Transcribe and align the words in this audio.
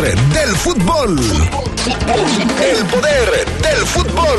del 0.00 0.56
fútbol. 0.56 1.20
El 1.20 2.86
poder 2.86 3.46
del 3.60 3.86
fútbol. 3.86 4.38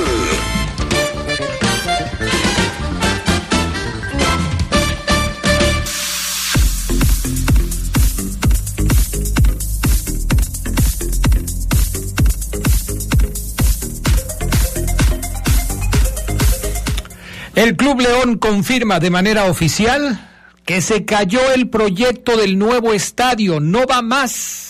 El 17.54 17.76
Club 17.76 18.02
León 18.02 18.40
confirma 18.40 19.00
de 19.00 19.12
manera 19.12 19.46
oficial 19.46 20.32
que 20.66 20.82
se 20.82 21.06
cayó 21.06 21.52
el 21.54 21.70
proyecto 21.70 22.38
del 22.38 22.58
nuevo 22.58 22.94
estadio. 22.94 23.60
No 23.60 23.86
va 23.86 24.02
más 24.02 24.63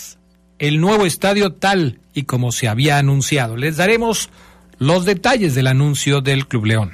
el 0.58 0.80
nuevo 0.80 1.06
estadio 1.06 1.52
tal 1.52 2.00
y 2.14 2.24
como 2.24 2.52
se 2.52 2.68
había 2.68 2.98
anunciado. 2.98 3.56
Les 3.56 3.76
daremos 3.76 4.30
los 4.78 5.04
detalles 5.04 5.54
del 5.54 5.66
anuncio 5.66 6.20
del 6.20 6.46
Club 6.46 6.66
León. 6.66 6.92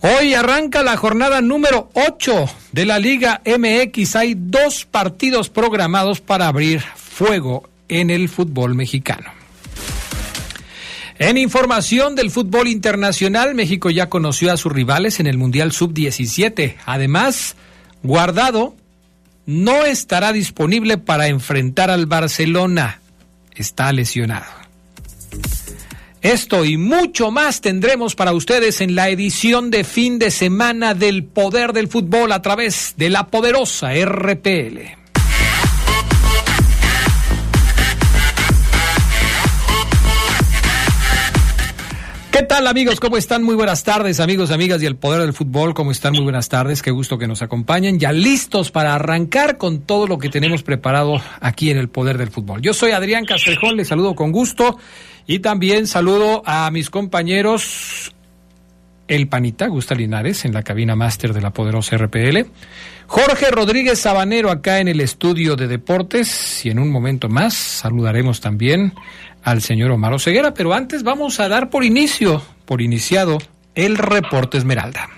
Hoy 0.00 0.34
arranca 0.34 0.82
la 0.82 0.96
jornada 0.96 1.40
número 1.40 1.90
8 1.94 2.46
de 2.72 2.86
la 2.86 2.98
Liga 2.98 3.42
MX. 3.44 4.16
Hay 4.16 4.34
dos 4.36 4.84
partidos 4.84 5.48
programados 5.48 6.20
para 6.20 6.46
abrir 6.46 6.80
fuego 6.80 7.68
en 7.88 8.10
el 8.10 8.28
fútbol 8.28 8.74
mexicano. 8.74 9.32
En 11.18 11.36
información 11.36 12.14
del 12.14 12.30
fútbol 12.30 12.68
internacional, 12.68 13.56
México 13.56 13.90
ya 13.90 14.08
conoció 14.08 14.52
a 14.52 14.56
sus 14.56 14.70
rivales 14.70 15.18
en 15.18 15.26
el 15.26 15.36
Mundial 15.36 15.72
Sub-17. 15.72 16.76
Además, 16.86 17.56
Guardado 18.02 18.76
no 19.48 19.86
estará 19.86 20.34
disponible 20.34 20.98
para 20.98 21.28
enfrentar 21.28 21.90
al 21.90 22.04
Barcelona. 22.04 23.00
Está 23.54 23.90
lesionado. 23.94 24.44
Esto 26.20 26.66
y 26.66 26.76
mucho 26.76 27.30
más 27.30 27.62
tendremos 27.62 28.14
para 28.14 28.34
ustedes 28.34 28.82
en 28.82 28.94
la 28.94 29.08
edición 29.08 29.70
de 29.70 29.84
fin 29.84 30.18
de 30.18 30.30
semana 30.30 30.92
del 30.92 31.24
Poder 31.24 31.72
del 31.72 31.88
Fútbol 31.88 32.32
a 32.32 32.42
través 32.42 32.92
de 32.98 33.08
la 33.08 33.28
poderosa 33.28 33.94
RPL. 33.94 34.97
¿Qué 42.38 42.44
tal 42.44 42.68
amigos? 42.68 43.00
¿Cómo 43.00 43.16
están? 43.16 43.42
Muy 43.42 43.56
buenas 43.56 43.82
tardes 43.82 44.20
amigos, 44.20 44.52
amigas 44.52 44.80
y 44.80 44.86
el 44.86 44.94
poder 44.94 45.22
del 45.22 45.32
fútbol. 45.32 45.74
¿Cómo 45.74 45.90
están? 45.90 46.12
Muy 46.12 46.22
buenas 46.22 46.48
tardes. 46.48 46.82
Qué 46.82 46.92
gusto 46.92 47.18
que 47.18 47.26
nos 47.26 47.42
acompañen. 47.42 47.98
Ya 47.98 48.12
listos 48.12 48.70
para 48.70 48.94
arrancar 48.94 49.58
con 49.58 49.80
todo 49.80 50.06
lo 50.06 50.18
que 50.18 50.28
tenemos 50.28 50.62
preparado 50.62 51.20
aquí 51.40 51.72
en 51.72 51.78
el 51.78 51.88
poder 51.88 52.16
del 52.16 52.30
fútbol. 52.30 52.62
Yo 52.62 52.74
soy 52.74 52.92
Adrián 52.92 53.24
Castrejón, 53.24 53.76
les 53.76 53.88
saludo 53.88 54.14
con 54.14 54.30
gusto 54.30 54.78
y 55.26 55.40
también 55.40 55.88
saludo 55.88 56.44
a 56.46 56.70
mis 56.70 56.90
compañeros 56.90 58.14
El 59.08 59.26
Panita, 59.26 59.66
Gusta 59.66 59.96
Linares, 59.96 60.44
en 60.44 60.54
la 60.54 60.62
cabina 60.62 60.94
máster 60.94 61.32
de 61.32 61.40
la 61.40 61.50
poderosa 61.50 61.96
RPL. 61.96 62.46
Jorge 63.08 63.50
Rodríguez 63.50 63.98
Sabanero 63.98 64.52
acá 64.52 64.78
en 64.78 64.86
el 64.86 65.00
estudio 65.00 65.56
de 65.56 65.66
deportes 65.66 66.64
y 66.64 66.70
en 66.70 66.78
un 66.78 66.90
momento 66.90 67.28
más 67.28 67.54
saludaremos 67.54 68.40
también 68.40 68.92
al 69.42 69.62
señor 69.62 69.90
Omar 69.90 70.18
Ceguera, 70.20 70.54
pero 70.54 70.74
antes 70.74 71.02
vamos 71.02 71.40
a 71.40 71.48
dar 71.48 71.70
por 71.70 71.84
inicio, 71.84 72.42
por 72.64 72.82
iniciado, 72.82 73.38
el 73.74 73.96
reporte 73.96 74.58
Esmeralda. 74.58 75.17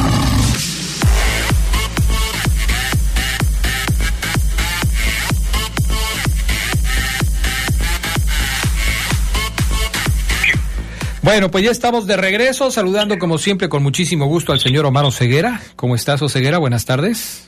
Bueno, 11.21 11.51
pues 11.51 11.63
ya 11.63 11.71
estamos 11.71 12.07
de 12.07 12.17
regreso, 12.17 12.71
saludando 12.71 13.19
como 13.19 13.37
siempre 13.37 13.69
con 13.69 13.83
muchísimo 13.83 14.25
gusto 14.25 14.53
al 14.53 14.59
señor 14.59 14.85
Omar 14.87 15.05
Oseguera. 15.05 15.59
¿Cómo 15.75 15.95
estás, 15.95 16.21
Oseguera? 16.23 16.57
Buenas 16.57 16.85
tardes. 16.85 17.47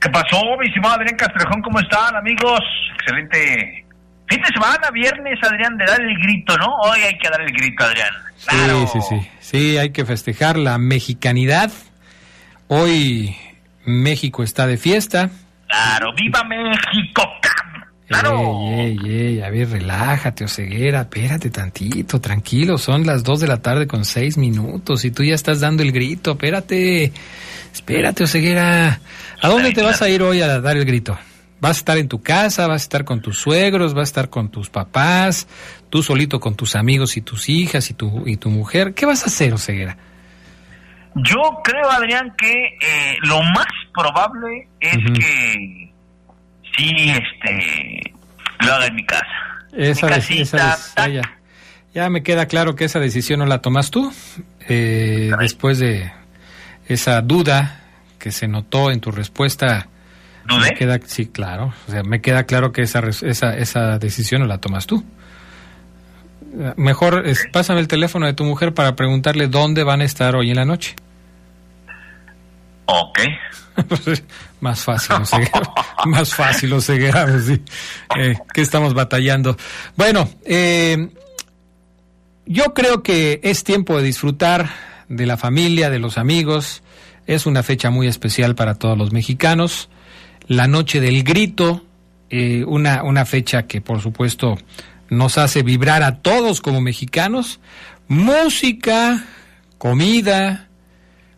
¿Qué 0.00 0.08
pasó, 0.10 0.40
mi 0.60 0.68
estimado 0.68 0.94
Adrián 0.94 1.16
Castrejón? 1.16 1.62
¿Cómo 1.62 1.80
están, 1.80 2.14
amigos? 2.14 2.60
Excelente 2.94 3.84
fin 4.28 4.40
de 4.40 4.48
semana, 4.48 4.90
viernes, 4.92 5.38
Adrián, 5.42 5.76
de 5.76 5.84
dar 5.84 6.00
el 6.00 6.16
grito, 6.18 6.56
¿no? 6.58 6.66
Hoy 6.82 7.00
hay 7.00 7.18
que 7.18 7.28
dar 7.28 7.40
el 7.40 7.52
grito, 7.52 7.84
Adrián. 7.84 8.14
Sí, 8.36 8.86
sí, 8.92 8.98
sí. 9.08 9.28
Sí, 9.40 9.78
hay 9.78 9.90
que 9.90 10.04
festejar 10.04 10.56
la 10.56 10.78
mexicanidad. 10.78 11.72
Hoy 12.68 13.36
México 13.84 14.42
está 14.42 14.66
de 14.66 14.76
fiesta. 14.76 15.30
Claro, 15.66 16.14
¡viva 16.14 16.44
México! 16.44 17.22
Claro. 18.20 18.58
Ey, 18.68 18.98
ey, 19.04 19.16
ey, 19.16 19.40
a 19.42 19.50
ver, 19.50 19.70
relájate, 19.70 20.44
Oseguera, 20.44 21.02
espérate 21.02 21.50
tantito, 21.50 22.20
tranquilo, 22.20 22.78
son 22.78 23.04
las 23.06 23.24
dos 23.24 23.40
de 23.40 23.48
la 23.48 23.60
tarde 23.60 23.86
con 23.86 24.04
seis 24.04 24.36
minutos 24.36 25.04
y 25.04 25.10
tú 25.10 25.24
ya 25.24 25.34
estás 25.34 25.60
dando 25.60 25.82
el 25.82 25.92
grito, 25.92 26.32
espérate, 26.32 27.12
espérate, 27.72 28.24
Oseguera. 28.24 29.00
¿A 29.40 29.48
dónde 29.48 29.72
te 29.72 29.82
vas 29.82 30.00
a 30.02 30.08
ir 30.08 30.22
hoy 30.22 30.42
a 30.42 30.60
dar 30.60 30.76
el 30.76 30.84
grito? 30.84 31.18
¿Vas 31.60 31.76
a 31.76 31.78
estar 31.78 31.98
en 31.98 32.08
tu 32.08 32.22
casa? 32.22 32.66
¿Vas 32.66 32.82
a 32.82 32.84
estar 32.84 33.04
con 33.04 33.20
tus 33.20 33.38
suegros? 33.38 33.94
¿Vas 33.94 34.02
a 34.02 34.10
estar 34.10 34.30
con 34.30 34.50
tus 34.50 34.68
papás? 34.68 35.48
¿Tú 35.88 36.02
solito 36.02 36.38
con 36.38 36.54
tus 36.54 36.76
amigos 36.76 37.16
y 37.16 37.22
tus 37.22 37.48
hijas 37.48 37.90
y 37.90 37.94
tu, 37.94 38.22
y 38.26 38.36
tu 38.36 38.50
mujer? 38.50 38.94
¿Qué 38.94 39.06
vas 39.06 39.22
a 39.22 39.26
hacer, 39.26 39.54
Oseguera? 39.54 39.96
Yo 41.16 41.40
creo, 41.62 41.90
Adrián, 41.90 42.34
que 42.36 42.52
eh, 42.52 43.16
lo 43.22 43.40
más 43.42 43.66
probable 43.94 44.68
es 44.80 44.98
que 45.18 45.93
sí, 46.76 47.10
este, 47.10 48.12
lo 48.60 48.72
haga 48.72 48.86
en 48.86 48.94
mi 48.94 49.04
casa. 49.04 49.26
Esa, 49.76 50.06
mi 50.06 50.40
esa, 50.40 50.78
ya, 50.96 51.22
ya, 51.92 52.10
me 52.10 52.22
queda 52.22 52.46
claro 52.46 52.76
que 52.76 52.84
esa 52.84 53.00
decisión 53.00 53.40
no 53.40 53.46
la 53.46 53.60
tomas 53.60 53.90
tú. 53.90 54.12
Eh, 54.68 55.32
después 55.40 55.78
de 55.78 56.12
esa 56.86 57.20
duda 57.22 57.80
que 58.18 58.30
se 58.30 58.48
notó 58.48 58.90
en 58.90 59.00
tu 59.00 59.10
respuesta. 59.10 59.88
¿Dudé? 60.46 60.70
Me 60.70 60.74
queda, 60.74 61.00
sí, 61.04 61.26
claro. 61.26 61.74
O 61.88 61.90
sea, 61.90 62.02
me 62.02 62.20
queda 62.20 62.44
claro 62.44 62.72
que 62.72 62.82
esa, 62.82 63.00
esa, 63.00 63.56
esa 63.56 63.98
decisión 63.98 64.42
no 64.42 64.46
la 64.46 64.58
tomas 64.58 64.86
tú. 64.86 65.04
Mejor 66.76 67.26
es, 67.26 67.46
pásame 67.52 67.80
el 67.80 67.88
teléfono 67.88 68.26
de 68.26 68.32
tu 68.32 68.44
mujer 68.44 68.74
para 68.74 68.94
preguntarle 68.94 69.48
dónde 69.48 69.82
van 69.82 70.02
a 70.02 70.04
estar 70.04 70.36
hoy 70.36 70.50
en 70.50 70.56
la 70.56 70.64
noche. 70.64 70.94
Ok. 72.86 73.18
más 74.60 74.80
fácil, 74.80 75.16
más 76.06 76.34
fácil, 76.34 76.72
o 76.72 76.80
ceguera, 76.80 77.26
sí. 77.40 77.60
eh, 78.16 78.36
que 78.52 78.60
estamos 78.60 78.94
batallando. 78.94 79.56
Bueno, 79.96 80.28
eh, 80.44 81.08
yo 82.46 82.74
creo 82.74 83.02
que 83.02 83.40
es 83.42 83.64
tiempo 83.64 83.96
de 83.96 84.04
disfrutar 84.04 84.70
de 85.08 85.26
la 85.26 85.36
familia, 85.36 85.90
de 85.90 85.98
los 85.98 86.18
amigos. 86.18 86.82
Es 87.26 87.46
una 87.46 87.62
fecha 87.62 87.90
muy 87.90 88.06
especial 88.06 88.54
para 88.54 88.74
todos 88.74 88.96
los 88.98 89.12
mexicanos. 89.12 89.88
La 90.46 90.66
noche 90.68 91.00
del 91.00 91.24
grito, 91.24 91.84
eh, 92.30 92.64
una, 92.66 93.02
una 93.02 93.24
fecha 93.24 93.66
que 93.66 93.80
por 93.80 94.02
supuesto 94.02 94.58
nos 95.08 95.38
hace 95.38 95.62
vibrar 95.62 96.02
a 96.02 96.18
todos 96.18 96.60
como 96.60 96.80
mexicanos. 96.80 97.60
Música, 98.08 99.24
comida, 99.78 100.68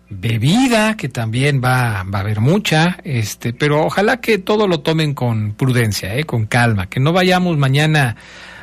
bebida, 0.09 0.97
que 0.97 1.09
también 1.09 1.61
va, 1.63 2.05
va 2.05 2.19
a 2.19 2.21
haber 2.23 2.41
mucha, 2.41 2.99
este, 3.05 3.53
pero 3.53 3.85
ojalá 3.85 4.21
que 4.21 4.39
todo 4.39 4.69
lo 4.69 4.81
tomen 4.81 5.15
con 5.15 5.55
prudencia, 5.55 6.15
eh, 6.17 6.25
con 6.25 6.47
calma, 6.47 6.89
que 6.89 7.01
no 7.01 7.13
vayamos 7.13 7.59
mañana 7.59 8.17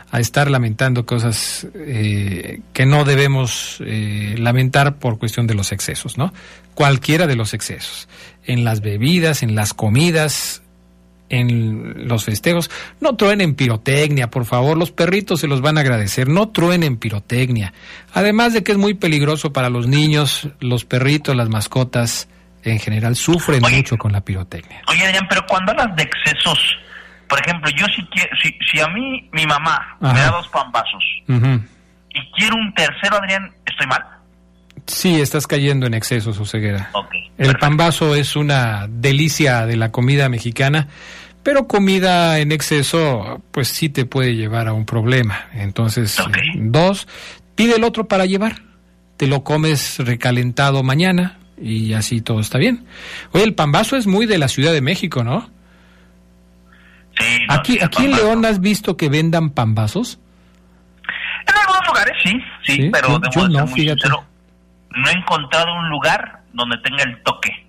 a 0.10 0.20
estar 0.20 0.50
lamentando 0.50 1.06
cosas 1.06 1.68
eh, 1.74 2.62
que 2.72 2.86
no 2.86 3.04
debemos 3.04 3.82
eh, 3.86 4.36
lamentar 4.38 4.98
por 4.98 5.18
cuestión 5.18 5.48
de 5.48 5.56
los 5.56 5.72
excesos, 5.72 6.18
¿no? 6.18 6.34
Cualquiera 6.76 7.28
de 7.28 7.36
los 7.36 7.54
excesos, 7.54 8.08
en 8.46 8.64
las 8.64 8.82
bebidas, 8.82 9.44
en 9.44 9.56
las 9.56 9.74
comidas, 9.74 10.63
en 11.34 12.08
los 12.08 12.26
festejos. 12.26 12.70
No 13.00 13.16
truenen 13.16 13.56
pirotecnia, 13.56 14.30
por 14.30 14.46
favor, 14.46 14.78
los 14.78 14.92
perritos 14.92 15.40
se 15.40 15.48
los 15.48 15.62
van 15.62 15.78
a 15.78 15.82
agradecer. 15.82 16.28
No 16.28 16.50
truenen 16.50 16.98
pirotecnia. 16.98 17.74
Además 18.14 18.54
de 18.54 18.64
que 18.64 18.72
es 18.72 18.78
muy 18.78 18.94
peligroso 18.94 19.52
para 19.52 19.70
los 19.70 19.88
niños, 19.88 20.50
los 20.60 20.86
perritos, 20.86 21.36
las 21.36 21.50
mascotas 21.50 22.30
en 22.64 22.80
general 22.80 23.16
sufren 23.16 23.64
Oye. 23.66 23.78
mucho 23.78 23.98
con 23.98 24.12
la 24.12 24.22
pirotecnia. 24.22 24.82
Oye, 24.88 25.06
Adrián, 25.06 25.26
pero 25.28 25.46
cuando 25.48 25.72
hablas 25.72 25.96
de 25.96 26.04
excesos, 26.04 26.60
por 27.28 27.40
ejemplo, 27.42 27.70
yo 27.76 27.86
si 27.88 28.08
si, 28.42 28.56
si 28.72 28.80
a 28.80 28.88
mí 28.90 29.28
mi 29.32 29.46
mamá 29.46 29.98
me 30.00 30.14
da 30.14 30.30
dos 30.30 30.48
pambazos 30.50 31.04
y 31.28 32.32
quiero 32.38 32.56
un 32.56 32.72
tercero, 32.76 33.18
Adrián, 33.18 33.52
¿estoy 33.66 33.88
mal? 33.88 34.04
Sí, 34.86 35.22
estás 35.22 35.48
cayendo 35.48 35.88
en 35.88 35.94
exceso, 35.94 36.34
su 36.34 36.46
ceguera. 36.46 36.90
Okay, 36.94 37.32
el 37.38 37.56
pambazo 37.56 38.16
es 38.16 38.36
una 38.36 38.86
delicia 38.90 39.66
de 39.66 39.78
la 39.78 39.92
comida 39.92 40.28
mexicana, 40.30 40.90
pero 41.44 41.68
comida 41.68 42.40
en 42.40 42.52
exceso, 42.52 43.42
pues 43.52 43.68
sí 43.68 43.90
te 43.90 44.06
puede 44.06 44.36
llevar 44.36 44.68
a 44.68 44.74
un 44.74 44.86
problema. 44.86 45.48
Entonces, 45.54 46.18
dos, 46.56 47.08
pide 47.56 47.76
el 47.76 47.84
otro 47.84 48.08
para 48.08 48.26
llevar. 48.26 48.62
Te 49.18 49.28
lo 49.28 49.44
comes 49.44 50.00
recalentado 50.00 50.84
mañana 50.84 51.38
y 51.62 51.94
así 51.94 52.22
todo 52.22 52.40
está 52.40 52.58
bien. 52.58 52.86
Oye, 53.32 53.44
el 53.44 53.54
pambazo 53.54 53.98
es 53.98 54.08
muy 54.08 54.26
de 54.26 54.38
la 54.38 54.48
Ciudad 54.48 54.72
de 54.72 54.82
México, 54.82 55.24
¿no? 55.24 55.52
Sí. 57.20 57.40
aquí, 57.48 57.78
aquí 57.80 58.06
en 58.06 58.12
León 58.12 58.44
has 58.46 58.60
visto 58.60 58.98
que 58.98 59.08
vendan 59.08 59.52
pambazos. 59.52 60.20
En 61.48 61.56
algunos 61.56 61.88
lugares 61.88 62.14
sí, 62.24 62.32
sí, 62.64 62.90
pero 62.92 63.20
de 63.20 63.30
yo 63.32 63.48
no, 63.48 63.66
no 63.66 65.10
he 65.10 65.12
encontrado 65.12 65.76
un 65.76 65.90
lugar 65.90 66.42
donde 66.54 66.78
tenga 66.78 67.04
el 67.04 67.22
toque. 67.22 67.63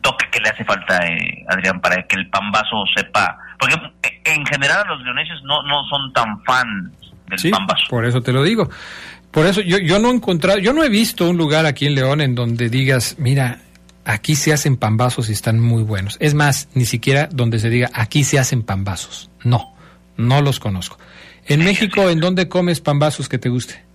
Toque 0.00 0.26
que 0.30 0.40
le 0.40 0.50
hace 0.50 0.64
falta, 0.64 1.06
eh, 1.06 1.44
Adrián, 1.48 1.80
para 1.80 2.02
que 2.06 2.16
el 2.16 2.28
pambazo 2.28 2.84
sepa. 2.94 3.38
Porque 3.58 3.74
eh, 4.02 4.20
en 4.24 4.44
general 4.46 4.86
los 4.88 5.02
leoneses 5.02 5.42
no, 5.44 5.62
no 5.62 5.84
son 5.88 6.12
tan 6.12 6.42
fans 6.44 6.92
del 7.28 7.38
sí, 7.38 7.50
pambazo. 7.50 7.84
Por 7.88 8.04
eso 8.04 8.20
te 8.20 8.32
lo 8.32 8.42
digo. 8.42 8.68
Por 9.30 9.46
eso 9.46 9.60
yo, 9.60 9.78
yo 9.78 9.98
no 9.98 10.10
he 10.10 10.14
encontrado, 10.14 10.58
yo 10.58 10.72
no 10.72 10.82
he 10.82 10.88
visto 10.88 11.28
un 11.28 11.36
lugar 11.36 11.66
aquí 11.66 11.86
en 11.86 11.94
León 11.94 12.20
en 12.20 12.34
donde 12.34 12.70
digas, 12.70 13.16
mira, 13.18 13.58
aquí 14.04 14.34
se 14.34 14.52
hacen 14.52 14.76
pambazos 14.76 15.28
y 15.28 15.32
están 15.32 15.60
muy 15.60 15.82
buenos. 15.82 16.16
Es 16.20 16.34
más, 16.34 16.68
ni 16.74 16.86
siquiera 16.86 17.28
donde 17.30 17.58
se 17.58 17.68
diga, 17.68 17.90
aquí 17.92 18.24
se 18.24 18.38
hacen 18.38 18.62
pambazos. 18.62 19.30
No, 19.44 19.74
no 20.16 20.40
los 20.40 20.60
conozco. 20.60 20.98
En 21.46 21.64
México, 21.64 22.08
¿en 22.08 22.20
dónde 22.20 22.48
comes 22.48 22.80
pambazos 22.80 23.28
que 23.28 23.38
te 23.38 23.48
guste? 23.48 23.85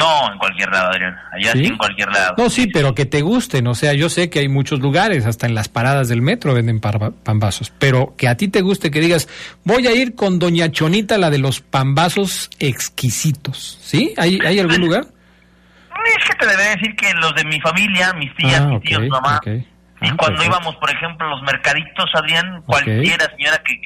No, 0.00 0.32
en 0.32 0.38
cualquier 0.38 0.70
lado, 0.70 0.88
Adrián. 0.88 1.14
Allá 1.30 1.52
¿Sí? 1.52 1.66
en 1.66 1.76
cualquier 1.76 2.08
lado. 2.10 2.34
No, 2.38 2.48
sí, 2.48 2.66
pero 2.68 2.94
que 2.94 3.04
te 3.04 3.20
gusten. 3.20 3.66
O 3.66 3.74
sea, 3.74 3.92
yo 3.92 4.08
sé 4.08 4.30
que 4.30 4.38
hay 4.38 4.48
muchos 4.48 4.80
lugares, 4.80 5.26
hasta 5.26 5.46
en 5.46 5.54
las 5.54 5.68
paradas 5.68 6.08
del 6.08 6.22
metro 6.22 6.54
venden 6.54 6.80
pambazos. 6.80 7.70
Pero 7.78 8.14
que 8.16 8.26
a 8.26 8.36
ti 8.36 8.48
te 8.48 8.62
guste, 8.62 8.90
que 8.90 9.00
digas, 9.00 9.28
voy 9.62 9.86
a 9.86 9.92
ir 9.92 10.14
con 10.14 10.38
Doña 10.38 10.72
Chonita, 10.72 11.18
la 11.18 11.28
de 11.28 11.36
los 11.36 11.60
pambazos 11.60 12.48
exquisitos. 12.58 13.78
¿Sí? 13.82 14.14
¿Hay, 14.16 14.38
¿hay 14.42 14.58
algún 14.58 14.80
lugar? 14.80 15.04
Es 15.04 16.30
que 16.30 16.34
te 16.36 16.46
debe 16.46 16.64
decir 16.76 16.96
que 16.96 17.12
los 17.14 17.34
de 17.34 17.44
mi 17.44 17.60
familia, 17.60 18.14
mis 18.14 18.34
tías, 18.36 18.60
ah, 18.62 18.68
mis 18.68 18.80
tíos, 18.80 19.06
mamá. 19.08 19.38
y 19.44 19.60
ah, 20.00 20.14
cuando 20.16 20.42
íbamos, 20.42 20.74
por 20.76 20.90
ejemplo, 20.90 21.26
a 21.26 21.30
los 21.30 21.42
mercaditos, 21.42 22.10
Adrián, 22.14 22.62
cualquiera 22.64 23.26
señora 23.36 23.62
que, 23.62 23.78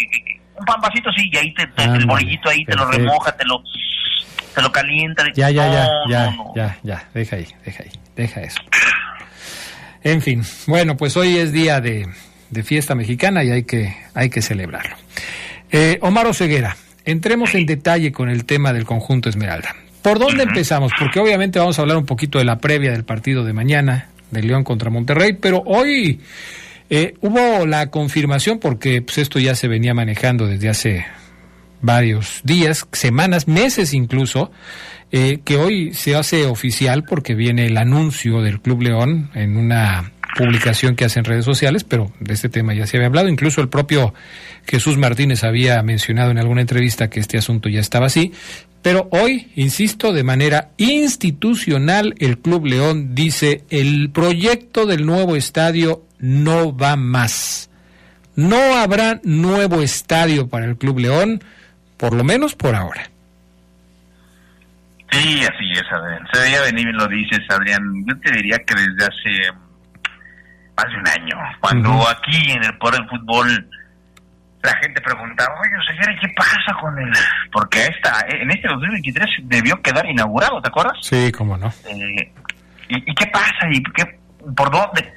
un 0.56 0.64
pambacito 0.64 1.10
sí, 1.16 1.28
y 1.32 1.36
ahí 1.36 1.54
te, 1.54 1.68
el 1.82 2.06
bolillito 2.06 2.48
ahí 2.48 2.64
te 2.64 2.76
lo 2.76 2.86
remoja, 2.86 3.36
te 3.36 3.44
lo 3.44 3.60
se 4.54 4.62
lo 4.62 4.70
calienta. 4.70 5.24
Ya, 5.34 5.50
ya, 5.50 5.66
ya, 5.66 5.88
ya, 6.08 6.36
ya, 6.54 6.78
ya, 6.82 7.08
deja 7.14 7.36
ahí, 7.36 7.48
deja 7.64 7.82
ahí, 7.82 7.90
deja 8.16 8.40
eso. 8.42 8.60
En 10.02 10.20
fin, 10.20 10.42
bueno, 10.66 10.96
pues 10.96 11.16
hoy 11.16 11.38
es 11.38 11.52
día 11.52 11.80
de, 11.80 12.06
fiesta 12.62 12.94
mexicana 12.94 13.42
y 13.42 13.50
hay 13.50 13.64
que, 13.64 13.96
hay 14.12 14.30
que 14.30 14.42
celebrarlo. 14.42 14.96
Eh, 15.72 15.98
Omar 16.02 16.26
Oseguera, 16.26 16.76
entremos 17.04 17.54
en 17.54 17.66
detalle 17.66 18.12
con 18.12 18.28
el 18.28 18.44
tema 18.44 18.72
del 18.72 18.84
conjunto 18.84 19.28
Esmeralda. 19.28 19.74
¿Por 20.02 20.18
dónde 20.18 20.42
empezamos? 20.42 20.92
Porque 20.98 21.18
obviamente 21.18 21.58
vamos 21.58 21.78
a 21.78 21.82
hablar 21.82 21.96
un 21.96 22.04
poquito 22.04 22.38
de 22.38 22.44
la 22.44 22.58
previa 22.58 22.92
del 22.92 23.04
partido 23.04 23.42
de 23.42 23.54
mañana, 23.54 24.08
de 24.30 24.42
León 24.42 24.62
contra 24.62 24.90
Monterrey, 24.90 25.32
pero 25.40 25.62
hoy 25.64 26.20
eh, 26.90 27.14
hubo 27.22 27.66
la 27.66 27.90
confirmación, 27.90 28.58
porque 28.58 29.00
pues, 29.00 29.16
esto 29.16 29.38
ya 29.38 29.54
se 29.54 29.66
venía 29.66 29.94
manejando 29.94 30.46
desde 30.46 30.68
hace 30.68 31.06
varios 31.84 32.40
días, 32.44 32.86
semanas, 32.92 33.46
meses 33.46 33.94
incluso, 33.94 34.50
eh, 35.12 35.40
que 35.44 35.56
hoy 35.56 35.94
se 35.94 36.16
hace 36.16 36.46
oficial 36.46 37.04
porque 37.04 37.34
viene 37.34 37.66
el 37.66 37.76
anuncio 37.76 38.40
del 38.40 38.60
Club 38.60 38.82
León 38.82 39.30
en 39.34 39.56
una 39.56 40.12
publicación 40.36 40.96
que 40.96 41.04
hace 41.04 41.20
en 41.20 41.24
redes 41.24 41.44
sociales, 41.44 41.84
pero 41.84 42.10
de 42.18 42.34
este 42.34 42.48
tema 42.48 42.74
ya 42.74 42.86
se 42.86 42.96
había 42.96 43.06
hablado. 43.06 43.28
Incluso 43.28 43.60
el 43.60 43.68
propio 43.68 44.14
Jesús 44.66 44.96
Martínez 44.96 45.44
había 45.44 45.82
mencionado 45.82 46.30
en 46.30 46.38
alguna 46.38 46.62
entrevista 46.62 47.08
que 47.08 47.20
este 47.20 47.38
asunto 47.38 47.68
ya 47.68 47.80
estaba 47.80 48.06
así. 48.06 48.32
Pero 48.82 49.08
hoy, 49.12 49.50
insisto, 49.54 50.12
de 50.12 50.24
manera 50.24 50.70
institucional, 50.76 52.14
el 52.18 52.38
Club 52.38 52.66
León 52.66 53.14
dice 53.14 53.64
el 53.70 54.10
proyecto 54.10 54.86
del 54.86 55.06
nuevo 55.06 55.36
estadio 55.36 56.04
no 56.18 56.76
va 56.76 56.96
más. 56.96 57.70
No 58.36 58.76
habrá 58.76 59.20
nuevo 59.22 59.80
estadio 59.80 60.48
para 60.48 60.66
el 60.66 60.76
Club 60.76 60.98
León 60.98 61.40
por 62.04 62.12
lo 62.12 62.22
menos 62.22 62.54
por 62.54 62.74
ahora. 62.74 63.02
Sí, 65.10 65.40
así 65.42 65.70
es, 65.72 65.84
Adrián. 65.90 66.28
Se 66.30 66.38
veía 66.38 66.60
venir, 66.60 66.86
lo 66.88 67.08
dices, 67.08 67.40
Adrián. 67.48 67.80
Yo 68.06 68.14
te 68.20 68.30
diría 68.30 68.58
que 68.58 68.74
desde 68.74 69.04
hace 69.04 69.52
más 70.76 70.84
de 70.92 70.98
un 70.98 71.08
año, 71.08 71.36
cuando 71.60 72.06
aquí 72.06 72.52
en 72.52 72.62
el 72.62 72.76
Poder 72.76 73.00
del 73.00 73.08
Fútbol 73.08 73.70
la 74.62 74.76
gente 74.82 75.00
preguntaba, 75.00 75.54
oye, 75.62 75.70
señor, 75.86 76.20
¿qué 76.20 76.28
pasa 76.36 76.78
con 76.78 76.98
él? 76.98 77.10
Porque 77.50 77.86
esta, 77.86 78.20
en 78.28 78.50
este 78.50 78.68
2023 78.68 79.26
debió 79.44 79.80
quedar 79.80 80.04
inaugurado, 80.04 80.60
¿te 80.60 80.68
acuerdas? 80.68 80.98
Sí, 81.00 81.32
cómo 81.32 81.56
no. 81.56 81.72
Eh, 81.88 82.32
¿y, 82.88 83.14
qué 83.14 83.26
pasa? 83.28 83.66
¿Y 83.70 83.82
qué, 83.82 84.20
por 84.54 84.70
dónde? 84.70 85.10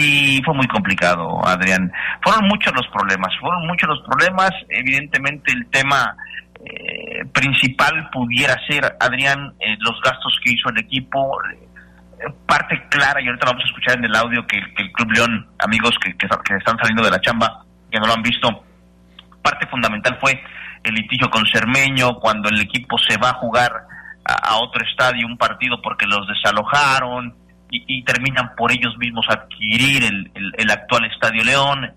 Y 0.00 0.40
fue 0.44 0.54
muy 0.54 0.68
complicado, 0.68 1.44
Adrián. 1.44 1.92
Fueron 2.22 2.46
muchos 2.46 2.72
los 2.72 2.86
problemas, 2.86 3.34
fueron 3.40 3.66
muchos 3.66 3.88
los 3.88 4.00
problemas. 4.02 4.52
Evidentemente 4.68 5.52
el 5.52 5.68
tema 5.70 6.14
eh, 6.64 7.24
principal 7.32 8.08
pudiera 8.12 8.54
ser, 8.68 8.96
Adrián, 9.00 9.54
eh, 9.58 9.76
los 9.80 10.00
gastos 10.00 10.38
que 10.44 10.52
hizo 10.52 10.68
el 10.68 10.78
equipo. 10.78 11.36
Eh, 11.50 12.32
parte 12.46 12.80
clara, 12.90 13.20
y 13.20 13.26
ahorita 13.26 13.46
lo 13.46 13.52
vamos 13.52 13.64
a 13.64 13.68
escuchar 13.68 13.98
en 13.98 14.04
el 14.04 14.14
audio, 14.14 14.46
que, 14.46 14.58
el 14.58 14.92
Club 14.92 15.10
León, 15.10 15.48
amigos 15.58 15.96
que, 16.00 16.16
que, 16.16 16.26
están 16.26 16.78
saliendo 16.78 17.02
de 17.02 17.10
la 17.10 17.20
chamba, 17.20 17.64
que 17.90 17.98
no 17.98 18.06
lo 18.06 18.12
han 18.12 18.22
visto, 18.22 18.48
parte 19.42 19.66
fundamental 19.66 20.16
fue 20.20 20.40
el 20.84 20.94
litigio 20.94 21.28
con 21.28 21.44
Cermeño, 21.46 22.20
cuando 22.20 22.48
el 22.48 22.60
equipo 22.60 22.98
se 22.98 23.16
va 23.18 23.30
a 23.30 23.34
jugar 23.34 23.72
a, 24.24 24.50
a 24.50 24.56
otro 24.58 24.84
estadio, 24.84 25.26
un 25.26 25.38
partido 25.38 25.80
porque 25.80 26.06
los 26.06 26.26
desalojaron 26.26 27.37
y, 27.70 28.02
terminan 28.04 28.54
por 28.56 28.72
ellos 28.72 28.96
mismos 28.98 29.26
adquirir 29.28 30.04
el, 30.04 30.30
el, 30.56 30.70
actual 30.70 31.04
Estadio 31.04 31.44
León 31.44 31.92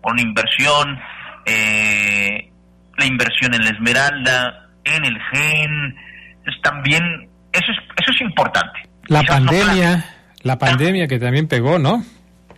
por 0.00 0.12
una 0.12 0.22
inversión, 0.22 0.98
eh, 1.44 2.50
la 2.96 3.04
inversión 3.04 3.54
en 3.54 3.64
la 3.64 3.70
Esmeralda, 3.70 4.68
en 4.84 5.04
el 5.04 5.18
GEN, 5.30 5.96
es 6.46 6.62
también, 6.62 7.02
eso 7.52 7.70
es, 7.70 7.78
eso 7.98 8.12
es 8.12 8.20
importante. 8.22 8.88
La 9.08 9.22
pandemia, 9.22 10.04
la 10.42 10.58
pandemia 10.58 11.06
que 11.06 11.18
también 11.18 11.48
pegó, 11.48 11.78
¿no? 11.78 12.02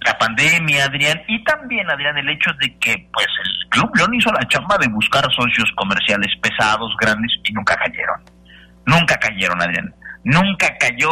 La 0.05 0.19
pandemia, 0.19 0.85
Adrián, 0.85 1.21
y 1.29 1.43
también, 1.45 1.89
Adrián, 1.91 2.17
el 2.19 2.29
hecho 2.29 2.51
de 2.61 2.77
que, 2.79 3.09
pues, 3.13 3.27
el 3.45 3.69
Club 3.71 3.91
León 3.97 4.15
hizo 4.15 4.33
la 4.33 4.47
chamba 4.49 4.77
de 4.79 4.89
buscar 4.89 5.23
socios 5.33 5.71
comerciales 5.77 6.29
pesados, 6.43 6.93
grandes, 7.01 7.31
y 7.45 7.53
nunca 7.53 7.77
cayeron. 7.77 8.21
Nunca 8.85 9.17
cayeron, 9.17 9.63
Adrián. 9.63 9.95
Nunca 10.25 10.77
cayó 10.79 11.11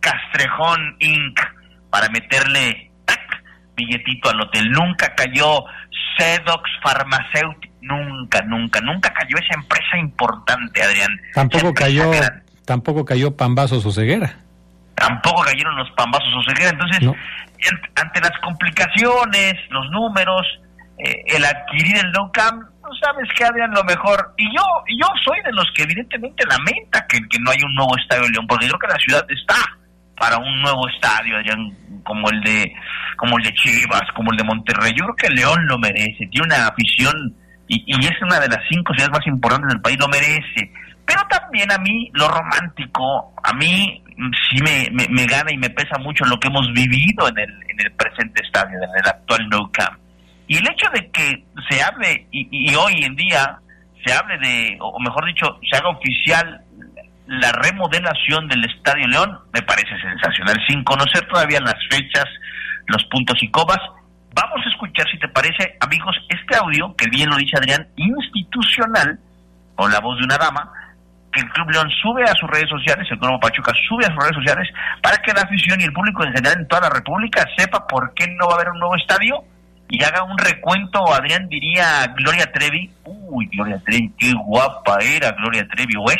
Castrejón 0.00 0.96
Inc. 1.00 1.40
para 1.90 2.08
meterle 2.08 2.90
billetito 3.78 4.30
al 4.30 4.40
hotel. 4.40 4.70
Nunca 4.70 5.14
cayó 5.14 5.64
Sedox 6.18 6.68
Pharmaceutical. 6.82 7.68
Nunca, 7.80 8.42
nunca, 8.42 8.80
nunca 8.80 9.12
cayó 9.14 9.36
esa 9.38 9.54
empresa 9.54 9.96
importante, 9.98 10.82
Adrián. 10.82 11.08
Tampoco 11.32 11.72
cayó, 11.72 12.10
tampoco 12.66 13.04
cayó 13.04 13.34
Pambazos 13.36 13.86
o 13.86 13.92
Ceguera. 13.92 14.36
Tampoco 14.94 15.42
cayeron 15.42 15.76
los 15.76 15.88
Pambazos 15.92 16.28
o 16.34 16.42
Ceguera. 16.42 16.70
Entonces, 16.70 17.08
ante 17.94 18.20
las 18.20 18.32
complicaciones, 18.42 19.54
los 19.70 19.88
números, 19.90 20.42
eh, 20.98 21.22
el 21.28 21.44
adquirir 21.44 21.96
el 21.96 22.10
no 22.12 22.30
cam, 22.32 22.60
sabes 23.00 23.28
que 23.34 23.44
Adrián 23.44 23.70
lo 23.70 23.84
mejor. 23.84 24.34
Y 24.36 24.44
yo, 24.54 24.62
yo 25.00 25.06
soy 25.24 25.40
de 25.44 25.52
los 25.52 25.70
que 25.74 25.84
evidentemente 25.84 26.44
lamenta 26.46 27.06
que, 27.08 27.20
que 27.28 27.38
no 27.38 27.52
haya 27.52 27.64
un 27.64 27.74
nuevo 27.74 27.96
estadio 27.96 28.24
de 28.24 28.30
León, 28.30 28.46
porque 28.48 28.66
creo 28.66 28.78
que 28.78 28.88
la 28.88 28.98
ciudad 28.98 29.24
está 29.30 29.54
para 30.18 30.38
un 30.38 30.60
nuevo 30.60 30.88
estadio, 30.88 31.36
como 32.02 32.30
el 32.30 32.40
de 32.42 32.72
como 33.16 33.36
el 33.38 33.44
de 33.44 33.54
Chivas, 33.54 34.02
como 34.14 34.30
el 34.32 34.38
de 34.38 34.44
Monterrey. 34.44 34.92
Yo 34.96 35.04
creo 35.06 35.16
que 35.16 35.30
León 35.30 35.66
lo 35.66 35.78
merece, 35.78 36.26
tiene 36.30 36.46
una 36.46 36.68
afición 36.68 37.34
y, 37.66 37.82
y 37.86 38.06
es 38.06 38.22
una 38.22 38.38
de 38.40 38.48
las 38.48 38.60
cinco 38.70 38.94
ciudades 38.94 39.12
más 39.18 39.26
importantes 39.26 39.68
del 39.68 39.80
país, 39.80 39.98
lo 39.98 40.08
merece. 40.08 40.72
Pero 41.04 41.22
también 41.28 41.70
a 41.72 41.78
mí 41.78 42.10
lo 42.12 42.28
romántico, 42.28 43.32
a 43.42 43.52
mí 43.54 44.02
sí 44.50 44.60
me, 44.62 44.88
me, 45.08 45.26
gana 45.26 45.50
y 45.50 45.56
me 45.56 45.70
pesa 45.70 45.98
mucho 45.98 46.24
lo 46.24 46.38
que 46.38 46.48
hemos 46.48 46.70
vivido 46.72 47.28
en 47.28 47.38
el, 47.38 47.50
en 47.68 47.80
el 47.80 47.92
presente 47.92 48.42
estadio, 48.44 48.76
en 48.76 49.04
el 49.04 49.08
actual 49.08 49.48
No 49.48 49.70
Camp. 49.72 49.98
Y 50.46 50.56
el 50.58 50.68
hecho 50.68 50.88
de 50.92 51.10
que 51.10 51.44
se 51.68 51.82
hable, 51.82 52.26
y, 52.30 52.48
y 52.50 52.74
hoy 52.74 53.04
en 53.04 53.16
día 53.16 53.58
se 54.04 54.12
hable 54.12 54.38
de, 54.38 54.76
o 54.80 54.98
mejor 55.00 55.26
dicho, 55.26 55.58
se 55.70 55.76
haga 55.76 55.90
oficial 55.90 56.62
la 57.28 57.52
remodelación 57.52 58.48
del 58.48 58.64
Estadio 58.64 59.06
León 59.06 59.38
me 59.52 59.62
parece 59.62 59.96
sensacional. 60.00 60.56
Sin 60.66 60.82
conocer 60.82 61.26
todavía 61.28 61.60
las 61.60 61.76
fechas, 61.90 62.26
los 62.86 63.04
puntos 63.04 63.36
y 63.42 63.50
cobas, 63.50 63.78
vamos 64.34 64.64
a 64.64 64.68
escuchar 64.70 64.78
escuchar, 64.78 65.06
si 65.10 65.18
te 65.18 65.28
parece, 65.28 65.76
amigos, 65.80 66.16
este 66.28 66.56
audio, 66.56 66.94
que 66.96 67.08
bien 67.10 67.28
lo 67.28 67.36
dice 67.36 67.56
Adrián, 67.56 67.86
institucional, 67.96 69.18
con 69.74 69.90
la 69.90 70.00
voz 70.00 70.18
de 70.18 70.24
una 70.24 70.38
dama, 70.38 70.70
que 71.32 71.40
el 71.40 71.50
Club 71.50 71.70
León 71.70 71.90
sube 72.00 72.22
a 72.22 72.34
sus 72.34 72.48
redes 72.48 72.68
sociales, 72.68 73.06
el 73.10 73.18
Club 73.18 73.40
Pachuca 73.40 73.72
sube 73.88 74.04
a 74.06 74.08
sus 74.08 74.22
redes 74.22 74.36
sociales, 74.36 74.68
para 75.02 75.18
que 75.18 75.32
la 75.32 75.42
afición 75.42 75.80
y 75.80 75.84
el 75.84 75.92
público 75.92 76.24
en 76.24 76.32
general 76.32 76.58
en 76.58 76.68
toda 76.68 76.82
la 76.82 76.90
República 76.90 77.44
sepa 77.56 77.86
por 77.86 78.14
qué 78.14 78.26
no 78.38 78.46
va 78.46 78.52
a 78.52 78.56
haber 78.56 78.70
un 78.70 78.78
nuevo 78.78 78.96
estadio 78.96 79.44
y 79.88 80.02
haga 80.04 80.22
un 80.22 80.38
recuento, 80.38 81.12
Adrián 81.12 81.48
diría 81.48 82.06
Gloria 82.16 82.50
Trevi, 82.52 82.90
uy, 83.04 83.46
Gloria 83.52 83.80
Trevi, 83.84 84.12
qué 84.18 84.32
guapa 84.32 84.98
era 85.02 85.32
Gloria 85.32 85.66
Trevi, 85.68 85.94
o 85.98 86.10
es, 86.10 86.18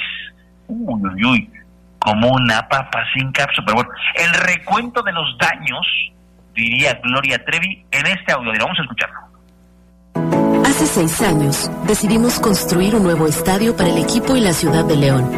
uy, 0.68 1.02
uy, 1.02 1.24
uy, 1.24 1.50
como 1.98 2.28
una 2.28 2.66
papa 2.68 3.04
sin 3.14 3.32
cápsula, 3.32 3.66
pero 3.66 3.76
bueno, 3.76 3.90
el 4.14 4.32
recuento 4.40 5.02
de 5.02 5.12
los 5.12 5.36
daños, 5.38 5.86
diría 6.54 6.98
Gloria 7.02 7.42
Trevi, 7.44 7.84
en 7.90 8.06
este 8.06 8.32
audio, 8.32 8.52
vamos 8.58 8.78
a 8.78 8.82
escucharlo. 8.82 9.28
Hace 10.64 10.86
seis 10.86 11.22
años 11.22 11.70
decidimos 11.86 12.38
construir 12.38 12.94
un 12.94 13.02
nuevo 13.02 13.26
estadio 13.26 13.76
para 13.76 13.88
el 13.88 13.98
equipo 13.98 14.36
y 14.36 14.40
la 14.40 14.52
ciudad 14.52 14.84
de 14.84 14.96
León. 14.96 15.28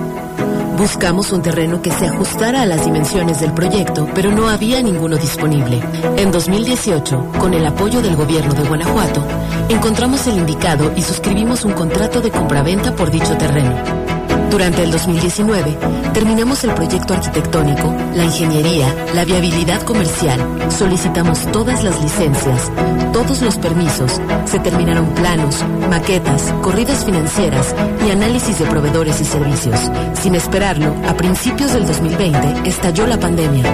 Buscamos 0.77 1.31
un 1.33 1.43
terreno 1.43 1.83
que 1.83 1.91
se 1.91 2.07
ajustara 2.07 2.63
a 2.63 2.67
las 2.67 2.85
dimensiones 2.85 3.41
del 3.41 3.53
proyecto, 3.53 4.09
pero 4.15 4.33
no 4.33 4.49
había 4.49 4.83
ninguno 4.83 5.17
disponible. 5.17 5.81
En 6.17 6.33
2018, 6.33 7.33
con 7.39 7.53
el 7.53 7.67
apoyo 7.67 8.01
del 8.01 8.17
gobierno 8.17 8.55
de 8.55 8.67
Guanajuato, 8.67 9.23
encontramos 9.69 10.27
el 10.27 10.39
indicado 10.39 10.93
y 10.97 11.03
suscribimos 11.03 11.65
un 11.65 11.75
contrato 11.75 12.23
de 12.23 12.31
compraventa 12.31 12.97
por 12.97 13.11
dicho 13.11 13.37
terreno. 13.37 14.10
Durante 14.50 14.83
el 14.83 14.90
2019, 14.90 15.78
terminamos 16.12 16.64
el 16.64 16.75
proyecto 16.75 17.14
arquitectónico, 17.14 17.95
la 18.14 18.25
ingeniería, 18.25 18.92
la 19.14 19.25
viabilidad 19.25 19.80
comercial, 19.83 20.40
solicitamos 20.76 21.47
todas 21.52 21.85
las 21.85 22.02
licencias, 22.02 22.73
todos 23.12 23.42
los 23.42 23.57
permisos, 23.59 24.21
se 24.47 24.59
terminaron 24.59 25.07
planos, 25.14 25.64
maquetas, 25.88 26.52
corridas 26.62 27.04
financieras 27.04 27.76
y 28.04 28.11
análisis 28.11 28.59
de 28.59 28.66
proveedores 28.66 29.21
y 29.21 29.25
servicios. 29.25 29.78
Sin 30.21 30.35
esperarlo, 30.35 30.97
a 31.09 31.14
principios 31.14 31.73
del 31.73 31.87
2020 31.87 32.69
estalló 32.69 33.07
la 33.07 33.21
pandemia, 33.21 33.64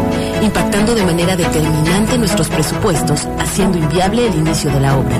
impactando 0.42 0.94
de 0.94 1.04
manera 1.04 1.36
determinante 1.36 2.18
nuestros 2.18 2.48
presupuestos, 2.48 3.26
haciendo 3.38 3.78
inviable 3.78 4.26
el 4.26 4.34
inicio 4.34 4.70
de 4.70 4.80
la 4.80 4.98
obra. 4.98 5.16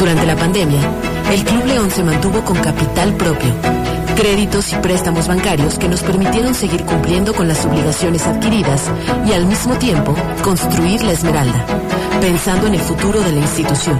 Durante 0.00 0.26
la 0.26 0.34
pandemia, 0.34 0.80
el 1.32 1.44
Club 1.44 1.66
León 1.66 1.90
se 1.92 2.02
mantuvo 2.02 2.44
con 2.44 2.56
capital 2.56 3.14
propio 3.14 3.79
créditos 4.20 4.70
y 4.70 4.76
préstamos 4.76 5.28
bancarios 5.28 5.78
que 5.78 5.88
nos 5.88 6.02
permitieron 6.02 6.54
seguir 6.54 6.84
cumpliendo 6.84 7.32
con 7.32 7.48
las 7.48 7.64
obligaciones 7.64 8.26
adquiridas 8.26 8.90
y 9.26 9.32
al 9.32 9.46
mismo 9.46 9.76
tiempo 9.76 10.14
construir 10.42 11.02
la 11.02 11.12
Esmeralda, 11.12 11.64
pensando 12.20 12.66
en 12.66 12.74
el 12.74 12.80
futuro 12.80 13.22
de 13.22 13.32
la 13.32 13.40
institución, 13.40 13.98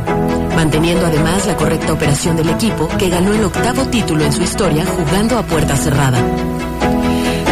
manteniendo 0.55 1.07
además 1.07 1.47
la 1.47 1.57
correcta 1.57 1.95
operación 1.95 2.37
del 2.37 2.51
equipo 2.51 2.87
que 2.99 3.09
ganó 3.09 3.33
el 3.33 3.45
octavo 3.45 3.87
título 3.87 4.23
en 4.23 4.33
su 4.35 4.43
historia 4.43 4.85
jugando 4.85 5.39
a 5.39 5.43
puerta 5.43 5.75
cerrada. 5.75 6.19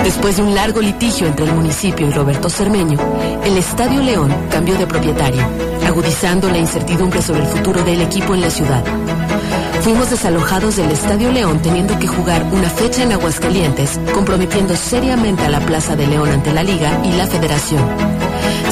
Después 0.04 0.36
de 0.36 0.42
un 0.42 0.54
largo 0.54 0.82
litigio 0.82 1.26
entre 1.26 1.46
el 1.46 1.54
municipio 1.54 2.06
y 2.06 2.10
Roberto 2.10 2.50
Cermeño, 2.50 2.98
el 3.44 3.56
Estadio 3.56 4.02
León 4.02 4.30
cambió 4.50 4.76
de 4.76 4.86
propietario, 4.86 5.42
agudizando 5.86 6.50
la 6.50 6.58
incertidumbre 6.58 7.22
sobre 7.22 7.40
el 7.40 7.46
futuro 7.46 7.82
del 7.82 8.02
equipo 8.02 8.34
en 8.34 8.42
la 8.42 8.50
ciudad. 8.50 8.84
Fuimos 9.88 10.10
desalojados 10.10 10.76
del 10.76 10.90
Estadio 10.90 11.32
León 11.32 11.62
teniendo 11.62 11.98
que 11.98 12.06
jugar 12.06 12.44
una 12.52 12.68
fecha 12.68 13.04
en 13.04 13.12
Aguascalientes, 13.12 13.98
comprometiendo 14.12 14.76
seriamente 14.76 15.46
a 15.46 15.48
la 15.48 15.60
Plaza 15.60 15.96
de 15.96 16.06
León 16.06 16.28
ante 16.28 16.52
la 16.52 16.62
Liga 16.62 17.00
y 17.06 17.12
la 17.12 17.26
Federación. 17.26 17.82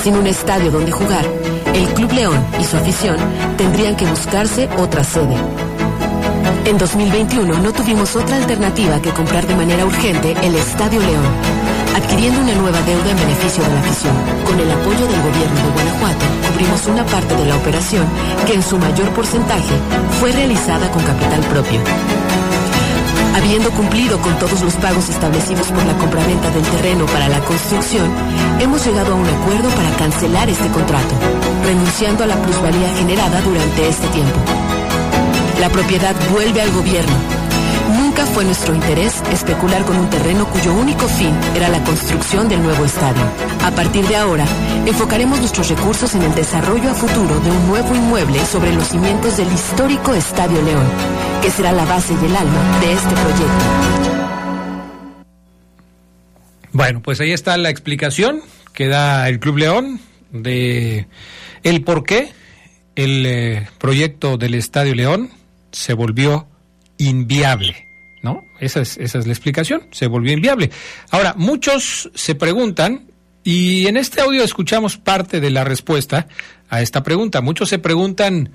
Sin 0.03 0.15
un 0.15 0.27
estadio 0.27 0.71
donde 0.71 0.93
jugar, 0.93 1.25
el 1.73 1.87
Club 1.95 2.13
León 2.13 2.47
y 2.61 2.65
su 2.65 2.77
afición 2.77 3.17
tendrían 3.57 3.97
que 3.97 4.05
buscarse 4.05 4.69
otra 4.77 5.05
sede. 5.05 5.37
En 6.67 6.77
2021 6.77 7.61
no 7.61 7.73
tuvimos 7.73 8.15
otra 8.15 8.37
alternativa 8.37 9.01
que 9.01 9.09
comprar 9.09 9.47
de 9.47 9.57
manera 9.57 9.87
urgente 9.87 10.37
el 10.43 10.55
Estadio 10.55 11.01
León 11.01 11.25
adquiriendo 11.97 12.43
una 12.43 12.55
nueva 12.57 12.83
deuda 12.83 13.11
en 13.11 13.17
beneficio 13.17 13.65
de 13.65 13.71
la 13.71 13.81
afición. 13.81 14.36
Con 14.47 14.61
el 14.61 14.71
apoyo 14.71 15.07
del 15.07 15.23
gobierno 15.23 15.57
de 15.57 15.73
Guanajuato, 15.75 16.25
cubrimos 16.53 16.87
una 16.87 17.05
parte 17.05 17.35
de 17.35 17.47
la 17.47 17.57
operación 17.57 18.07
que 18.47 18.55
en 18.55 18.62
su 18.62 18.79
mayor 18.79 19.11
porcentaje 19.11 19.75
fue 20.21 20.33
realizada 20.33 20.88
con 20.91 21.03
capital 21.03 21.41
propio. 21.50 21.81
Habiendo 23.35 23.71
cumplido 23.73 24.19
con 24.21 24.38
todos 24.38 24.62
los 24.62 24.75
pagos 24.76 25.09
establecidos 25.09 25.67
por 25.69 25.85
la 25.85 25.99
compraventa 25.99 26.50
del 26.50 26.62
terreno 26.62 27.07
para 27.07 27.29
la 27.29 27.41
construcción, 27.41 28.09
hemos 28.61 28.87
llegado 28.87 29.12
a 29.12 29.17
un 29.17 29.29
acuerdo 29.29 29.69
para 29.71 29.91
cancelar 29.97 30.49
este 30.49 30.69
contrato, 30.69 31.15
renunciando 31.65 32.25
a 32.25 32.29
la 32.29 32.37
plusvalía 32.37 32.88
generada 32.97 33.41
durante 33.43 33.88
este 33.88 34.07
tiempo. 34.09 34.38
La 35.61 35.69
propiedad 35.69 36.15
vuelve 36.33 36.62
al 36.62 36.71
gobierno 36.73 37.36
Nunca 38.17 38.33
fue 38.33 38.45
nuestro 38.47 38.75
interés 38.75 39.23
especular 39.31 39.85
con 39.85 39.99
un 39.99 40.09
terreno 40.09 40.49
cuyo 40.49 40.73
único 40.73 41.07
fin 41.07 41.39
era 41.55 41.69
la 41.69 41.85
construcción 41.85 42.49
del 42.49 42.63
nuevo 42.63 42.87
estadio. 42.87 43.23
A 43.63 43.71
partir 43.73 44.07
de 44.07 44.17
ahora, 44.17 44.47
enfocaremos 44.87 45.39
nuestros 45.39 45.69
recursos 45.69 46.15
en 46.15 46.23
el 46.23 46.35
desarrollo 46.35 46.91
a 46.91 46.95
futuro 46.95 47.39
de 47.41 47.51
un 47.51 47.69
nuevo 47.69 47.95
inmueble 47.95 48.39
sobre 48.47 48.73
los 48.73 48.89
cimientos 48.89 49.37
del 49.37 49.53
histórico 49.53 50.15
Estadio 50.15 50.63
León, 50.63 50.87
que 51.43 51.51
será 51.51 51.73
la 51.73 51.85
base 51.85 52.15
y 52.15 52.25
el 52.25 52.35
alma 52.35 52.81
de 52.81 52.93
este 52.95 53.15
proyecto. 53.15 53.65
Bueno, 56.73 57.03
pues 57.03 57.21
ahí 57.21 57.33
está 57.33 57.59
la 57.59 57.69
explicación 57.69 58.41
que 58.73 58.89
da 58.89 59.29
el 59.29 59.41
Club 59.41 59.59
León 59.59 60.01
de 60.33 61.07
el 61.65 61.85
por 61.85 62.05
qué 62.05 62.33
el 62.95 63.27
eh, 63.27 63.69
proyecto 63.77 64.39
del 64.39 64.55
Estadio 64.55 64.95
León 64.95 65.29
se 65.71 65.93
volvió 65.93 66.49
inviable. 66.97 67.86
Esa 68.61 68.81
es, 68.81 68.97
esa 68.97 69.19
es 69.19 69.27
la 69.27 69.33
explicación, 69.33 69.83
se 69.91 70.07
volvió 70.07 70.33
inviable. 70.33 70.71
Ahora, 71.11 71.35
muchos 71.37 72.11
se 72.15 72.35
preguntan, 72.35 73.07
y 73.47 73.87
en 73.87 73.97
este 73.97 74.21
audio 74.21 74.43
escuchamos 74.43 74.97
parte 74.97 75.41
de 75.41 75.51
la 75.51 75.63
respuesta 75.63 76.27
a 76.69 76.83
esta 76.83 77.05
pregunta. 77.05 77.43
Muchos 77.43 77.69
se 77.69 77.79
preguntan, 77.79 78.51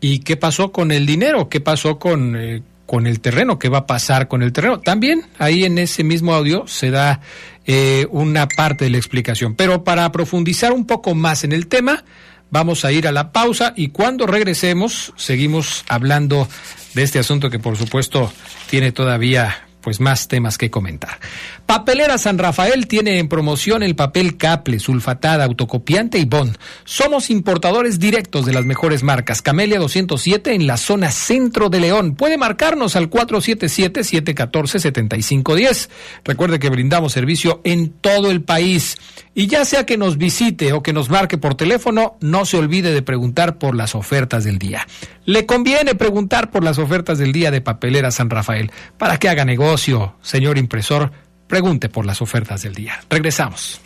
¿y 0.00 0.18
qué 0.18 0.36
pasó 0.36 0.72
con 0.72 0.92
el 0.92 1.06
dinero? 1.06 1.48
¿Qué 1.48 1.60
pasó 1.60 1.98
con, 1.98 2.36
eh, 2.36 2.62
con 2.84 3.06
el 3.06 3.20
terreno? 3.20 3.58
¿Qué 3.58 3.70
va 3.70 3.78
a 3.78 3.86
pasar 3.86 4.28
con 4.28 4.42
el 4.42 4.52
terreno? 4.52 4.80
También 4.80 5.22
ahí 5.38 5.64
en 5.64 5.78
ese 5.78 6.04
mismo 6.04 6.34
audio 6.34 6.66
se 6.66 6.90
da 6.90 7.20
eh, 7.64 8.06
una 8.10 8.46
parte 8.46 8.84
de 8.84 8.90
la 8.90 8.98
explicación. 8.98 9.54
Pero 9.54 9.84
para 9.84 10.12
profundizar 10.12 10.72
un 10.72 10.86
poco 10.86 11.14
más 11.14 11.42
en 11.44 11.52
el 11.52 11.66
tema, 11.66 12.04
vamos 12.50 12.84
a 12.84 12.92
ir 12.92 13.06
a 13.06 13.12
la 13.12 13.32
pausa 13.32 13.72
y 13.76 13.88
cuando 13.88 14.26
regresemos 14.26 15.12
seguimos 15.16 15.84
hablando 15.88 16.48
de 16.94 17.02
este 17.02 17.18
asunto 17.18 17.50
que 17.50 17.58
por 17.58 17.76
supuesto 17.76 18.32
tiene 18.70 18.92
todavía 18.92 19.66
pues 19.80 20.00
más 20.00 20.26
temas 20.26 20.58
que 20.58 20.70
comentar. 20.70 21.20
Papelera 21.66 22.16
San 22.16 22.38
Rafael 22.38 22.86
tiene 22.86 23.18
en 23.18 23.28
promoción 23.28 23.82
el 23.82 23.96
papel 23.96 24.36
Caple, 24.36 24.78
sulfatada, 24.78 25.42
autocopiante 25.44 26.18
y 26.18 26.24
Bond. 26.24 26.56
Somos 26.84 27.28
importadores 27.28 27.98
directos 27.98 28.46
de 28.46 28.52
las 28.52 28.64
mejores 28.64 29.02
marcas. 29.02 29.42
Camelia 29.42 29.80
207 29.80 30.54
en 30.54 30.68
la 30.68 30.76
zona 30.76 31.10
centro 31.10 31.68
de 31.68 31.80
León. 31.80 32.14
Puede 32.14 32.38
marcarnos 32.38 32.94
al 32.94 33.10
477-714-7510. 33.10 35.88
Recuerde 36.24 36.60
que 36.60 36.70
brindamos 36.70 37.12
servicio 37.12 37.60
en 37.64 37.90
todo 37.90 38.30
el 38.30 38.42
país. 38.42 38.96
Y 39.34 39.48
ya 39.48 39.64
sea 39.64 39.84
que 39.84 39.98
nos 39.98 40.18
visite 40.18 40.72
o 40.72 40.82
que 40.82 40.92
nos 40.92 41.10
marque 41.10 41.36
por 41.36 41.56
teléfono, 41.56 42.16
no 42.20 42.46
se 42.46 42.56
olvide 42.56 42.94
de 42.94 43.02
preguntar 43.02 43.58
por 43.58 43.74
las 43.74 43.96
ofertas 43.96 44.44
del 44.44 44.58
día. 44.58 44.86
Le 45.24 45.44
conviene 45.44 45.96
preguntar 45.96 46.50
por 46.50 46.62
las 46.62 46.78
ofertas 46.78 47.18
del 47.18 47.32
día 47.32 47.50
de 47.50 47.60
Papelera 47.60 48.12
San 48.12 48.30
Rafael 48.30 48.70
para 48.96 49.18
que 49.18 49.28
haga 49.28 49.44
negocio 49.44 50.14
señor 50.22 50.58
impresor, 50.58 51.12
pregunte 51.46 51.88
por 51.88 52.06
las 52.06 52.22
ofertas 52.22 52.62
del 52.62 52.74
día. 52.74 53.00
Regresamos. 53.08 53.80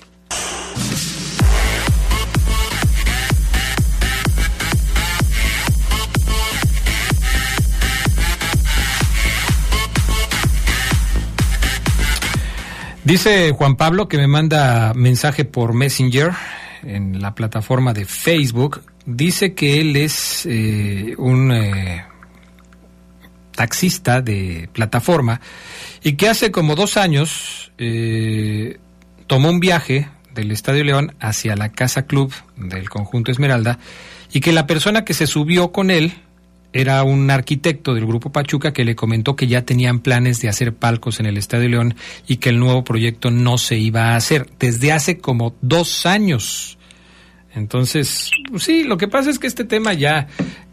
Dice 13.04 13.50
Juan 13.50 13.74
Pablo 13.74 14.06
que 14.08 14.18
me 14.18 14.28
manda 14.28 14.94
mensaje 14.94 15.44
por 15.44 15.74
Messenger 15.74 16.30
en 16.84 17.20
la 17.20 17.34
plataforma 17.34 17.92
de 17.92 18.04
Facebook. 18.04 18.82
Dice 19.04 19.54
que 19.54 19.80
él 19.80 19.96
es 19.96 20.46
eh, 20.46 21.14
un 21.18 21.50
eh, 21.50 22.04
taxista 23.60 24.22
de 24.22 24.70
plataforma 24.72 25.42
y 26.02 26.14
que 26.14 26.30
hace 26.30 26.50
como 26.50 26.76
dos 26.76 26.96
años 26.96 27.72
eh, 27.76 28.78
tomó 29.26 29.50
un 29.50 29.60
viaje 29.60 30.08
del 30.34 30.50
Estadio 30.50 30.82
León 30.82 31.14
hacia 31.20 31.56
la 31.56 31.68
Casa 31.70 32.06
Club 32.06 32.32
del 32.56 32.88
conjunto 32.88 33.30
Esmeralda 33.30 33.78
y 34.32 34.40
que 34.40 34.52
la 34.52 34.66
persona 34.66 35.04
que 35.04 35.12
se 35.12 35.26
subió 35.26 35.72
con 35.72 35.90
él 35.90 36.14
era 36.72 37.02
un 37.02 37.30
arquitecto 37.30 37.92
del 37.92 38.06
Grupo 38.06 38.32
Pachuca 38.32 38.72
que 38.72 38.82
le 38.82 38.96
comentó 38.96 39.36
que 39.36 39.46
ya 39.46 39.60
tenían 39.60 40.00
planes 40.00 40.40
de 40.40 40.48
hacer 40.48 40.74
palcos 40.74 41.20
en 41.20 41.26
el 41.26 41.36
Estadio 41.36 41.68
León 41.68 41.96
y 42.26 42.38
que 42.38 42.48
el 42.48 42.60
nuevo 42.60 42.82
proyecto 42.82 43.30
no 43.30 43.58
se 43.58 43.76
iba 43.76 44.12
a 44.12 44.16
hacer 44.16 44.48
desde 44.58 44.90
hace 44.90 45.18
como 45.18 45.54
dos 45.60 46.06
años. 46.06 46.78
Entonces, 47.54 48.30
pues 48.50 48.62
sí, 48.62 48.84
lo 48.84 48.96
que 48.96 49.06
pasa 49.06 49.28
es 49.28 49.38
que 49.38 49.48
este 49.48 49.64
tema 49.64 49.92
ya, 49.92 50.28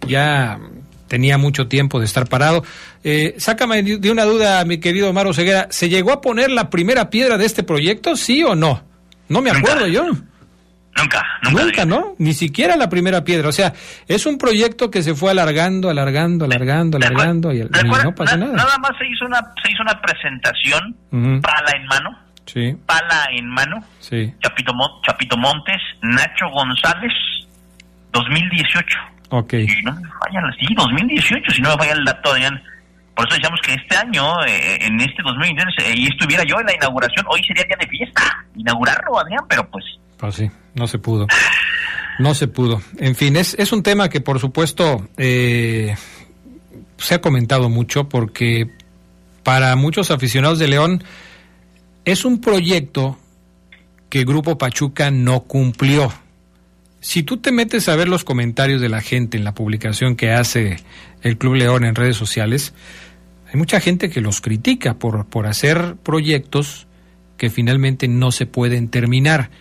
ya 0.08 0.58
tenía 1.08 1.38
mucho 1.38 1.68
tiempo 1.68 2.00
de 2.00 2.06
estar 2.06 2.28
parado. 2.28 2.64
Eh, 3.04 3.36
sácame 3.38 3.82
de 3.84 4.12
una 4.12 4.26
duda, 4.26 4.64
mi 4.66 4.80
querido 4.80 5.12
Maro 5.14 5.34
Ceguera, 5.34 5.68
¿se 5.70 5.90
llegó 5.90 6.12
a 6.12 6.22
poner 6.22 6.52
la 6.52 6.70
primera 6.70 7.10
piedra 7.10 7.38
de 7.38 7.46
este 7.46 7.64
proyecto, 7.64 8.16
sí 8.16 8.44
o 8.44 8.56
no? 8.56 8.84
No 9.30 9.42
me 9.42 9.52
acuerdo 9.52 9.88
yo. 9.88 10.06
Nunca, 10.98 11.24
nunca. 11.44 11.64
Nunca, 11.64 11.86
¿no? 11.86 12.16
Ni 12.18 12.34
siquiera 12.34 12.76
la 12.76 12.90
primera 12.90 13.24
piedra. 13.24 13.50
O 13.50 13.52
sea, 13.52 13.74
es 14.08 14.26
un 14.26 14.38
proyecto 14.38 14.90
que 14.90 15.04
se 15.04 15.14
fue 15.14 15.32
alargando, 15.32 15.90
alargando, 15.90 16.46
alargando, 16.46 16.98
alargando 16.98 17.54
y, 17.54 17.60
no 18.04 18.16
pasa 18.16 18.36
nada. 18.38 18.54
Nada 18.54 18.78
más 18.80 18.92
se 18.98 19.06
hizo 19.06 19.26
una, 19.26 19.40
se 19.64 19.72
hizo 19.72 19.84
una 19.84 20.02
presentación, 20.02 20.96
pala 21.42 21.72
en 21.76 21.86
mano. 21.86 22.28
Sí. 22.46 22.76
Pala 22.86 23.28
en 23.32 23.48
mano. 23.48 23.84
Sí. 24.00 24.34
Chapito, 24.42 24.74
Chapito 25.06 25.38
Montes, 25.38 25.78
Nacho 26.02 26.50
González, 26.52 27.14
2018. 28.12 28.98
Ok. 29.30 29.54
Y 29.54 29.82
no 29.84 29.94
me 29.94 30.10
vayan, 30.26 30.44
sí, 30.60 30.74
2018, 30.76 31.52
si 31.52 31.62
no 31.62 31.70
me 31.70 31.76
vaya 31.78 31.94
el 31.94 32.06
dato, 32.06 32.32
Adrián. 32.32 32.62
Por 33.16 33.28
eso 33.28 33.36
decíamos 33.36 33.60
que 33.62 33.74
este 33.74 33.98
año, 33.98 34.24
eh, 34.46 34.78
en 34.86 35.00
este 35.00 35.24
2023, 35.24 35.88
eh, 35.88 35.94
y 35.98 36.08
estuviera 36.08 36.44
yo 36.44 36.60
en 36.60 36.68
la 36.68 36.76
inauguración, 36.76 37.26
hoy 37.30 37.42
sería 37.44 37.64
día 37.64 37.78
de 37.80 37.88
fiesta, 37.88 38.22
inaugurarlo, 38.56 39.20
Adrián, 39.20 39.44
pero 39.50 39.68
pues 39.70 39.84
pues 40.18 40.36
sí, 40.36 40.50
no 40.74 40.88
se 40.88 40.98
pudo. 40.98 41.28
No 42.20 42.34
se 42.34 42.48
pudo. 42.48 42.82
En 42.98 43.16
fin, 43.16 43.36
es, 43.36 43.56
es 43.60 43.72
un 43.72 43.84
tema 43.84 44.10
que 44.10 44.22
por 44.22 44.40
supuesto 44.40 45.08
eh, 45.18 45.96
se 46.98 47.16
ha 47.16 47.22
comentado 47.22 47.70
mucho 47.70 48.10
porque 48.10 48.72
para 49.44 49.76
muchos 49.76 50.10
aficionados 50.10 50.58
de 50.58 50.68
León 50.68 51.04
es 52.06 52.26
un 52.26 52.42
proyecto 52.42 53.20
que 54.10 54.24
Grupo 54.24 54.58
Pachuca 54.58 55.12
no 55.12 55.42
cumplió. 55.42 56.12
Si 57.08 57.24
tú 57.24 57.38
te 57.38 57.54
metes 57.54 57.88
a 57.88 57.96
ver 57.96 58.10
los 58.10 58.26
comentarios 58.26 58.82
de 58.82 58.90
la 58.90 59.00
gente 59.00 59.38
en 59.38 59.46
la 59.46 59.54
publicación 59.54 60.18
que 60.18 60.34
hace 60.34 60.76
el 61.22 61.38
Club 61.38 61.54
León 61.54 61.86
en 61.86 61.96
redes 61.96 62.18
sociales, 62.18 62.74
hay 63.48 63.56
mucha 63.58 63.80
gente 63.80 64.10
que 64.10 64.20
los 64.20 64.42
critica 64.42 64.96
por, 64.96 65.26
por 65.26 65.48
hacer 65.48 65.96
proyectos 66.04 66.86
que 67.38 67.50
finalmente 67.50 68.10
no 68.10 68.34
se 68.34 68.46
pueden 68.46 68.90
terminar. 68.90 69.52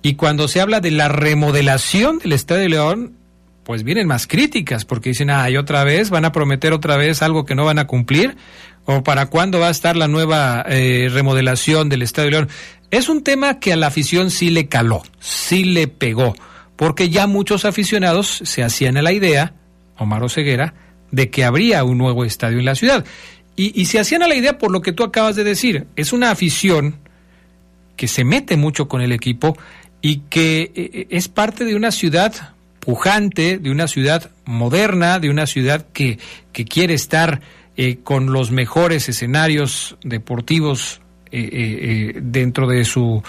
Y 0.00 0.14
cuando 0.14 0.46
se 0.46 0.60
habla 0.60 0.78
de 0.78 0.92
la 0.92 1.08
remodelación 1.08 2.20
del 2.20 2.34
Estadio 2.34 2.62
de 2.62 2.68
León, 2.68 3.16
pues 3.64 3.82
vienen 3.82 4.06
más 4.06 4.28
críticas, 4.28 4.84
porque 4.84 5.08
dicen, 5.08 5.30
ah, 5.30 5.50
y 5.50 5.56
otra 5.56 5.82
vez, 5.82 6.08
van 6.08 6.24
a 6.24 6.30
prometer 6.30 6.72
otra 6.72 6.96
vez 6.96 7.20
algo 7.20 7.44
que 7.44 7.56
no 7.56 7.64
van 7.64 7.80
a 7.80 7.88
cumplir, 7.88 8.36
o 8.84 9.02
para 9.02 9.26
cuándo 9.26 9.58
va 9.58 9.66
a 9.66 9.72
estar 9.72 9.96
la 9.96 10.06
nueva 10.06 10.64
eh, 10.68 11.08
remodelación 11.12 11.88
del 11.88 12.02
Estadio 12.02 12.26
de 12.26 12.30
León. 12.30 12.48
Es 12.92 13.08
un 13.08 13.24
tema 13.24 13.58
que 13.58 13.72
a 13.72 13.76
la 13.76 13.88
afición 13.88 14.30
sí 14.30 14.50
le 14.50 14.68
caló, 14.68 15.02
sí 15.18 15.64
le 15.64 15.88
pegó, 15.88 16.36
porque 16.82 17.10
ya 17.10 17.28
muchos 17.28 17.64
aficionados 17.64 18.40
se 18.42 18.64
hacían 18.64 18.96
a 18.96 19.02
la 19.02 19.12
idea, 19.12 19.52
Omar 19.98 20.28
Ceguera, 20.28 20.74
de 21.12 21.30
que 21.30 21.44
habría 21.44 21.84
un 21.84 21.96
nuevo 21.96 22.24
estadio 22.24 22.58
en 22.58 22.64
la 22.64 22.74
ciudad. 22.74 23.04
Y, 23.54 23.84
se 23.84 24.00
hacían 24.00 24.24
a 24.24 24.26
la 24.26 24.34
idea 24.34 24.58
por 24.58 24.72
lo 24.72 24.80
que 24.80 24.90
tú 24.90 25.04
acabas 25.04 25.36
de 25.36 25.44
decir, 25.44 25.86
es 25.94 26.12
una 26.12 26.32
afición 26.32 26.96
que 27.94 28.08
se 28.08 28.24
mete 28.24 28.56
mucho 28.56 28.88
con 28.88 29.00
el 29.00 29.12
equipo 29.12 29.56
y 30.00 30.22
que 30.28 30.62
eh, 30.62 30.72
eh, 30.74 31.06
es 31.10 31.28
parte 31.28 31.64
de 31.64 31.76
una 31.76 31.92
ciudad 31.92 32.52
pujante, 32.80 33.58
de 33.58 33.70
una 33.70 33.86
ciudad 33.86 34.32
moderna, 34.44 35.20
de 35.20 35.30
una 35.30 35.46
ciudad 35.46 35.86
que, 35.92 36.18
que 36.52 36.64
quiere 36.64 36.94
estar 36.94 37.42
eh, 37.76 37.98
con 38.02 38.32
los 38.32 38.50
mejores 38.50 39.08
escenarios 39.08 39.96
deportivos 40.02 41.00
dentro 41.30 42.66
de 42.66 42.84
su 42.84 43.22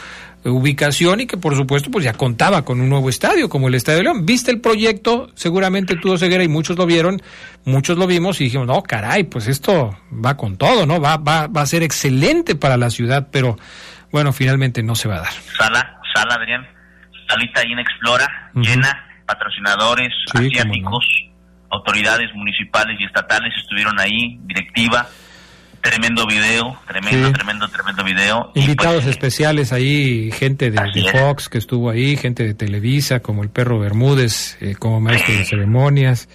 ubicación 0.45 1.21
y 1.21 1.25
que 1.25 1.37
por 1.37 1.55
supuesto 1.55 1.89
pues 1.89 2.03
ya 2.05 2.13
contaba 2.13 2.63
con 2.63 2.81
un 2.81 2.89
nuevo 2.89 3.09
estadio 3.09 3.49
como 3.49 3.67
el 3.67 3.75
Estadio 3.75 3.99
de 3.99 4.03
León. 4.03 4.25
¿Viste 4.25 4.51
el 4.51 4.59
proyecto? 4.59 5.29
Seguramente 5.35 5.95
tú, 5.95 6.17
Ceguera, 6.17 6.43
y 6.43 6.47
muchos 6.47 6.77
lo 6.77 6.85
vieron, 6.85 7.21
muchos 7.65 7.97
lo 7.97 8.07
vimos 8.07 8.41
y 8.41 8.45
dijimos, 8.45 8.67
no, 8.67 8.83
caray, 8.83 9.23
pues 9.23 9.47
esto 9.47 9.97
va 10.13 10.35
con 10.35 10.57
todo, 10.57 10.85
¿no? 10.85 10.99
Va, 10.99 11.17
va, 11.17 11.47
va 11.47 11.61
a 11.61 11.65
ser 11.65 11.83
excelente 11.83 12.55
para 12.55 12.77
la 12.77 12.89
ciudad, 12.89 13.27
pero 13.31 13.57
bueno, 14.11 14.33
finalmente 14.33 14.83
no 14.83 14.95
se 14.95 15.07
va 15.07 15.15
a 15.15 15.21
dar. 15.21 15.33
Sala, 15.57 15.99
sala, 16.13 16.35
Adrián, 16.35 16.67
salita 17.27 17.61
en 17.61 17.79
Explora, 17.79 18.51
llena, 18.53 19.07
patrocinadores, 19.25 20.13
asiáticos, 20.33 21.05
autoridades 21.71 22.29
municipales 22.35 22.99
y 22.99 23.05
estatales 23.05 23.53
estuvieron 23.57 23.99
ahí, 23.99 24.39
directiva, 24.43 25.07
tremendo 25.83 26.25
video, 26.25 26.79
tremendo, 26.87 27.31
tremendo, 27.33 27.67
tremendo 27.67 28.03
video. 28.05 28.51
Invitados 28.55 29.03
pues, 29.03 29.07
especiales 29.07 29.73
ahí, 29.73 30.31
gente 30.31 30.71
de, 30.71 30.79
Fox 31.11 31.49
que 31.49 31.57
estuvo 31.57 31.89
ahí, 31.89 32.15
gente 32.15 32.43
de 32.43 32.53
Televisa, 32.53 33.19
como 33.19 33.43
el 33.43 33.49
perro 33.49 33.79
Bermúdez, 33.79 34.57
eh, 34.61 34.75
como 34.79 35.01
maestro 35.01 35.35
de 35.35 35.43
ceremonias. 35.43 36.29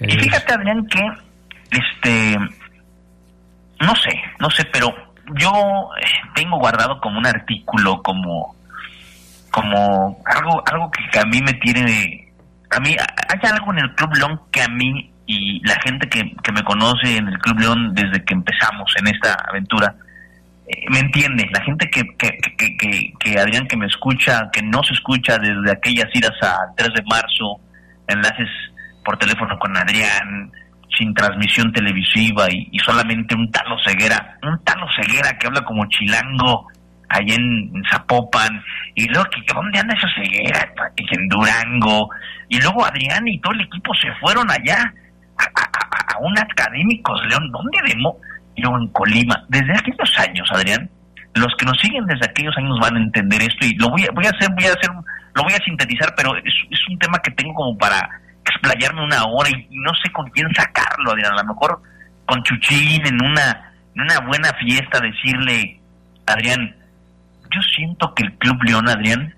Y 0.00 0.12
eh, 0.12 0.20
fíjate, 0.20 0.54
Adrián, 0.54 0.86
que, 0.88 1.00
este, 1.70 2.36
no 3.78 3.94
sé, 3.94 4.10
no 4.40 4.50
sé, 4.50 4.64
pero 4.72 4.92
yo 5.36 5.50
eh, 6.02 6.06
tengo 6.34 6.58
guardado 6.58 7.00
como 7.00 7.18
un 7.18 7.26
artículo, 7.26 8.02
como 8.02 8.56
como 9.52 10.22
algo 10.26 10.62
algo 10.66 10.90
que 10.90 11.18
a 11.18 11.24
mí 11.24 11.40
me 11.40 11.52
tiene 11.54 12.32
a 12.70 12.78
mí 12.78 12.90
hay 12.90 13.50
algo 13.50 13.72
en 13.72 13.80
el 13.80 13.94
Club 13.96 14.14
León 14.14 14.40
que 14.52 14.62
a 14.62 14.68
mí 14.68 15.09
y 15.30 15.60
la 15.64 15.76
gente 15.80 16.08
que, 16.08 16.34
que 16.42 16.52
me 16.52 16.64
conoce 16.64 17.16
en 17.16 17.28
el 17.28 17.38
Club 17.38 17.60
León 17.60 17.94
desde 17.94 18.24
que 18.24 18.34
empezamos 18.34 18.92
en 18.98 19.06
esta 19.14 19.34
aventura 19.48 19.94
eh, 20.66 20.84
me 20.90 20.98
entiende. 20.98 21.48
La 21.52 21.62
gente 21.62 21.88
que, 21.88 22.02
que, 22.18 23.14
que, 23.18 23.38
Adrián 23.38 23.66
que 23.68 23.76
me 23.76 23.86
escucha 23.86 24.50
que 24.52 24.60
no 24.62 24.82
se 24.82 24.92
escucha 24.94 25.38
desde 25.38 25.70
aquellas 25.70 26.08
idas 26.14 26.32
a 26.42 26.56
3 26.76 26.88
de 26.94 27.02
marzo 27.08 27.60
enlaces 28.08 28.48
por 29.04 29.16
teléfono 29.18 29.56
con 29.58 29.76
Adrián 29.76 30.50
sin 30.98 31.14
transmisión 31.14 31.72
televisiva 31.72 32.46
y, 32.50 32.76
solamente 32.84 33.36
un 33.36 33.50
talo 33.52 33.76
ceguera 33.86 34.36
un 34.42 34.62
talo 34.64 34.86
ceguera 35.00 35.38
que 35.38 35.46
habla 35.46 35.62
como 35.62 35.86
chilango 35.86 36.66
allá 37.08 37.34
en, 37.34 37.82
Zapopan, 37.90 38.62
y 38.94 39.08
luego, 39.08 39.28
¿dónde 39.52 39.80
anda 39.80 39.94
esa 39.94 40.06
ceguera? 40.14 40.72
En 40.96 41.28
Durango, 41.28 42.08
y 42.48 42.60
luego 42.60 42.84
Adrián 42.84 43.26
y 43.26 43.40
todo 43.40 43.52
el 43.52 43.62
equipo 43.62 43.92
se 43.94 44.12
fueron 44.20 44.48
allá 44.48 44.94
a, 45.46 46.18
un 46.20 46.38
académicos, 46.38 47.20
León, 47.26 47.50
¿dónde 47.50 47.78
demo? 47.86 48.16
Yo 48.56 48.68
en 48.76 48.88
Colima, 48.88 49.44
desde 49.48 49.72
aquellos 49.72 50.18
años, 50.18 50.48
Adrián, 50.52 50.90
los 51.34 51.54
que 51.56 51.64
nos 51.64 51.78
siguen 51.78 52.04
desde 52.06 52.26
aquellos 52.26 52.56
años 52.58 52.78
van 52.80 52.96
a 52.96 53.00
entender 53.00 53.40
esto 53.40 53.64
y 53.64 53.74
lo 53.76 53.88
voy 53.88 54.04
a, 54.04 54.08
voy 54.12 54.26
a 54.26 54.30
hacer, 54.30 54.50
voy 54.54 54.64
a 54.64 54.72
hacer, 54.72 54.90
lo 55.34 55.42
voy 55.42 55.52
a 55.52 55.64
sintetizar, 55.64 56.12
pero 56.16 56.36
es, 56.36 56.54
es 56.70 56.80
un 56.88 56.98
tema 56.98 57.18
que 57.20 57.30
tengo 57.30 57.54
como 57.54 57.78
para 57.78 58.08
explayarme 58.44 59.04
una 59.04 59.24
hora 59.24 59.48
y, 59.50 59.66
no 59.70 59.92
sé 60.02 60.10
con 60.12 60.28
quién 60.30 60.52
sacarlo, 60.54 61.12
Adrián, 61.12 61.32
a 61.32 61.42
lo 61.42 61.48
mejor 61.54 61.80
con 62.26 62.42
Chuchín 62.42 63.06
en 63.06 63.24
una, 63.24 63.72
en 63.94 64.02
una 64.02 64.20
buena 64.26 64.50
fiesta 64.54 65.00
decirle, 65.00 65.80
Adrián, 66.26 66.76
yo 67.50 67.60
siento 67.74 68.14
que 68.14 68.24
el 68.24 68.32
Club 68.34 68.62
León, 68.62 68.88
Adrián, 68.88 69.34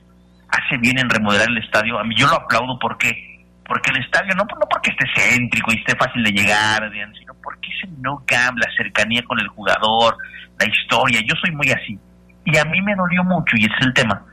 hace 0.48 0.76
bien 0.78 0.98
en 0.98 1.08
remodelar 1.08 1.48
el 1.48 1.58
estadio. 1.58 1.98
A 1.98 2.04
mí 2.04 2.14
yo 2.16 2.26
lo 2.26 2.34
aplaudo 2.34 2.78
porque 2.78 3.31
porque 3.72 3.90
el 3.90 4.04
estadio 4.04 4.34
no, 4.34 4.44
no 4.44 4.66
porque 4.68 4.90
esté 4.90 5.06
céntrico 5.16 5.72
y 5.72 5.78
esté 5.78 5.96
fácil 5.96 6.22
de 6.22 6.30
llegar, 6.30 6.84
Adrián, 6.84 7.10
sino 7.18 7.32
porque 7.42 7.70
es 7.70 7.84
el 7.84 8.02
no 8.02 8.22
camp, 8.26 8.58
la 8.58 8.70
cercanía 8.76 9.22
con 9.22 9.40
el 9.40 9.48
jugador, 9.48 10.18
la 10.60 10.68
historia. 10.68 11.22
Yo 11.26 11.34
soy 11.40 11.52
muy 11.52 11.70
así. 11.70 11.98
Y 12.44 12.58
a 12.58 12.66
mí 12.66 12.82
me 12.82 12.94
dolió 12.94 13.24
mucho, 13.24 13.56
y 13.56 13.64
ese 13.64 13.74
es 13.80 13.86
el 13.86 13.94
tema, 13.94 14.26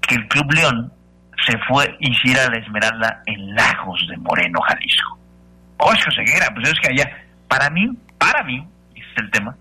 que 0.00 0.16
el 0.16 0.26
Club 0.26 0.50
León 0.54 0.92
se 1.46 1.56
fue, 1.68 1.96
hiciera 2.00 2.48
la 2.48 2.58
Esmeralda 2.58 3.22
en 3.26 3.54
Lagos 3.54 4.04
de 4.10 4.16
Moreno, 4.16 4.58
Jalisco. 4.60 5.20
Oscar 5.78 6.12
Ceguera, 6.12 6.48
pues 6.52 6.68
es 6.68 6.80
que 6.80 6.90
allá, 6.90 7.16
para 7.46 7.70
mí, 7.70 7.96
para 8.18 8.42
mí, 8.42 8.66
ese 8.96 9.06
es 9.06 9.22
el 9.22 9.30
tema, 9.30 9.54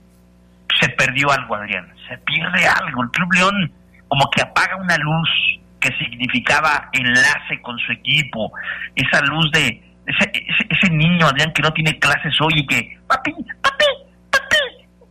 se 0.80 0.90
perdió 0.90 1.30
algo, 1.30 1.54
Adrián 1.54 1.88
se 2.08 2.18
pierde 2.18 2.66
algo. 2.66 3.04
El 3.04 3.12
Club 3.12 3.32
León 3.34 3.74
como 4.08 4.28
que 4.32 4.42
apaga 4.42 4.76
una 4.78 4.98
luz 4.98 5.30
que 5.80 5.90
significaba 5.98 6.90
enlace 6.94 7.62
con 7.62 7.78
su 7.80 7.92
equipo, 7.92 8.52
esa 8.96 9.22
luz 9.22 9.52
de 9.52 9.84
ese, 10.06 10.32
ese, 10.70 10.90
niño, 10.92 11.28
Adrián, 11.28 11.54
que 11.54 11.62
no 11.62 11.72
tiene 11.72 11.98
clases 12.00 12.34
hoy 12.42 12.54
y 12.56 12.66
que, 12.66 12.98
papi, 13.08 13.32
papi, 13.62 13.86
papi, 14.32 14.56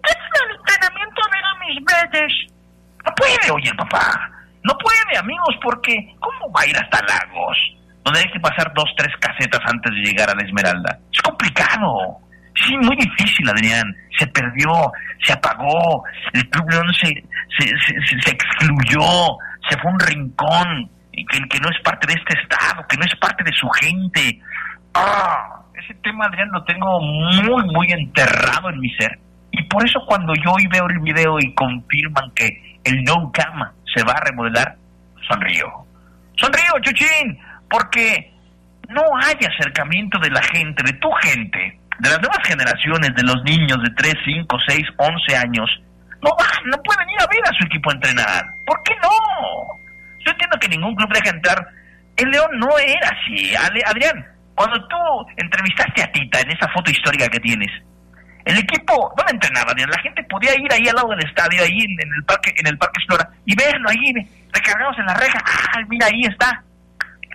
¿qué 0.02 0.10
es 0.10 0.42
el 0.42 0.56
entrenamiento 0.56 1.22
de 1.30 1.66
mis 1.66 1.84
bebés? 1.84 2.32
No 3.04 3.12
puede, 3.14 3.50
oye, 3.52 3.72
papá, 3.74 4.30
no 4.64 4.76
puede, 4.76 5.18
amigos, 5.18 5.54
porque 5.62 5.94
¿cómo 6.18 6.52
va 6.52 6.62
a 6.62 6.66
ir 6.66 6.76
hasta 6.76 7.00
Lagos? 7.02 7.56
Donde 8.04 8.20
hay 8.20 8.32
que 8.32 8.40
pasar 8.40 8.72
dos, 8.74 8.90
tres 8.96 9.14
casetas 9.20 9.60
antes 9.66 9.92
de 9.92 10.00
llegar 10.00 10.30
a 10.30 10.34
la 10.34 10.42
Esmeralda. 10.42 10.98
Es 11.12 11.22
complicado. 11.22 12.18
Sí, 12.54 12.76
muy 12.78 12.96
difícil, 12.96 13.48
Adrián. 13.48 13.86
Se 14.18 14.26
perdió, 14.26 14.90
se 15.24 15.32
apagó, 15.32 16.02
el 16.32 16.48
Club 16.50 16.70
León 16.70 16.92
se, 16.94 17.08
se, 17.56 17.66
se, 17.66 18.30
excluyó, 18.30 19.38
se 19.68 19.78
fue 19.78 19.90
un 19.90 20.00
rincón, 20.00 20.90
que, 21.12 21.38
que 21.48 21.60
no 21.60 21.68
es 21.68 21.80
parte 21.82 22.06
de 22.06 22.14
este 22.14 22.40
Estado, 22.40 22.84
que 22.88 22.96
no 22.96 23.04
es 23.04 23.14
parte 23.16 23.44
de 23.44 23.52
su 23.52 23.68
gente. 23.68 24.40
Ah, 24.94 25.62
ese 25.74 25.94
tema, 26.02 26.26
Adrián, 26.26 26.48
lo 26.52 26.64
tengo 26.64 27.00
muy, 27.00 27.64
muy 27.72 27.86
enterrado 27.92 28.70
en 28.70 28.80
mi 28.80 28.90
ser. 28.94 29.18
Y 29.50 29.62
por 29.64 29.84
eso 29.84 30.00
cuando 30.06 30.34
yo 30.34 30.52
hoy 30.52 30.66
veo 30.70 30.86
el 30.88 31.00
video 31.00 31.38
y 31.40 31.54
confirman 31.54 32.30
que 32.34 32.78
el 32.84 33.02
No 33.04 33.30
Cama 33.32 33.72
se 33.94 34.02
va 34.04 34.12
a 34.12 34.24
remodelar, 34.24 34.76
sonrío. 35.28 35.66
Sonrío, 36.36 36.72
Chuchín, 36.82 37.38
porque 37.68 38.32
no 38.88 39.02
hay 39.22 39.34
acercamiento 39.46 40.18
de 40.18 40.30
la 40.30 40.42
gente, 40.42 40.82
de 40.84 40.92
tu 40.94 41.10
gente, 41.22 41.78
de 41.98 42.08
las 42.08 42.20
nuevas 42.20 42.40
generaciones, 42.46 43.14
de 43.14 43.22
los 43.22 43.42
niños 43.44 43.78
de 43.82 43.90
3, 43.96 44.14
5, 44.24 44.56
6, 44.68 44.82
11 44.96 45.36
años, 45.36 45.82
no 46.22 46.30
van, 46.38 46.62
no 46.66 46.76
pueden 46.82 47.08
ir 47.10 47.20
a 47.20 47.26
ver 47.26 47.42
a 47.44 47.58
su 47.58 47.64
equipo 47.66 47.90
a 47.90 47.94
entrenar. 47.94 48.44
¿Por 48.66 48.82
qué 48.82 48.94
no? 49.02 49.10
Yo 50.24 50.32
entiendo 50.32 50.58
que 50.60 50.68
ningún 50.68 50.94
club 50.94 51.12
deja 51.12 51.30
entrar. 51.30 51.66
El 52.16 52.30
León 52.30 52.50
no 52.58 52.78
era 52.78 53.08
así. 53.08 53.54
Adrián, 53.54 54.26
cuando 54.54 54.76
tú 54.88 54.96
entrevistaste 55.36 56.02
a 56.02 56.10
Tita 56.10 56.40
en 56.40 56.50
esa 56.50 56.68
foto 56.68 56.90
histórica 56.90 57.28
que 57.28 57.38
tienes, 57.40 57.70
el 58.44 58.58
equipo, 58.58 59.12
¿dónde 59.16 59.32
entrenaba? 59.34 59.72
Adrián? 59.72 59.90
La 59.90 60.02
gente 60.02 60.22
podía 60.24 60.52
ir 60.58 60.72
ahí 60.72 60.88
al 60.88 60.96
lado 60.96 61.10
del 61.10 61.26
estadio, 61.26 61.62
ahí 61.62 61.78
en, 61.78 62.00
el 62.00 62.24
parque, 62.24 62.50
en 62.56 62.66
el 62.66 62.78
parque 62.78 62.98
Explora, 62.98 63.28
y 63.44 63.54
verlo 63.54 63.88
ahí, 63.90 64.12
recargados 64.52 64.98
en 64.98 65.06
la 65.06 65.14
reja. 65.14 65.38
¡Ah, 65.44 65.80
mira, 65.88 66.06
ahí 66.06 66.22
está! 66.22 66.64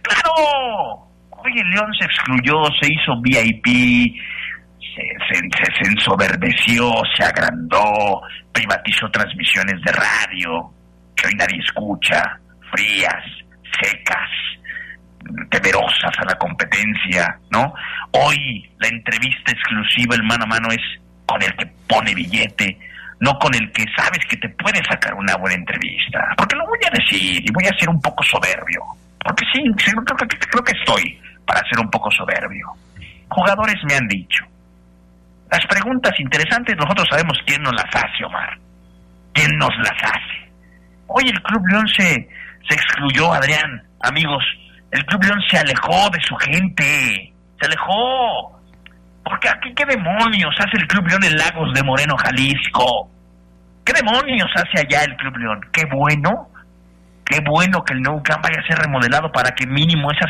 ¡Claro! 0.01 1.07
Oye, 1.29 1.63
León 1.71 1.93
se 1.99 2.05
excluyó, 2.05 2.65
se 2.81 2.91
hizo 2.91 3.21
VIP, 3.21 4.15
se, 4.79 5.35
se, 5.77 5.91
ensoberbeció, 5.91 6.91
se 7.15 7.23
agrandó, 7.23 8.21
privatizó 8.53 9.09
transmisiones 9.11 9.81
de 9.81 9.91
radio, 9.91 10.71
que 11.15 11.27
hoy 11.27 11.35
nadie 11.35 11.59
escucha, 11.59 12.39
frías, 12.71 13.23
secas, 13.81 14.29
temerosas 15.49 16.11
a 16.19 16.25
la 16.25 16.35
competencia, 16.35 17.37
¿no? 17.49 17.73
Hoy 18.11 18.69
la 18.79 18.87
entrevista 18.87 19.51
exclusiva, 19.51 20.15
el 20.15 20.23
mano 20.23 20.43
a 20.43 20.47
mano, 20.47 20.69
es 20.69 20.81
con 21.25 21.41
el 21.41 21.55
que 21.55 21.65
pone 21.87 22.13
billete, 22.13 22.77
no 23.19 23.37
con 23.39 23.53
el 23.55 23.71
que 23.71 23.85
sabes 23.95 24.19
que 24.29 24.37
te 24.37 24.49
puede 24.49 24.83
sacar 24.83 25.13
una 25.13 25.35
buena 25.37 25.55
entrevista. 25.55 26.19
Porque 26.37 26.55
lo 26.55 26.65
voy 26.67 26.79
a 26.85 26.91
decir 26.91 27.43
y 27.43 27.51
voy 27.51 27.65
a 27.65 27.77
ser 27.79 27.89
un 27.89 28.01
poco 28.01 28.23
soberbio. 28.23 28.81
Porque 29.23 29.45
sí, 29.53 29.63
creo 29.77 30.03
que, 30.03 30.37
creo 30.37 30.63
que 30.63 30.73
estoy 30.77 31.19
para 31.45 31.61
ser 31.69 31.79
un 31.79 31.89
poco 31.89 32.11
soberbio. 32.11 32.67
Jugadores 33.29 33.75
me 33.85 33.95
han 33.95 34.07
dicho, 34.07 34.45
las 35.53 35.67
preguntas 35.67 36.19
interesantes 36.19 36.75
nosotros 36.75 37.07
sabemos 37.11 37.37
quién 37.45 37.61
nos 37.61 37.73
las 37.73 37.85
hace, 37.93 38.25
Omar. 38.25 38.57
¿Quién 39.33 39.51
nos 39.59 39.69
las 39.77 39.97
hace? 40.01 40.51
Hoy 41.05 41.25
el 41.29 41.39
Club 41.43 41.61
León 41.67 41.87
se, 41.87 42.27
se 42.67 42.73
excluyó, 42.73 43.31
Adrián. 43.31 43.83
Amigos, 44.01 44.43
el 44.89 45.05
Club 45.05 45.23
León 45.23 45.39
se 45.47 45.59
alejó 45.59 46.09
de 46.09 46.19
su 46.21 46.35
gente. 46.37 47.33
Se 47.59 47.67
alejó. 47.67 48.59
Porque 49.23 49.47
aquí, 49.47 49.71
¿qué 49.75 49.85
demonios 49.85 50.55
hace 50.57 50.75
el 50.81 50.87
Club 50.87 51.07
León 51.07 51.23
en 51.23 51.37
Lagos 51.37 51.71
de 51.75 51.83
Moreno, 51.83 52.15
Jalisco? 52.17 53.11
¿Qué 53.85 53.93
demonios 53.93 54.49
hace 54.55 54.81
allá 54.81 55.03
el 55.03 55.15
Club 55.17 55.37
León? 55.37 55.61
Qué 55.71 55.83
bueno. 55.85 56.49
Qué 57.25 57.39
bueno 57.45 57.83
que 57.83 57.93
el 57.93 58.01
Nou 58.01 58.23
Camp 58.23 58.43
vaya 58.43 58.59
a 58.59 58.67
ser 58.67 58.79
remodelado 58.79 59.31
para 59.31 59.51
que 59.51 59.67
mínimo 59.67 60.09
esa 60.11 60.25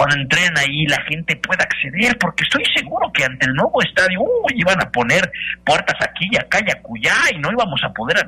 cuando 0.00 0.16
entren 0.16 0.56
ahí 0.56 0.86
la 0.86 0.96
gente 1.02 1.36
pueda 1.36 1.62
acceder, 1.62 2.16
porque 2.16 2.42
estoy 2.44 2.64
seguro 2.74 3.12
que 3.12 3.22
ante 3.22 3.44
el 3.44 3.52
nuevo 3.52 3.82
estadio 3.82 4.22
uy, 4.22 4.54
iban 4.56 4.80
a 4.80 4.90
poner 4.90 5.30
puertas 5.62 5.94
aquí 6.00 6.26
y 6.30 6.38
acá 6.38 6.58
y 6.66 6.70
acullá 6.70 7.12
y 7.34 7.38
no 7.38 7.52
íbamos 7.52 7.78
a 7.84 7.92
poder. 7.92 8.26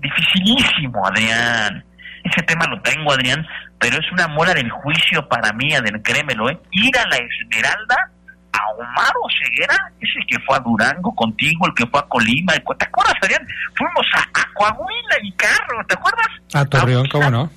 Dificilísimo, 0.00 1.06
Adrián. 1.06 1.84
Ese 2.24 2.42
tema 2.42 2.66
lo 2.66 2.82
tengo, 2.82 3.12
Adrián, 3.12 3.46
pero 3.78 3.98
es 3.98 4.10
una 4.10 4.26
muela 4.26 4.52
del 4.52 4.68
juicio 4.68 5.28
para 5.28 5.52
mí, 5.52 5.72
Adrián, 5.72 6.02
créemelo, 6.02 6.50
¿eh? 6.50 6.58
Ir 6.72 6.98
a 6.98 7.08
la 7.08 7.18
Esmeralda 7.18 8.10
a 8.52 8.72
Omar 8.80 9.12
Ceguera, 9.44 9.76
ese 10.00 10.26
que 10.26 10.40
fue 10.40 10.56
a 10.56 10.60
Durango 10.60 11.14
contigo, 11.14 11.68
el 11.68 11.74
que 11.74 11.86
fue 11.86 12.00
a 12.00 12.02
Colima, 12.08 12.54
¿te 12.54 12.84
acuerdas, 12.84 13.14
Adrián? 13.22 13.46
Fuimos 13.76 14.06
a, 14.16 14.26
Coahuila 14.54 15.16
en 15.22 15.32
carro, 15.36 15.86
¿te 15.86 15.94
acuerdas? 15.94 16.26
A 16.52 16.64
Torreón, 16.64 17.06
¿cómo 17.08 17.30
no? 17.30 17.50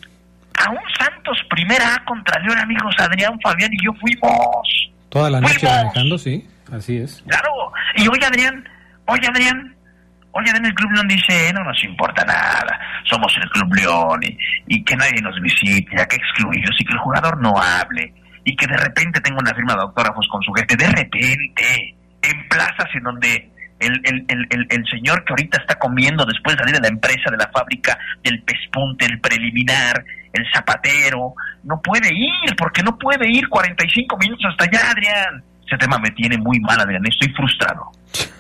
A 0.58 0.70
un 0.70 0.80
Santos 0.98 1.38
primera 1.50 1.96
A 1.96 2.06
contra 2.06 2.40
León, 2.40 2.58
amigos, 2.58 2.96
Adrián, 3.00 3.40
Fabián 3.42 3.72
y 3.74 3.84
yo 3.84 3.94
fuimos. 3.94 4.92
Toda 5.10 5.30
la 5.30 5.42
noche 5.42 5.66
manejando, 5.66 6.18
sí, 6.18 6.48
así 6.72 6.98
es. 6.98 7.24
Claro, 7.28 7.72
y 7.96 8.08
hoy 8.08 8.20
Adrián, 8.26 8.68
oye 9.06 9.28
Adrián, 9.28 9.76
oye 10.32 10.50
Adrián, 10.50 10.66
el 10.66 10.74
Club 10.74 10.92
León 10.92 11.08
dice, 11.08 11.54
no 11.54 11.64
nos 11.64 11.84
importa 11.84 12.24
nada, 12.26 12.80
somos 13.06 13.34
el 13.42 13.50
Club 13.50 13.74
León 13.76 14.20
y, 14.68 14.84
que 14.84 14.96
nadie 14.96 15.22
nos 15.22 15.40
visite, 15.42 15.96
ya 15.96 16.06
que 16.08 16.18
excluidos 16.18 16.76
y 16.80 16.86
que 16.86 16.94
el 16.94 17.00
jugador 17.00 17.42
no 17.42 17.54
hable 17.58 18.14
y 18.44 18.56
que 18.56 18.68
de 18.68 18.78
repente 18.78 19.20
tenga 19.22 19.40
una 19.40 19.54
firma 19.56 19.74
de 19.74 19.82
autógrafos 19.82 20.28
con 20.30 20.42
su 20.44 20.54
gente, 20.54 20.76
de 20.76 20.88
repente, 20.88 21.96
en 22.22 22.48
plazas 22.50 22.88
en 22.94 23.04
donde 23.04 23.55
el, 23.80 24.02
el, 24.04 24.26
el, 24.50 24.68
el, 24.70 24.86
señor 24.88 25.24
que 25.26 25.34
ahorita 25.34 25.60
está 25.60 25.76
comiendo 25.76 26.26
después 26.26 26.56
de 26.56 26.64
salir 26.64 26.76
de 26.76 26.82
la 26.82 26.88
empresa, 26.88 27.30
de 27.30 27.38
la 27.38 27.50
fábrica, 27.54 27.98
del 28.24 28.42
pespunte, 28.44 29.06
el 29.06 29.20
preliminar, 29.20 30.04
el 30.32 30.46
zapatero, 30.54 31.34
no 31.64 31.82
puede 31.82 32.10
ir, 32.14 32.56
porque 32.58 32.84
no 32.84 32.98
puede 32.98 33.30
ir 33.30 33.48
45 33.50 34.18
minutos 34.18 34.46
hasta 34.52 34.66
allá, 34.66 34.92
Adrián. 34.92 35.44
Ese 35.66 35.78
tema 35.78 35.98
me 35.98 36.12
tiene 36.12 36.38
muy 36.38 36.60
mal, 36.60 36.80
Adrián, 36.80 37.06
estoy 37.06 37.30
frustrado. 37.34 37.92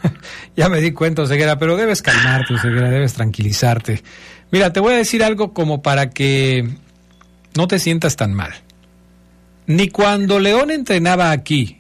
ya 0.56 0.69
me 0.69 0.80
di 0.80 0.91
cuenta, 0.91 1.26
Ceguera, 1.26 1.58
pero 1.58 1.76
debes 1.76 2.02
calmarte, 2.02 2.58
Ceguera, 2.60 2.89
debes 2.89 3.13
tranquilizarte. 3.13 4.04
Mira, 4.52 4.71
te 4.71 4.80
voy 4.80 4.93
a 4.93 4.98
decir 4.98 5.24
algo 5.24 5.54
como 5.54 5.82
para 5.82 6.12
que 6.12 6.69
no 7.56 7.67
te 7.67 7.80
sientas 7.80 8.15
tan 8.15 8.34
mal. 8.34 8.54
Ni 9.67 9.89
cuando 9.89 10.39
León 10.39 10.69
entrenaba 10.69 11.32
aquí, 11.32 11.80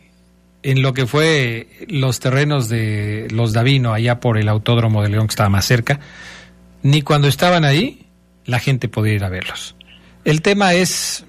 en 0.65 0.81
lo 0.81 0.95
que 0.95 1.05
fue 1.05 1.67
los 1.87 2.19
terrenos 2.19 2.69
de 2.69 3.27
los 3.29 3.53
Davino, 3.53 3.93
allá 3.93 4.19
por 4.19 4.39
el 4.39 4.49
Autódromo 4.49 5.03
de 5.03 5.09
León, 5.09 5.27
que 5.27 5.33
estaba 5.33 5.47
más 5.47 5.63
cerca, 5.63 5.99
ni 6.81 7.03
cuando 7.03 7.27
estaban 7.27 7.63
ahí, 7.63 8.07
la 8.45 8.57
gente 8.57 8.87
podía 8.87 9.13
ir 9.13 9.23
a 9.23 9.29
verlos. 9.29 9.75
El 10.23 10.41
tema 10.41 10.73
es 10.73 11.23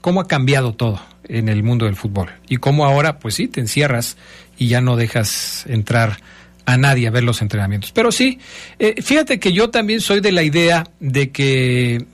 cómo 0.00 0.22
ha 0.22 0.28
cambiado 0.28 0.72
todo 0.72 0.98
en 1.28 1.50
el 1.50 1.62
mundo 1.62 1.84
del 1.84 1.94
fútbol 1.94 2.30
y 2.48 2.56
cómo 2.56 2.86
ahora, 2.86 3.18
pues 3.18 3.34
sí, 3.34 3.48
te 3.48 3.60
encierras 3.60 4.16
y 4.56 4.68
ya 4.68 4.80
no 4.80 4.96
dejas 4.96 5.66
entrar 5.68 6.16
a 6.64 6.78
nadie 6.78 7.06
a 7.06 7.10
ver 7.10 7.22
los 7.22 7.42
entrenamientos. 7.42 7.92
Pero 7.92 8.12
sí, 8.12 8.38
eh, 8.78 8.94
fíjate 9.02 9.38
que 9.38 9.52
yo 9.52 9.68
también 9.68 10.00
soy 10.00 10.20
de 10.20 10.32
la 10.32 10.42
idea 10.42 10.84
de 11.00 11.30
que 11.32 12.06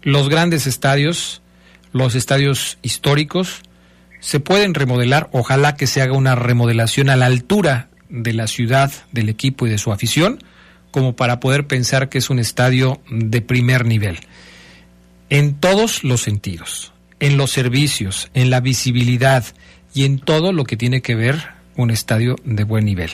los 0.00 0.30
grandes 0.30 0.66
estadios, 0.66 1.42
los 1.92 2.14
estadios 2.14 2.78
históricos, 2.80 3.60
se 4.20 4.40
pueden 4.40 4.74
remodelar, 4.74 5.28
ojalá 5.32 5.76
que 5.76 5.86
se 5.86 6.02
haga 6.02 6.12
una 6.12 6.34
remodelación 6.34 7.10
a 7.10 7.16
la 7.16 7.26
altura 7.26 7.88
de 8.08 8.32
la 8.32 8.46
ciudad, 8.46 8.92
del 9.12 9.28
equipo 9.28 9.66
y 9.66 9.70
de 9.70 9.78
su 9.78 9.92
afición, 9.92 10.38
como 10.90 11.16
para 11.16 11.40
poder 11.40 11.66
pensar 11.66 12.08
que 12.08 12.18
es 12.18 12.30
un 12.30 12.38
estadio 12.38 13.00
de 13.10 13.42
primer 13.42 13.84
nivel 13.84 14.18
en 15.30 15.54
todos 15.54 16.04
los 16.04 16.22
sentidos, 16.22 16.92
en 17.20 17.36
los 17.36 17.50
servicios, 17.50 18.30
en 18.34 18.50
la 18.50 18.60
visibilidad 18.60 19.44
y 19.92 20.04
en 20.04 20.18
todo 20.18 20.52
lo 20.52 20.64
que 20.64 20.76
tiene 20.76 21.02
que 21.02 21.14
ver 21.14 21.48
un 21.76 21.90
estadio 21.90 22.36
de 22.44 22.64
buen 22.64 22.84
nivel. 22.84 23.10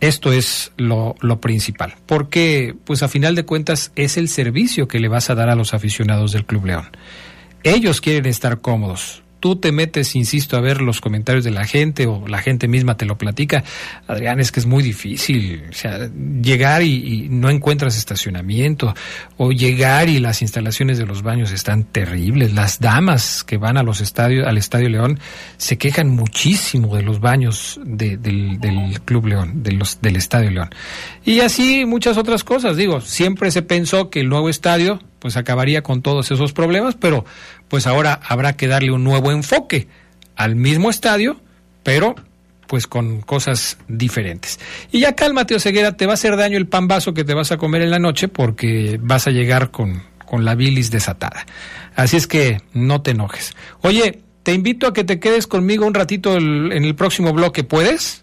Esto 0.00 0.32
es 0.32 0.72
lo, 0.76 1.14
lo, 1.20 1.40
principal, 1.40 1.94
porque 2.06 2.74
pues 2.84 3.04
a 3.04 3.08
final 3.08 3.36
de 3.36 3.44
cuentas 3.44 3.92
es 3.94 4.16
el 4.16 4.28
servicio 4.28 4.88
que 4.88 4.98
le 4.98 5.08
vas 5.08 5.30
a 5.30 5.36
dar 5.36 5.48
a 5.48 5.54
los 5.54 5.74
aficionados 5.74 6.32
del 6.32 6.44
Club 6.44 6.66
León. 6.66 6.88
Ellos 7.62 8.00
quieren 8.00 8.26
estar 8.26 8.60
cómodos, 8.60 9.21
tú 9.42 9.56
te 9.56 9.72
metes, 9.72 10.14
insisto, 10.14 10.56
a 10.56 10.60
ver 10.60 10.80
los 10.80 11.00
comentarios 11.00 11.42
de 11.42 11.50
la 11.50 11.66
gente 11.66 12.06
o 12.06 12.28
la 12.28 12.38
gente 12.38 12.68
misma 12.68 12.96
te 12.96 13.06
lo 13.06 13.18
platica, 13.18 13.64
Adrián, 14.06 14.38
es 14.38 14.52
que 14.52 14.60
es 14.60 14.66
muy 14.66 14.84
difícil. 14.84 15.64
O 15.68 15.72
sea, 15.72 16.08
llegar 16.40 16.84
y, 16.84 17.26
no 17.28 17.50
encuentras 17.50 17.98
estacionamiento 17.98 18.94
o 19.38 19.50
llegar 19.50 20.08
y 20.08 20.20
las 20.20 20.42
instalaciones 20.42 20.96
de 20.96 21.06
los 21.06 21.22
baños 21.22 21.50
están 21.50 21.82
terribles. 21.82 22.54
Las 22.54 22.78
damas 22.78 23.42
que 23.42 23.56
van 23.56 23.76
a 23.76 23.82
los 23.82 24.00
estadios, 24.00 24.46
al 24.46 24.58
Estadio 24.58 24.88
León 24.88 25.18
se 25.56 25.76
quejan 25.76 26.08
muchísimo 26.08 26.94
de 26.94 27.02
los 27.02 27.18
baños 27.18 27.80
del, 27.84 28.22
del, 28.22 29.00
Club 29.04 29.26
León, 29.26 29.64
del 29.64 30.16
Estadio 30.16 30.52
León. 30.52 30.70
Y 31.24 31.40
así 31.40 31.84
muchas 31.84 32.16
otras 32.16 32.44
cosas. 32.44 32.76
Digo, 32.76 33.00
siempre 33.00 33.50
se 33.50 33.62
pensó 33.62 34.08
que 34.08 34.20
el 34.20 34.28
nuevo 34.28 34.48
estadio 34.48 35.00
pues 35.22 35.36
acabaría 35.36 35.82
con 35.82 36.02
todos 36.02 36.32
esos 36.32 36.52
problemas, 36.52 36.96
pero 36.96 37.24
pues 37.68 37.86
ahora 37.86 38.18
habrá 38.24 38.56
que 38.56 38.66
darle 38.66 38.90
un 38.90 39.04
nuevo 39.04 39.30
enfoque 39.30 39.86
al 40.34 40.56
mismo 40.56 40.90
estadio, 40.90 41.40
pero 41.84 42.16
pues 42.66 42.88
con 42.88 43.20
cosas 43.20 43.78
diferentes. 43.86 44.58
Y 44.90 44.98
ya 44.98 45.14
cálmate, 45.14 45.54
Oseguera, 45.54 45.96
te 45.96 46.06
va 46.06 46.12
a 46.12 46.14
hacer 46.14 46.36
daño 46.36 46.58
el 46.58 46.66
pan 46.66 46.88
vaso 46.88 47.14
que 47.14 47.22
te 47.22 47.34
vas 47.34 47.52
a 47.52 47.56
comer 47.56 47.82
en 47.82 47.90
la 47.90 48.00
noche 48.00 48.26
porque 48.26 48.98
vas 49.00 49.28
a 49.28 49.30
llegar 49.30 49.70
con, 49.70 50.02
con 50.26 50.44
la 50.44 50.56
bilis 50.56 50.90
desatada. 50.90 51.46
Así 51.94 52.16
es 52.16 52.26
que 52.26 52.60
no 52.72 53.02
te 53.02 53.12
enojes. 53.12 53.54
Oye, 53.82 54.22
te 54.42 54.52
invito 54.54 54.88
a 54.88 54.92
que 54.92 55.04
te 55.04 55.20
quedes 55.20 55.46
conmigo 55.46 55.86
un 55.86 55.94
ratito 55.94 56.36
en 56.36 56.72
el 56.72 56.96
próximo 56.96 57.32
bloque, 57.32 57.62
¿puedes? 57.62 58.21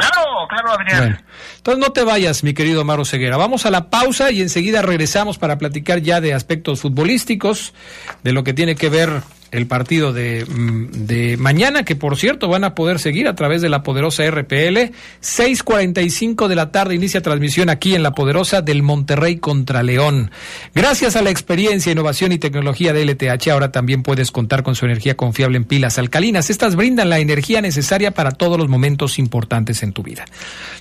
Claro, 0.00 0.48
claro, 0.48 0.72
Adrián. 0.72 1.24
entonces 1.56 1.84
no 1.84 1.92
te 1.92 2.04
vayas, 2.04 2.44
mi 2.44 2.54
querido 2.54 2.84
Maro 2.84 3.04
Ceguera. 3.04 3.36
Vamos 3.36 3.66
a 3.66 3.70
la 3.70 3.90
pausa 3.90 4.30
y 4.30 4.40
enseguida 4.40 4.82
regresamos 4.82 5.38
para 5.38 5.58
platicar 5.58 6.00
ya 6.00 6.20
de 6.20 6.34
aspectos 6.34 6.80
futbolísticos, 6.80 7.74
de 8.22 8.32
lo 8.32 8.44
que 8.44 8.54
tiene 8.54 8.76
que 8.76 8.88
ver 8.88 9.22
el 9.50 9.66
partido 9.66 10.12
de, 10.12 10.44
mm, 10.44 11.06
de, 11.06 11.36
mañana, 11.36 11.84
que 11.84 11.96
por 11.96 12.16
cierto 12.16 12.48
van 12.48 12.64
a 12.64 12.74
poder 12.74 12.98
seguir 12.98 13.28
a 13.28 13.34
través 13.34 13.62
de 13.62 13.68
la 13.68 13.82
poderosa 13.82 14.24
RPL. 14.24 14.92
6.45 15.20 16.48
de 16.48 16.54
la 16.54 16.70
tarde 16.70 16.94
inicia 16.94 17.22
transmisión 17.22 17.70
aquí 17.70 17.94
en 17.94 18.02
la 18.02 18.12
poderosa 18.12 18.62
del 18.62 18.82
Monterrey 18.82 19.36
contra 19.36 19.82
León. 19.82 20.30
Gracias 20.74 21.16
a 21.16 21.22
la 21.22 21.30
experiencia, 21.30 21.92
innovación 21.92 22.32
y 22.32 22.38
tecnología 22.38 22.92
de 22.92 23.04
LTH, 23.04 23.48
ahora 23.48 23.72
también 23.72 24.02
puedes 24.02 24.30
contar 24.30 24.62
con 24.62 24.74
su 24.74 24.84
energía 24.84 25.16
confiable 25.16 25.56
en 25.56 25.64
pilas 25.64 25.98
alcalinas. 25.98 26.50
Estas 26.50 26.76
brindan 26.76 27.08
la 27.08 27.18
energía 27.18 27.60
necesaria 27.60 28.12
para 28.12 28.32
todos 28.32 28.58
los 28.58 28.68
momentos 28.68 29.18
importantes 29.18 29.82
en 29.82 29.92
tu 29.92 30.02
vida, 30.02 30.24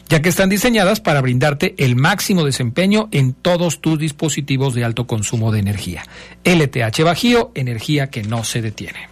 ya 0.09 0.21
que 0.21 0.29
están 0.29 0.49
diseñadas 0.49 0.99
para 0.99 1.21
brindarte 1.21 1.75
el 1.77 1.95
máximo 1.95 2.43
desempeño 2.43 3.09
en 3.11 3.33
todos 3.33 3.81
tus 3.81 3.99
dispositivos 3.99 4.73
de 4.73 4.83
alto 4.83 5.07
consumo 5.07 5.51
de 5.51 5.59
energía. 5.59 6.03
LTH 6.43 7.03
Bajío, 7.03 7.51
energía 7.55 8.09
que 8.09 8.23
no 8.23 8.43
se 8.43 8.56
detiene. 8.61 9.09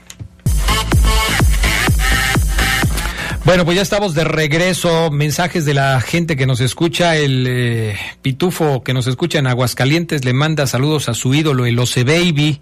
Bueno, 3.45 3.63
pues 3.63 3.75
ya 3.75 3.83
estamos 3.83 4.15
de 4.15 4.23
regreso. 4.23 5.11
Mensajes 5.11 5.65
de 5.65 5.75
la 5.75 6.01
gente 6.01 6.35
que 6.35 6.47
nos 6.47 6.61
escucha. 6.61 7.15
El 7.15 7.45
eh, 7.47 7.95
pitufo 8.23 8.83
que 8.83 8.91
nos 8.91 9.05
escucha 9.05 9.37
en 9.37 9.45
Aguascalientes 9.45 10.25
le 10.25 10.33
manda 10.33 10.65
saludos 10.65 11.09
a 11.09 11.13
su 11.13 11.31
ídolo, 11.35 11.67
el 11.67 11.77
Oce 11.77 12.03
Baby. 12.03 12.59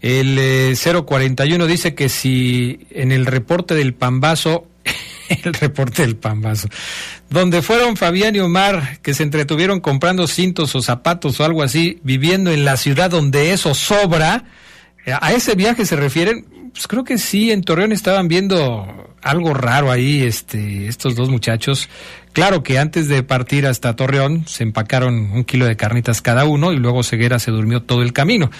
El 0.00 0.74
041 1.04 1.64
eh, 1.64 1.68
dice 1.68 1.94
que 1.94 2.08
si 2.08 2.86
en 2.90 3.12
el 3.12 3.26
reporte 3.26 3.74
del 3.74 3.92
Pambazo, 3.92 4.66
el 5.28 5.52
reporte 5.52 6.00
del 6.00 6.16
Pambazo, 6.16 6.68
donde 7.28 7.60
fueron 7.60 7.98
Fabián 7.98 8.34
y 8.36 8.38
Omar, 8.38 9.00
que 9.02 9.12
se 9.12 9.22
entretuvieron 9.22 9.80
comprando 9.80 10.26
cintos 10.26 10.74
o 10.74 10.80
zapatos 10.80 11.40
o 11.40 11.44
algo 11.44 11.62
así, 11.62 12.00
viviendo 12.04 12.50
en 12.52 12.64
la 12.64 12.78
ciudad 12.78 13.10
donde 13.10 13.52
eso 13.52 13.74
sobra, 13.74 14.44
¿A 15.12 15.32
ese 15.32 15.54
viaje 15.54 15.86
se 15.86 15.96
refieren? 15.96 16.70
Pues 16.72 16.88
creo 16.88 17.04
que 17.04 17.18
sí, 17.18 17.50
en 17.52 17.62
Torreón 17.62 17.92
estaban 17.92 18.28
viendo 18.28 19.14
algo 19.22 19.54
raro 19.54 19.90
ahí, 19.90 20.22
este, 20.22 20.88
estos 20.88 21.14
dos 21.14 21.30
muchachos. 21.30 21.88
Claro 22.32 22.62
que 22.62 22.78
antes 22.78 23.08
de 23.08 23.22
partir 23.22 23.66
hasta 23.66 23.96
Torreón 23.96 24.46
se 24.46 24.62
empacaron 24.62 25.30
un 25.32 25.44
kilo 25.44 25.66
de 25.66 25.76
carnitas 25.76 26.22
cada 26.22 26.44
uno 26.44 26.72
y 26.72 26.76
luego 26.76 27.02
Ceguera 27.02 27.38
se 27.38 27.50
durmió 27.50 27.82
todo 27.82 28.02
el 28.02 28.12
camino. 28.12 28.50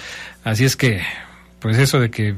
Así 0.45 0.65
es 0.65 0.77
que, 0.77 1.03
pues 1.61 1.79
eso 1.79 2.01
de 2.01 2.11
que 2.11 2.37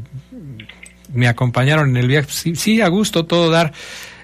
me 1.12 1.28
acompañaron 1.28 1.90
en 1.90 1.96
el 1.96 2.08
viaje, 2.08 2.28
sí, 2.30 2.56
sí, 2.56 2.80
a 2.80 2.88
gusto, 2.88 3.26
todo 3.26 3.50
dar. 3.50 3.72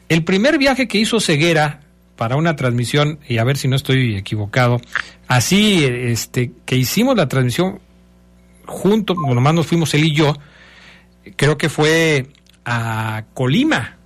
El 0.09 0.25
primer 0.25 0.59
viaje 0.59 0.89
que 0.89 0.99
hizo 0.99 1.21
Ceguera 1.21 1.81
para 2.17 2.37
una 2.37 2.57
transmisión, 2.57 3.19
y 3.29 3.39
a 3.39 3.45
ver 3.45 3.57
si 3.57 3.69
no 3.69 3.77
estoy 3.77 4.17
equivocado, 4.17 4.81
así, 5.29 5.85
este, 5.85 6.53
que 6.65 6.77
hicimos 6.77 7.17
la 7.17 7.29
transmisión 7.29 7.81
juntos, 8.67 9.17
nomás 9.17 9.55
nos 9.55 9.67
fuimos 9.67 9.95
él 9.95 10.05
y 10.05 10.15
yo, 10.15 10.35
creo 11.37 11.57
que 11.57 11.69
fue 11.69 12.29
a 12.65 13.25
Colima, 13.35 13.97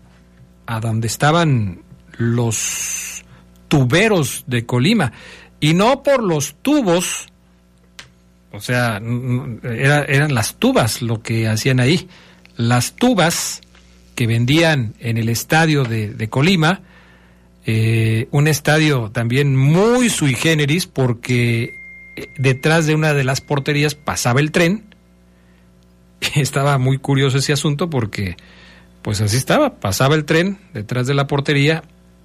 a 0.67 0.81
donde 0.81 1.07
estaban 1.07 1.83
los 2.17 3.25
tuberos 3.69 4.45
de 4.47 4.67
Colima, 4.67 5.13
y 5.61 5.75
no 5.75 6.03
por 6.03 6.23
los 6.23 6.57
tubos, 6.63 7.29
o 8.53 8.61
sea, 8.61 8.97
eran 8.97 10.35
las 10.35 10.57
tubas 10.57 11.03
lo 11.03 11.23
que 11.23 11.49
hacían 11.49 11.81
ahí, 11.81 12.09
las 12.57 12.97
tubas 12.97 13.61
que 14.15 14.27
vendían 14.27 14.95
en 14.99 15.17
el 15.17 15.29
estadio 15.29 15.85
de, 15.85 16.29
Colima, 16.29 16.81
eh, 17.67 18.27
un 18.31 18.49
estadio 18.49 19.11
también 19.13 19.55
muy 19.55 20.09
sui 20.09 20.35
generis 20.35 20.87
porque 20.87 21.78
detrás 22.37 22.87
de 22.87 22.95
una 22.95 23.15
de 23.15 23.25
las 23.25 23.41
porterías 23.41 23.95
pasaba 23.95 24.41
el 24.41 24.53
tren. 24.53 24.95
Estaba 26.35 26.79
muy 26.79 26.99
curioso 26.99 27.39
ese 27.39 27.53
asunto 27.53 27.91
porque, 27.91 28.37
pues 29.03 29.21
así 29.21 29.37
estaba, 29.37 29.81
pasaba 29.81 30.15
el 30.15 30.25
tren 30.25 30.59
detrás 30.75 31.07
de 31.07 31.15
la 31.15 31.27
portería 31.27 31.85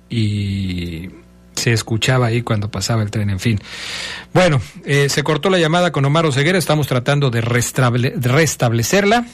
y 0.10 1.10
se 1.56 1.72
escuchaba 1.72 2.28
ahí 2.28 2.42
cuando 2.42 2.70
pasaba 2.72 3.04
el 3.04 3.12
tren, 3.12 3.30
en 3.30 3.40
fin. 3.40 3.60
Bueno, 4.34 4.62
eh, 4.86 5.10
se 5.10 5.24
cortó 5.24 5.50
la 5.50 5.60
llamada 5.60 5.92
con 5.92 6.04
Omar 6.06 6.26
Oseguera, 6.26 6.58
estamos 6.58 6.88
tratando 6.88 7.30
de, 7.30 7.42
restablecerla 7.42 9.26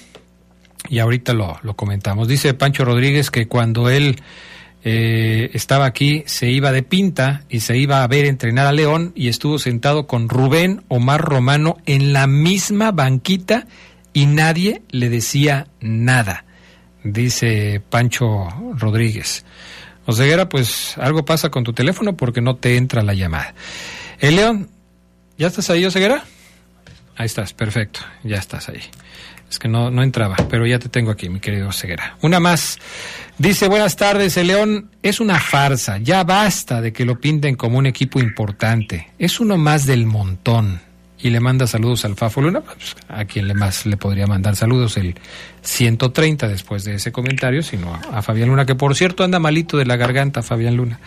y 0.90 1.00
ahorita 1.00 1.34
lo, 1.34 1.58
lo 1.64 1.76
comentamos. 1.76 2.28
Dice 2.28 2.54
Pancho 2.54 2.86
Rodríguez 2.86 3.32
que 3.32 3.48
cuando 3.48 3.90
él 3.90 4.22
eh, 4.84 5.50
estaba 5.54 5.86
aquí, 5.86 6.24
se 6.26 6.50
iba 6.50 6.72
de 6.72 6.84
pinta 6.84 7.44
y 7.50 7.60
se 7.60 7.78
iba 7.78 8.04
a 8.04 8.08
ver 8.08 8.26
entrenar 8.26 8.66
a 8.66 8.72
León 8.72 9.12
y 9.16 9.28
estuvo 9.28 9.60
sentado 9.60 10.08
con 10.08 10.30
Rubén 10.30 10.84
Omar 10.88 11.22
Romano 11.22 11.78
en 11.86 12.14
la 12.14 12.28
misma 12.28 12.92
banquita 12.92 13.68
y 14.14 14.26
nadie 14.26 14.82
le 14.90 15.10
decía 15.10 15.68
nada, 15.82 16.46
dice 17.04 17.82
Pancho 17.90 18.48
Rodríguez. 18.78 19.46
Oseguera, 20.06 20.50
pues 20.50 20.98
algo 20.98 21.26
pasa 21.26 21.50
con 21.50 21.64
tu 21.64 21.74
teléfono 21.74 22.16
porque 22.18 22.42
no 22.42 22.56
te 22.56 22.78
entra 22.78 23.04
la 23.04 23.14
llamada. 23.14 23.54
El 24.20 24.38
León, 24.38 24.70
¿ya 25.38 25.48
estás 25.48 25.70
ahí, 25.70 25.86
Oseguera? 25.86 26.24
Ahí 27.16 27.26
estás, 27.26 27.54
perfecto, 27.54 28.00
ya 28.24 28.38
estás 28.38 28.70
ahí. 28.70 28.82
Es 29.50 29.58
que 29.58 29.68
no, 29.68 29.90
no 29.90 30.04
entraba, 30.04 30.36
pero 30.50 30.68
ya 30.68 30.78
te 30.78 30.90
tengo 30.90 31.10
aquí, 31.10 31.28
mi 31.30 31.40
querido 31.40 31.72
Ceguera. 31.72 32.18
Una 32.22 32.40
más. 32.40 32.78
Dice, 33.38 33.68
buenas 33.68 33.96
tardes, 33.96 34.38
el 34.38 34.48
León 34.48 34.92
es 35.02 35.20
una 35.20 35.40
farsa. 35.40 35.98
Ya 35.98 36.24
basta 36.24 36.82
de 36.82 36.94
que 36.94 37.04
lo 37.04 37.20
pinten 37.20 37.56
como 37.56 37.80
un 37.80 37.88
equipo 37.88 38.20
importante. 38.20 39.10
Es 39.18 39.40
uno 39.40 39.58
más 39.58 39.86
del 39.86 40.06
montón. 40.06 40.82
Y 41.22 41.32
le 41.32 41.40
manda 41.42 41.68
saludos 41.68 42.06
al 42.06 42.16
Fafo 42.16 42.42
Luna, 42.42 42.62
pues, 42.62 42.96
a 43.10 43.26
quien 43.26 43.48
le 43.48 43.54
más 43.54 43.86
le 43.86 43.98
podría 43.98 44.26
mandar 44.26 44.56
saludos 44.56 44.96
el 44.96 45.16
130 45.64 46.48
después 46.48 46.86
de 46.86 46.96
ese 46.96 47.12
comentario, 47.12 47.62
sino 47.62 47.94
a, 47.94 48.20
a 48.20 48.22
Fabián 48.22 48.48
Luna, 48.48 48.66
que 48.66 48.76
por 48.76 48.96
cierto 48.96 49.26
anda 49.26 49.38
malito 49.38 49.76
de 49.76 49.86
la 49.86 49.98
garganta, 49.98 50.44
Fabián 50.44 50.78
Luna. 50.78 51.00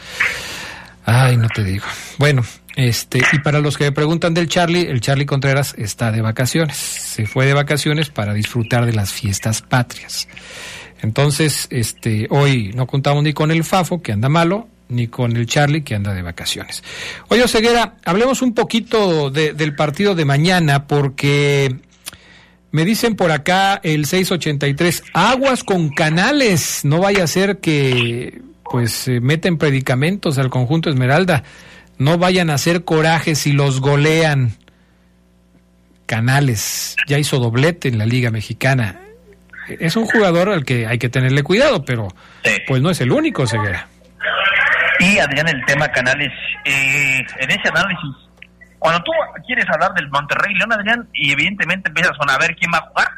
Ay, 1.05 1.37
no 1.37 1.48
te 1.48 1.64
digo. 1.64 1.87
Bueno, 2.18 2.44
este, 2.76 3.22
y 3.32 3.38
para 3.40 3.61
los 3.61 3.76
que 3.76 3.85
me 3.85 3.92
preguntan 3.92 4.35
del 4.35 4.48
Charlie, 4.48 4.88
el 4.88 5.00
Charlie 5.00 5.26
Contreras 5.26 5.74
está 5.76 6.11
de 6.11 6.22
vacaciones. 6.22 6.76
Se 6.76 7.26
fue 7.26 7.46
de 7.46 7.54
vacaciones 7.54 8.08
para 8.08 8.32
disfrutar 8.32 8.87
de 8.87 8.92
las 8.92 9.12
fiestas 9.12 9.62
patrias. 9.62 10.28
Entonces, 11.02 11.66
este, 11.70 12.28
hoy 12.30 12.72
no 12.74 12.87
contamos 12.87 13.22
ni 13.22 13.32
con 13.32 13.50
el 13.50 13.64
Fafo, 13.64 14.00
que 14.00 14.12
anda 14.12 14.28
malo, 14.28 14.68
ni 14.88 15.08
con 15.08 15.37
el 15.37 15.46
Charlie, 15.46 15.82
que 15.82 15.94
anda 15.94 16.14
de 16.14 16.22
vacaciones. 16.22 16.82
Oye, 17.28 17.46
Ceguera, 17.48 17.96
hablemos 18.04 18.40
un 18.40 18.54
poquito 18.54 19.30
del 19.30 19.74
partido 19.74 20.14
de 20.14 20.24
mañana, 20.24 20.87
porque 20.87 21.76
me 22.70 22.85
dicen 22.85 23.16
por 23.16 23.32
acá 23.32 23.80
el 23.82 24.06
683, 24.06 25.02
aguas 25.12 25.64
con 25.64 25.90
canales, 25.90 26.85
no 26.85 27.00
vaya 27.00 27.24
a 27.24 27.26
ser 27.26 27.58
que 27.58 28.40
pues 28.70 29.08
meten 29.20 29.58
predicamentos 29.58 30.38
al 30.38 30.48
conjunto 30.48 30.88
Esmeralda 30.88 31.42
no 31.98 32.18
vayan 32.18 32.50
a 32.50 32.55
hacer 32.55 32.85
coraje 32.85 33.35
si 33.35 33.52
los 33.52 33.81
golean. 33.81 34.57
Canales, 36.07 36.96
ya 37.07 37.18
hizo 37.18 37.38
doblete 37.38 37.88
en 37.88 37.98
la 37.98 38.07
Liga 38.07 38.31
Mexicana. 38.31 39.00
Es 39.68 39.96
un 39.96 40.05
jugador 40.05 40.50
al 40.50 40.64
que 40.64 40.87
hay 40.87 40.98
que 40.98 41.09
tenerle 41.09 41.42
cuidado, 41.42 41.85
pero 41.85 42.09
pues 42.66 42.83
no 42.83 42.90
es 42.90 43.00
el 43.00 43.12
único, 43.12 43.46
Ceguera. 43.46 43.87
Y 44.98 45.18
Adrián, 45.18 45.48
el 45.48 45.64
tema 45.64 45.88
Canales, 45.88 46.33
eh, 46.64 47.18
en 47.38 47.50
ese 47.50 47.68
análisis, 47.68 48.14
cuando 48.78 49.02
tú 49.05 49.12
quieres 49.46 49.64
hablar 49.70 49.94
del 49.94 50.11
Monterrey 50.11 50.55
León, 50.55 50.72
Adrián, 50.72 51.09
y 51.14 51.33
evidentemente 51.33 51.88
empiezas 51.88 52.12
a 52.20 52.38
ver 52.38 52.55
quién 52.57 52.70
va 52.72 52.78
a 52.78 52.88
jugar, 52.88 53.09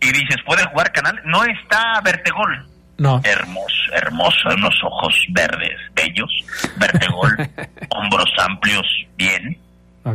y 0.00 0.06
dices, 0.12 0.36
¿puede 0.46 0.64
jugar 0.66 0.92
Canales? 0.92 1.22
No 1.24 1.42
está 1.44 2.00
Vertegol 2.04 2.75
no. 2.98 3.20
Hermoso, 3.24 3.92
hermoso, 3.92 4.48
unos 4.54 4.74
ojos 4.82 5.14
verdes, 5.30 5.76
bellos, 5.94 6.30
vertegol, 6.78 7.36
hombros 7.90 8.32
amplios, 8.38 8.86
bien. 9.16 9.58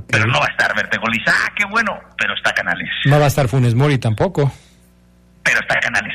Pero 0.07 0.25
no 0.25 0.39
va 0.39 0.45
a 0.45 0.51
estar 0.51 0.73
vertegol 0.73 1.13
y 1.13 1.21
ah, 1.27 1.51
qué 1.55 1.65
bueno, 1.65 1.91
pero 2.17 2.33
está 2.33 2.53
Canales. 2.53 2.89
No 3.05 3.19
va 3.19 3.25
a 3.25 3.27
estar 3.27 3.47
Funes 3.49 3.75
Mori 3.75 3.97
tampoco. 3.97 4.51
Pero 5.43 5.59
está 5.59 5.79
Canales, 5.79 6.13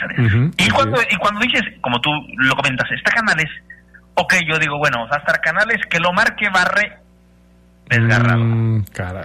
y, 0.57 0.70
cuando, 0.70 0.98
y 1.02 1.16
cuando 1.16 1.40
dices, 1.40 1.62
como 1.81 2.00
tú 2.00 2.11
lo 2.38 2.55
comentas, 2.55 2.88
está 2.92 3.11
Canales, 3.11 3.50
ok, 4.14 4.35
yo 4.48 4.59
digo, 4.59 4.79
bueno, 4.79 5.07
va 5.11 5.16
a 5.16 5.18
estar 5.18 5.40
Canales, 5.40 5.79
que 5.90 5.98
lo 5.98 6.12
marque 6.12 6.48
Barre 6.48 6.98
desgarrado. 7.88 8.44
Mm, 8.44 8.85
caray. 8.92 9.24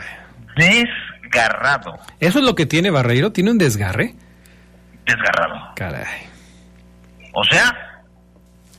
Desgarrado. 0.57 1.99
¿Eso 2.19 2.39
es 2.39 2.45
lo 2.45 2.55
que 2.55 2.65
tiene 2.65 2.89
Barreiro? 2.89 3.31
¿Tiene 3.31 3.51
un 3.51 3.57
desgarre? 3.57 4.15
Desgarrado. 5.05 5.73
Caray. 5.75 6.30
O 7.33 7.43
sea, 7.45 8.01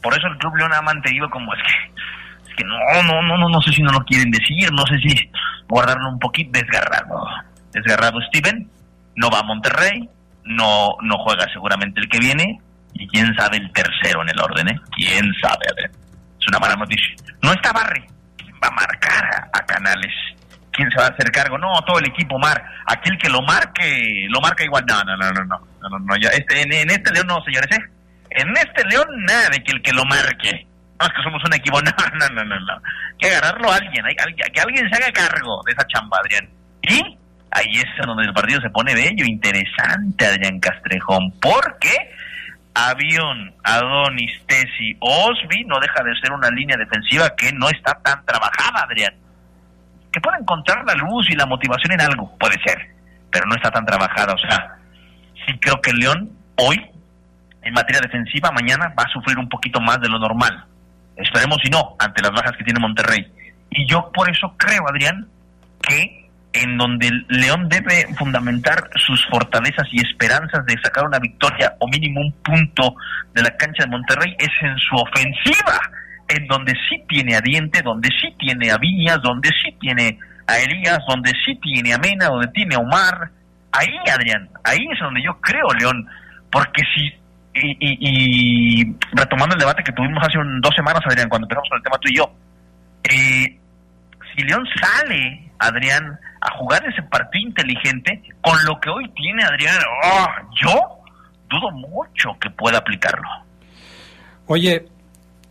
por 0.03 0.13
eso 0.17 0.27
el 0.27 0.39
Club 0.39 0.57
León 0.57 0.73
ha 0.73 0.83
mantenido 0.83 1.29
como 1.31 1.55
es 1.55 1.61
que, 1.63 2.51
es 2.51 2.57
que 2.57 2.65
no, 2.65 3.03
no, 3.03 3.23
no, 3.23 3.39
no, 3.39 3.49
no 3.49 3.63
sé 3.63 3.73
si 3.73 3.83
no 3.83 3.93
lo 3.93 4.05
quieren 4.05 4.31
decir, 4.31 4.71
no 4.73 4.85
sé 4.87 4.99
si 4.99 5.31
guardarlo 5.69 6.09
un 6.09 6.19
poquito 6.19 6.51
desgarrado. 6.53 7.25
Desgarrado 7.73 8.21
Steven, 8.29 8.69
no 9.17 9.31
va 9.31 9.41
a 9.41 9.45
Monterrey, 9.45 10.09
no, 10.45 10.97
no 11.03 11.19
juega 11.19 11.47
seguramente 11.53 12.01
el 12.01 12.09
que 12.09 12.19
viene, 12.19 12.61
y 12.95 13.07
quién 13.09 13.35
sabe 13.35 13.57
el 13.57 13.73
tercero 13.73 14.23
en 14.23 14.29
el 14.29 14.41
orden, 14.41 14.69
¿eh? 14.69 14.81
Quién 14.91 15.33
sabe, 15.41 15.67
a 15.71 15.75
ver. 15.75 15.91
Es 16.41 16.49
una 16.49 16.59
mala 16.59 16.77
noticia. 16.77 17.15
No 17.43 17.53
está 17.53 17.73
Barre, 17.73 18.07
va 18.63 18.69
a 18.69 18.71
marcar 18.71 19.49
a, 19.53 19.61
Canales. 19.65 20.13
quién 20.73 20.91
se 20.91 20.99
va 20.99 21.07
a 21.07 21.09
hacer 21.09 21.31
cargo. 21.31 21.57
No, 21.57 21.81
todo 21.87 21.99
el 21.99 22.07
equipo 22.07 22.39
mar. 22.39 22.63
Aquel 22.87 23.17
que 23.19 23.31
lo 23.31 23.41
marque, 23.43 24.27
lo 24.29 24.41
marca 24.41 24.65
igual. 24.65 24.85
No, 24.87 25.03
no, 25.05 25.17
no, 25.17 25.31
no, 25.31 25.45
no. 25.45 25.89
no, 25.89 25.99
no, 25.99 26.17
ya, 26.17 26.29
este, 26.31 26.63
en, 26.63 26.91
este 26.91 27.13
León 27.13 27.29
no, 27.29 27.43
señores, 27.43 27.71
¿eh? 27.79 27.83
En 28.37 28.57
este 28.57 28.85
León 28.89 29.07
nada 29.27 29.49
de 29.51 29.63
que 29.63 29.73
el 29.73 29.83
que 29.83 29.93
lo 29.93 30.05
marque. 30.05 30.67
No, 31.01 31.07
es 31.07 31.13
que 31.13 31.23
somos 31.23 31.43
un 31.45 31.55
equipo. 31.55 31.79
No, 31.83 32.19
no, 32.19 32.29
no, 32.35 32.45
no, 32.45 32.61
no. 32.61 32.83
Que 33.19 33.29
agarrarlo 33.29 33.71
a 33.71 33.77
alguien, 33.77 34.05
hay, 34.07 34.15
que 34.15 34.61
alguien 34.61 34.89
se 34.89 34.97
haga 34.97 35.13
cargo 35.13 35.63
de 35.67 35.73
esa 35.73 35.87
chamba, 35.87 36.19
Adrián. 36.21 36.49
Y 36.83 37.19
ahí 37.51 37.73
es 37.77 38.07
donde 38.07 38.25
el 38.25 38.33
partido 38.33 38.61
se 38.61 38.71
pone 38.71 38.95
bello, 38.95 39.25
interesante, 39.25 40.27
Adrián 40.27 40.61
Castrejón. 40.61 41.33
Porque 41.41 41.93
Avión, 42.75 43.55
Adonis, 43.65 44.33
Tesi, 44.47 44.97
Osby 45.01 45.65
no 45.65 45.81
deja 45.81 46.03
de 46.03 46.15
ser 46.21 46.33
una 46.33 46.51
línea 46.51 46.77
defensiva 46.77 47.35
que 47.37 47.53
no 47.53 47.69
está 47.69 47.95
tan 48.03 48.25
trabajada, 48.25 48.85
Adrián 48.85 49.15
que 50.13 50.21
pueda 50.21 50.39
encontrar 50.39 50.85
la 50.85 50.95
luz 50.95 51.29
y 51.31 51.35
la 51.35 51.47
motivación 51.47 51.93
en 51.93 52.03
algo, 52.03 52.37
puede 52.39 52.63
ser, 52.63 52.79
pero 53.31 53.47
no 53.47 53.57
está 53.57 53.71
tan 53.71 53.87
trabajada. 53.87 54.35
O 54.35 54.39
sea, 54.39 54.77
sí 55.47 55.59
creo 55.59 55.81
que 55.81 55.91
el 55.91 55.97
León 55.97 56.31
hoy, 56.57 56.79
en 57.63 57.73
materia 57.75 58.01
defensiva, 58.01 58.51
mañana 58.51 58.93
va 58.99 59.05
a 59.05 59.13
sufrir 59.13 59.39
un 59.39 59.49
poquito 59.49 59.81
más 59.81 60.01
de 60.01 60.09
lo 60.09 60.19
normal. 60.19 60.65
Esperemos 61.17 61.59
si 61.63 61.71
no, 61.71 61.97
ante 61.99 62.23
las 62.23 62.33
bajas 62.33 62.57
que 62.57 62.65
tiene 62.65 62.81
Monterrey. 62.81 63.27
Y 63.71 63.87
yo 63.87 64.11
por 64.13 64.31
eso 64.31 64.55
creo, 64.59 64.89
Adrián, 64.89 65.27
que 65.81 66.29
en 66.53 66.77
donde 66.77 67.11
León 67.29 67.69
debe 67.69 68.07
fundamentar 68.19 68.91
sus 68.97 69.27
fortalezas 69.31 69.87
y 69.91 70.01
esperanzas 70.01 70.65
de 70.67 70.77
sacar 70.83 71.07
una 71.07 71.19
victoria 71.19 71.75
o 71.79 71.89
mínimo 71.89 72.21
un 72.21 72.33
punto 72.43 72.95
de 73.33 73.43
la 73.43 73.57
cancha 73.57 73.85
de 73.85 73.91
Monterrey 73.91 74.35
es 74.39 74.51
en 74.61 74.77
su 74.79 74.97
ofensiva 74.97 75.81
en 76.29 76.47
donde 76.47 76.73
sí 76.89 77.03
tiene 77.09 77.37
a 77.37 77.41
Diente, 77.41 77.83
donde 77.83 78.09
sí 78.21 78.35
tiene 78.39 78.71
a 78.71 78.79
Viñas, 78.79 79.21
donde 79.23 79.51
sí 79.63 79.73
tiene 79.81 80.19
a 80.47 80.59
Elías, 80.59 81.01
donde 81.07 81.33
sí 81.45 81.59
tiene 81.61 81.93
a 81.93 81.99
Mena, 81.99 82.27
donde 82.27 82.49
tiene 82.49 82.75
a 82.75 82.79
Omar. 82.79 83.31
Ahí, 83.73 83.95
Adrián, 84.11 84.49
ahí 84.65 84.81
es 84.93 84.99
donde 85.01 85.23
yo 85.23 85.39
creo, 85.41 85.67
León, 85.79 86.07
porque 86.51 86.83
si, 86.95 87.13
y, 87.55 88.97
retomando 89.13 89.55
el 89.55 89.61
debate 89.61 89.83
que 89.83 89.93
tuvimos 89.93 90.23
hace 90.23 90.39
dos 90.61 90.75
semanas, 90.75 91.03
Adrián, 91.05 91.29
cuando 91.29 91.47
empezamos 91.47 91.69
con 91.69 91.79
el 91.79 91.83
tema 91.83 91.99
tú 91.99 92.09
y 92.09 92.17
yo, 92.17 92.33
eh, 93.05 93.59
si 94.35 94.43
León 94.45 94.67
sale, 94.81 95.51
Adrián, 95.59 96.19
a 96.41 96.57
jugar 96.57 96.83
ese 96.87 97.03
partido 97.03 97.49
inteligente, 97.49 98.23
con 98.41 98.57
lo 98.65 98.81
que 98.81 98.91
hoy 98.91 99.09
tiene 99.15 99.45
Adrián, 99.45 99.77
oh, 100.05 100.27
yo 100.61 100.73
dudo 101.51 101.71
mucho 101.73 102.31
que 102.41 102.51
pueda 102.51 102.79
aplicarlo. 102.79 103.29
Oye, 104.47 104.87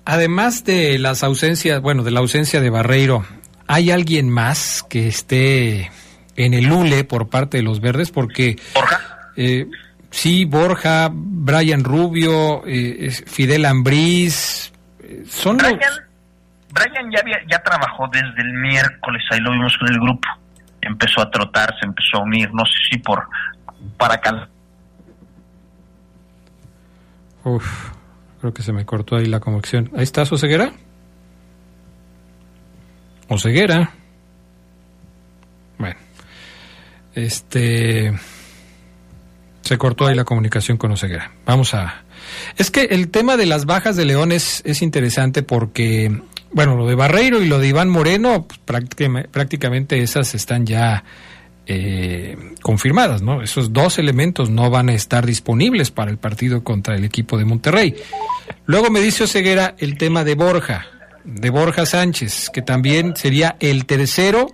además 0.06 0.66
de 0.66 0.98
las 1.00 1.24
ausencias, 1.24 1.82
bueno, 1.82 2.04
de 2.04 2.12
la 2.12 2.20
ausencia 2.20 2.60
de 2.62 2.70
Barreiro, 2.70 3.26
¿hay 3.68 3.92
alguien 3.92 4.30
más 4.30 4.84
que 4.90 5.08
esté 5.08 5.92
en 6.36 6.54
el 6.54 6.72
ULE 6.72 7.04
por 7.04 7.30
parte 7.30 7.58
de 7.58 7.64
los 7.64 7.80
verdes? 7.80 8.12
Porque... 8.12 8.58
Eh, 9.38 9.66
sí, 10.12 10.46
Borja, 10.46 11.10
Brian 11.12 11.84
Rubio, 11.84 12.62
eh, 12.68 13.10
Fidel 13.26 13.66
Ambriz, 13.66 14.72
eh, 15.00 15.24
son 15.28 15.58
Brian, 15.58 15.80
Brian 16.70 17.12
ya, 17.12 17.20
había, 17.20 17.40
ya 17.50 17.64
trabajó 17.64 18.08
desde 18.12 18.42
el 18.42 18.54
miércoles, 18.54 19.24
ahí 19.32 19.40
lo 19.40 19.52
vimos 19.52 19.76
con 19.80 19.90
el 19.90 20.00
grupo. 20.00 20.28
Empezó 20.82 21.22
a 21.22 21.30
trotar, 21.32 21.74
se 21.80 21.86
empezó 21.86 22.18
a 22.18 22.24
unir, 22.24 22.54
no 22.54 22.64
sé 22.66 22.74
si 22.92 22.98
por 23.00 23.28
para 23.98 24.20
cal. 24.20 24.48
Uf. 27.44 27.92
Creo 28.40 28.54
que 28.54 28.64
se 28.64 28.74
me 28.74 28.86
cortó 28.86 29.18
ahí 29.18 29.26
la 29.26 29.40
conexión. 29.40 29.92
Ahí 29.96 30.04
está 30.04 30.24
Oseguera. 30.24 30.72
Oseguera. 33.28 33.92
Bueno. 35.78 36.00
Este. 37.14 38.14
Se 39.62 39.78
cortó 39.78 40.08
ahí 40.08 40.16
la 40.16 40.24
comunicación 40.24 40.78
con 40.78 40.92
Oseguera. 40.92 41.32
Vamos 41.46 41.74
a. 41.74 42.04
Es 42.58 42.72
que 42.72 42.82
el 42.82 43.10
tema 43.10 43.38
de 43.38 43.46
las 43.46 43.66
bajas 43.66 43.96
de 43.96 44.06
León 44.06 44.32
es, 44.32 44.64
interesante 44.82 45.44
porque, 45.44 46.22
bueno, 46.52 46.76
lo 46.76 46.88
de 46.88 46.96
Barreiro 46.96 47.42
y 47.42 47.48
lo 47.48 47.60
de 47.60 47.68
Iván 47.68 47.90
Moreno, 47.90 48.46
pues, 48.48 48.60
prácticamente, 48.64 49.30
prácticamente 49.30 50.02
esas 50.02 50.34
están 50.34 50.66
ya 50.66 51.04
eh, 51.68 52.36
confirmadas, 52.62 53.22
¿no? 53.22 53.42
Esos 53.42 53.72
dos 53.72 54.00
elementos 54.00 54.50
no 54.50 54.70
van 54.70 54.90
a 54.90 54.94
estar 54.94 55.26
disponibles 55.26 55.92
para 55.92 56.12
el 56.12 56.18
partido 56.18 56.64
contra 56.64 56.96
el 56.96 57.04
equipo 57.06 57.38
de 57.38 57.46
Monterrey. 57.46 57.96
Luego 58.66 58.90
me 58.90 59.00
dice 59.00 59.26
Oseguera 59.26 59.76
el 59.78 59.98
tema 59.98 60.24
de 60.24 60.36
Borja, 60.36 60.88
de 61.24 61.50
Borja 61.50 61.86
Sánchez, 61.86 62.50
que 62.52 62.62
también 62.62 63.16
sería 63.16 63.56
el 63.60 63.86
tercero 63.86 64.48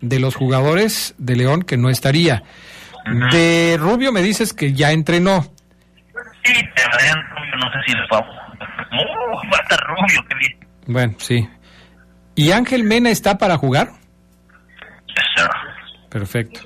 de 0.00 0.18
los 0.20 0.36
jugadores 0.36 1.14
de 1.18 1.36
León 1.36 1.62
que 1.62 1.76
no 1.76 1.90
estaría. 1.90 2.44
De 3.30 3.76
Rubio 3.78 4.12
me 4.12 4.22
dices 4.22 4.52
que 4.52 4.72
ya 4.72 4.92
entrenó. 4.92 5.42
Sí, 6.44 6.52
Rubio 6.52 7.56
no 7.56 7.72
sé 7.72 7.78
si 7.86 7.92
les 7.92 8.08
va. 8.12 8.20
Rubio, 9.86 10.24
qué 10.28 10.34
bien. 10.36 10.68
Bueno, 10.86 11.14
sí. 11.18 11.48
¿Y 12.34 12.52
Ángel 12.52 12.84
Mena 12.84 13.10
está 13.10 13.38
para 13.38 13.56
jugar? 13.56 13.90
Perfecto. 16.14 16.60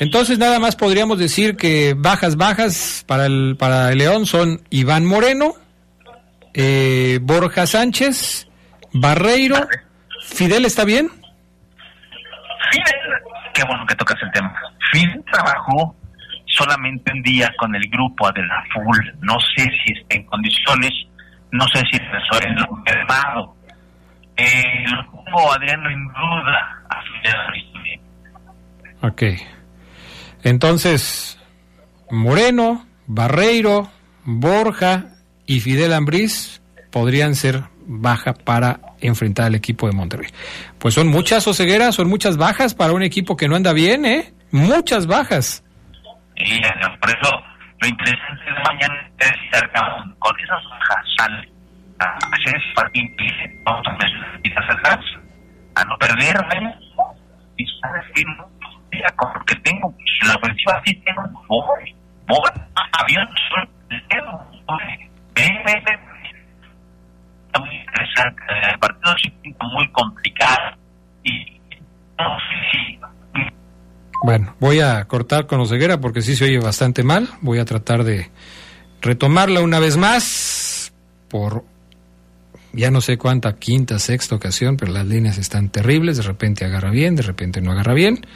Entonces 0.00 0.38
nada 0.38 0.58
más 0.58 0.74
podríamos 0.74 1.18
decir 1.18 1.56
que 1.56 1.94
bajas 1.96 2.34
bajas 2.36 3.04
para 3.06 3.26
el 3.26 3.56
para 3.56 3.92
el 3.92 3.98
León 3.98 4.26
son 4.26 4.62
Iván 4.70 5.04
Moreno, 5.04 5.54
eh, 6.52 7.20
Borja 7.22 7.66
Sánchez, 7.68 8.48
Barreiro, 8.92 9.68
Fidel 10.26 10.64
está 10.64 10.84
bien. 10.84 11.08
Fidel, 12.72 12.94
qué 13.54 13.64
bueno 13.64 13.86
que 13.86 13.94
tocas 13.94 14.20
el 14.22 14.30
tema. 14.32 14.54
Fidel 14.92 15.24
trabajó 15.32 15.96
solamente 16.46 17.12
un 17.12 17.22
día 17.22 17.50
con 17.56 17.74
el 17.74 17.88
grupo 17.88 18.30
de 18.32 18.42
la 18.42 18.62
Full. 18.72 18.98
No 19.20 19.38
sé 19.56 19.62
si 19.62 19.92
está 19.92 20.16
en 20.16 20.24
condiciones, 20.24 20.90
no 21.52 21.66
sé 21.68 21.82
si 21.90 21.96
está 21.96 22.18
en 22.46 22.56
lo 22.56 22.78
enfermado. 22.78 23.56
Eh, 24.36 24.84
lo 24.88 25.10
pongo 25.10 25.52
Adriano 25.52 25.88
en 25.88 26.08
duda 26.08 26.82
a 26.90 27.02
Ok. 29.06 29.22
Entonces, 30.42 31.40
Moreno, 32.10 32.86
Barreiro, 33.06 33.90
Borja 34.24 35.06
y 35.46 35.60
Fidel 35.60 35.92
Ambriz 35.92 36.60
podrían 36.90 37.34
ser 37.34 37.62
baja 37.86 38.34
para 38.34 38.80
enfrentar 39.00 39.46
al 39.46 39.54
equipo 39.54 39.86
de 39.86 39.92
Monterrey. 39.92 40.30
Pues 40.78 40.94
son 40.94 41.08
muchas 41.08 41.46
osegueras, 41.46 41.94
son 41.94 42.08
muchas 42.08 42.36
bajas 42.36 42.74
para 42.74 42.92
un 42.92 43.02
equipo 43.02 43.36
que 43.36 43.48
no 43.48 43.56
anda 43.56 43.72
bien, 43.72 44.04
¿eh? 44.04 44.32
Muchas 44.50 45.06
bajas. 45.06 45.64
Por 47.00 47.10
eso 47.10 47.30
lo 47.80 47.88
interesante 47.88 48.44
de 48.44 48.62
mañana 48.64 49.10
es 49.18 49.32
estar 49.44 49.70
con 50.18 50.40
esas 50.40 50.62
bajas 50.70 51.04
sale 51.18 51.48
a 52.00 52.18
hacer 52.32 52.56
ese 52.56 52.74
partido 52.74 53.06
vamos 53.64 53.86
a 53.86 54.72
atrás, 54.72 54.98
a 55.76 55.84
no 55.84 55.96
perder, 55.98 56.36
¿vale? 56.48 56.74
y 57.56 57.66
sabes 57.80 58.04
que 58.14 58.22
no 58.24 58.48
porque 59.18 59.54
tengo 59.56 59.92
la 60.26 60.34
ofensiva 60.36 60.80
sí 60.84 60.94
tengo 61.04 61.22
voy, 61.48 61.94
voy, 62.26 62.50
avión, 62.92 63.28
muy 67.60 67.76
interesante, 67.76 68.42
el 68.72 68.78
partido 68.78 69.14
es 69.16 69.54
muy 69.74 69.88
complicado 69.92 70.76
y 71.22 71.60
no 72.18 72.36
sé 72.38 72.54
si 72.72 72.94
bueno, 74.24 74.56
voy 74.58 74.80
a 74.80 75.04
cortar 75.04 75.46
con 75.46 75.60
Oseguera 75.60 76.00
porque 76.00 76.22
sí 76.22 76.34
se 76.34 76.44
oye 76.44 76.58
bastante 76.58 77.02
mal. 77.02 77.28
Voy 77.42 77.58
a 77.58 77.66
tratar 77.66 78.04
de 78.04 78.30
retomarla 79.02 79.60
una 79.60 79.78
vez 79.80 79.98
más 79.98 80.94
por 81.28 81.62
ya 82.72 82.90
no 82.90 83.02
sé 83.02 83.18
cuánta 83.18 83.56
quinta, 83.56 83.98
sexta 83.98 84.34
ocasión, 84.34 84.78
pero 84.78 84.92
las 84.92 85.04
líneas 85.04 85.36
están 85.36 85.68
terribles. 85.68 86.16
De 86.16 86.22
repente 86.22 86.64
agarra 86.64 86.90
bien, 86.90 87.16
de 87.16 87.22
repente 87.22 87.60
no 87.60 87.72
agarra 87.72 87.92
bien. 87.92 88.26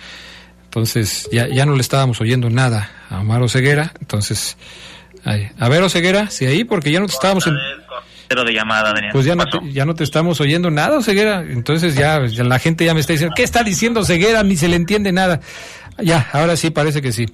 Entonces 0.64 1.26
ya, 1.32 1.48
ya 1.48 1.64
no 1.64 1.74
le 1.74 1.80
estábamos 1.80 2.20
oyendo 2.20 2.50
nada 2.50 2.90
a 3.08 3.20
Omar 3.20 3.40
Oseguera. 3.40 3.94
Entonces, 3.98 4.58
a 5.24 5.68
ver 5.70 5.82
Oseguera, 5.82 6.28
si 6.28 6.44
ahí, 6.44 6.64
porque 6.64 6.92
ya 6.92 7.00
no 7.00 7.06
te 7.06 7.14
estábamos... 7.14 7.48
de 8.28 8.52
llamada, 8.52 8.94
Pues 9.12 9.24
ya 9.24 9.34
no, 9.34 9.44
te, 9.46 9.72
ya 9.72 9.84
no 9.84 9.94
te 9.94 10.04
estamos 10.04 10.40
oyendo 10.40 10.70
nada, 10.70 10.98
Oseguera. 10.98 11.40
Entonces 11.40 11.94
ya, 11.94 12.20
la 12.20 12.58
gente 12.58 12.84
ya 12.84 12.94
me 12.94 13.00
está 13.00 13.12
diciendo, 13.12 13.34
¿qué 13.34 13.42
está 13.42 13.62
diciendo 13.62 14.00
Oseguera? 14.00 14.42
Ni 14.42 14.56
se 14.56 14.68
le 14.68 14.76
entiende 14.76 15.12
nada. 15.12 15.40
Ya, 15.98 16.26
ahora 16.32 16.56
sí 16.56 16.70
parece 16.70 17.02
que 17.02 17.10
sí. 17.10 17.26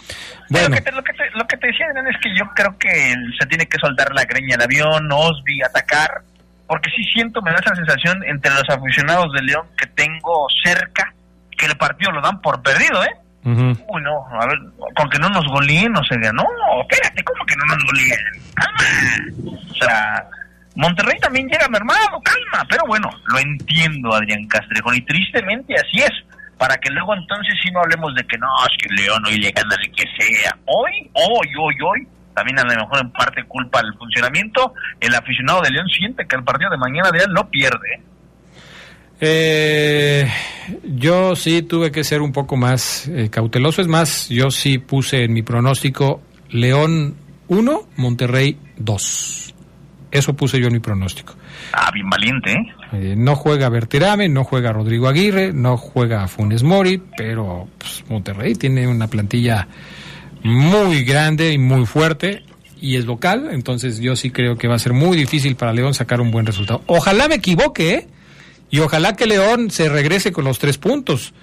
Bueno. 0.48 0.68
Lo 0.68 0.74
que, 0.74 0.80
te, 0.80 0.92
lo, 0.92 1.02
que 1.02 1.56
te, 1.56 1.66
decía, 1.66 1.86
es 2.08 2.16
que 2.22 2.30
yo 2.38 2.44
creo 2.54 2.78
que 2.78 3.14
se 3.38 3.46
tiene 3.46 3.66
que 3.66 3.78
soltar 3.78 4.12
la 4.14 4.24
greña 4.24 4.56
del 4.56 4.62
avión, 4.62 5.10
Osby, 5.12 5.62
atacar, 5.62 6.22
porque 6.66 6.90
sí 6.96 7.04
siento, 7.12 7.42
me 7.42 7.50
da 7.50 7.58
esa 7.58 7.74
sensación 7.74 8.22
entre 8.24 8.52
los 8.54 8.68
aficionados 8.70 9.32
de 9.34 9.42
León 9.42 9.66
que 9.76 9.86
tengo 9.88 10.46
cerca, 10.64 11.12
que 11.58 11.66
el 11.66 11.76
partido 11.76 12.12
lo 12.12 12.22
dan 12.22 12.40
por 12.40 12.62
perdido, 12.62 13.04
¿eh? 13.04 13.14
Uy, 13.46 14.02
no, 14.02 14.26
a 14.40 14.46
ver, 14.46 14.58
con 14.96 15.10
que 15.10 15.18
no 15.18 15.28
nos 15.28 15.44
goleen, 15.48 15.92
no 15.92 16.00
se 16.04 16.16
no, 16.16 16.46
espérate, 16.80 17.22
¿cómo 17.24 17.44
que 17.44 17.54
no 17.56 17.66
nos 17.66 17.84
goleen? 17.84 18.18
Calma. 18.54 19.64
O 19.70 19.74
sea, 19.74 20.26
Monterrey 20.76 21.18
también 21.20 21.46
llega 21.46 21.68
mermado, 21.68 22.20
calma, 22.22 22.66
pero 22.68 22.82
bueno, 22.86 23.08
lo 23.26 23.38
entiendo, 23.38 24.12
Adrián 24.12 24.46
Castrejón, 24.46 24.96
y 24.96 25.02
tristemente 25.02 25.74
así 25.74 25.98
es. 25.98 26.12
para 26.58 26.76
que 26.76 26.90
luego 26.90 27.14
entonces 27.14 27.54
sí 27.62 27.70
no 27.70 27.80
hablemos 27.80 28.14
de 28.14 28.24
que 28.24 28.38
no, 28.38 28.46
es 28.68 28.76
que 28.78 28.94
León 28.94 29.22
hoy 29.26 29.38
le 29.38 29.50
gana 29.50 29.76
que 29.94 30.04
sea. 30.18 30.56
Hoy, 30.66 31.10
hoy, 31.12 31.48
hoy, 31.58 31.74
hoy, 31.82 32.08
también 32.34 32.58
a 32.58 32.64
lo 32.64 32.80
mejor 32.80 33.00
en 33.00 33.10
parte 33.10 33.44
culpa 33.44 33.82
del 33.82 33.94
funcionamiento, 33.94 34.72
el 35.00 35.14
aficionado 35.14 35.62
de 35.62 35.70
León 35.70 35.86
siente 35.88 36.26
que 36.26 36.36
el 36.36 36.44
partido 36.44 36.70
de 36.70 36.76
mañana 36.76 37.10
de 37.10 37.18
él 37.18 37.32
no 37.32 37.48
pierde. 37.48 38.00
Eh, 39.20 40.28
yo 40.82 41.36
sí 41.36 41.62
tuve 41.62 41.92
que 41.92 42.04
ser 42.04 42.20
un 42.20 42.32
poco 42.32 42.56
más 42.56 43.08
eh, 43.08 43.30
cauteloso. 43.30 43.80
Es 43.80 43.88
más, 43.88 44.28
yo 44.28 44.50
sí 44.50 44.78
puse 44.78 45.24
en 45.24 45.32
mi 45.32 45.42
pronóstico 45.42 46.22
León 46.50 47.16
1, 47.48 47.88
Monterrey 47.96 48.58
2. 48.76 49.53
Eso 50.14 50.34
puse 50.34 50.60
yo 50.60 50.68
en 50.68 50.74
mi 50.74 50.78
pronóstico. 50.78 51.34
Ah, 51.72 51.90
bien 51.92 52.08
valiente, 52.08 52.52
¿eh? 52.52 52.74
eh 52.92 53.14
no 53.16 53.34
juega 53.34 53.68
Berterame, 53.68 54.28
no 54.28 54.44
juega 54.44 54.72
Rodrigo 54.72 55.08
Aguirre, 55.08 55.52
no 55.52 55.76
juega 55.76 56.28
Funes 56.28 56.62
Mori, 56.62 57.02
pero 57.16 57.66
pues, 57.76 58.04
Monterrey 58.08 58.54
tiene 58.54 58.86
una 58.86 59.08
plantilla 59.08 59.66
muy 60.44 61.02
grande 61.04 61.52
y 61.52 61.58
muy 61.58 61.84
fuerte 61.84 62.44
y 62.80 62.96
es 62.96 63.06
local, 63.06 63.48
entonces 63.50 63.98
yo 63.98 64.14
sí 64.14 64.30
creo 64.30 64.56
que 64.56 64.68
va 64.68 64.76
a 64.76 64.78
ser 64.78 64.92
muy 64.92 65.16
difícil 65.16 65.56
para 65.56 65.72
León 65.72 65.94
sacar 65.94 66.20
un 66.20 66.30
buen 66.30 66.46
resultado. 66.46 66.82
Ojalá 66.86 67.26
me 67.26 67.36
equivoque, 67.36 67.94
¿eh? 67.94 68.08
Y 68.70 68.78
ojalá 68.78 69.16
que 69.16 69.26
León 69.26 69.72
se 69.72 69.88
regrese 69.88 70.30
con 70.30 70.44
los 70.44 70.60
tres 70.60 70.78
puntos. 70.78 71.34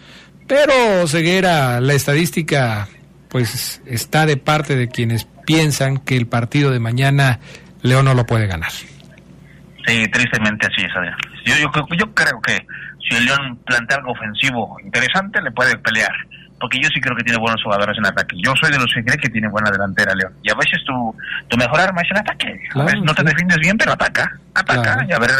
Pero 0.48 1.08
Ceguera, 1.08 1.82
la 1.82 1.94
estadística, 1.94 2.88
pues 3.28 3.82
está 3.86 4.26
de 4.26 4.38
parte 4.38 4.78
de 4.78 4.88
quienes 4.88 5.28
piensan 5.46 5.98
que 5.98 6.16
el 6.16 6.28
partido 6.28 6.72
de 6.72 6.80
mañana 6.80 7.42
León 7.84 8.06
no 8.06 8.14
lo 8.14 8.26
puede 8.26 8.48
ganar. 8.48 8.72
Sí, 8.72 10.08
tristemente 10.12 10.68
así 10.68 10.86
es, 10.86 10.96
Adrián. 10.96 11.18
Yo, 11.46 11.56
yo, 11.56 11.72
yo 11.98 12.14
creo 12.14 12.40
que 12.42 12.66
si 13.08 13.16
el 13.16 13.26
León 13.26 13.60
plantea 13.66 13.98
algo 13.98 14.12
ofensivo 14.12 14.78
interesante, 14.84 15.42
le 15.42 15.52
puede 15.52 15.78
pelear. 15.78 16.12
Porque 16.60 16.78
yo 16.80 16.90
sí 16.94 17.02
creo 17.02 17.18
que 17.18 17.24
tiene 17.24 17.40
buenos 17.40 17.62
jugadores 17.64 17.98
en 17.98 18.06
ataque. 18.06 18.36
Yo 18.38 18.54
soy 18.62 18.72
de 18.72 18.78
los 18.78 18.94
que 18.94 19.04
cree 19.04 19.18
que 19.18 19.30
tiene 19.30 19.50
buena 19.50 19.72
delantera, 19.72 20.14
León. 20.14 20.34
Y 20.44 20.52
a 20.52 20.56
veces 20.56 20.80
tu, 20.86 21.16
tu 21.48 21.58
mejor 21.58 21.80
arma 21.80 22.02
es 22.02 22.12
el 22.12 22.18
ataque. 22.18 22.54
a 22.76 22.84
veces 22.84 23.02
no 23.04 23.16
te 23.16 23.24
defiendes 23.24 23.58
bien, 23.58 23.76
pero 23.78 23.94
ataca. 23.94 24.32
Ataca. 24.54 25.04
Y 25.10 25.12
a 25.12 25.18
ver, 25.18 25.32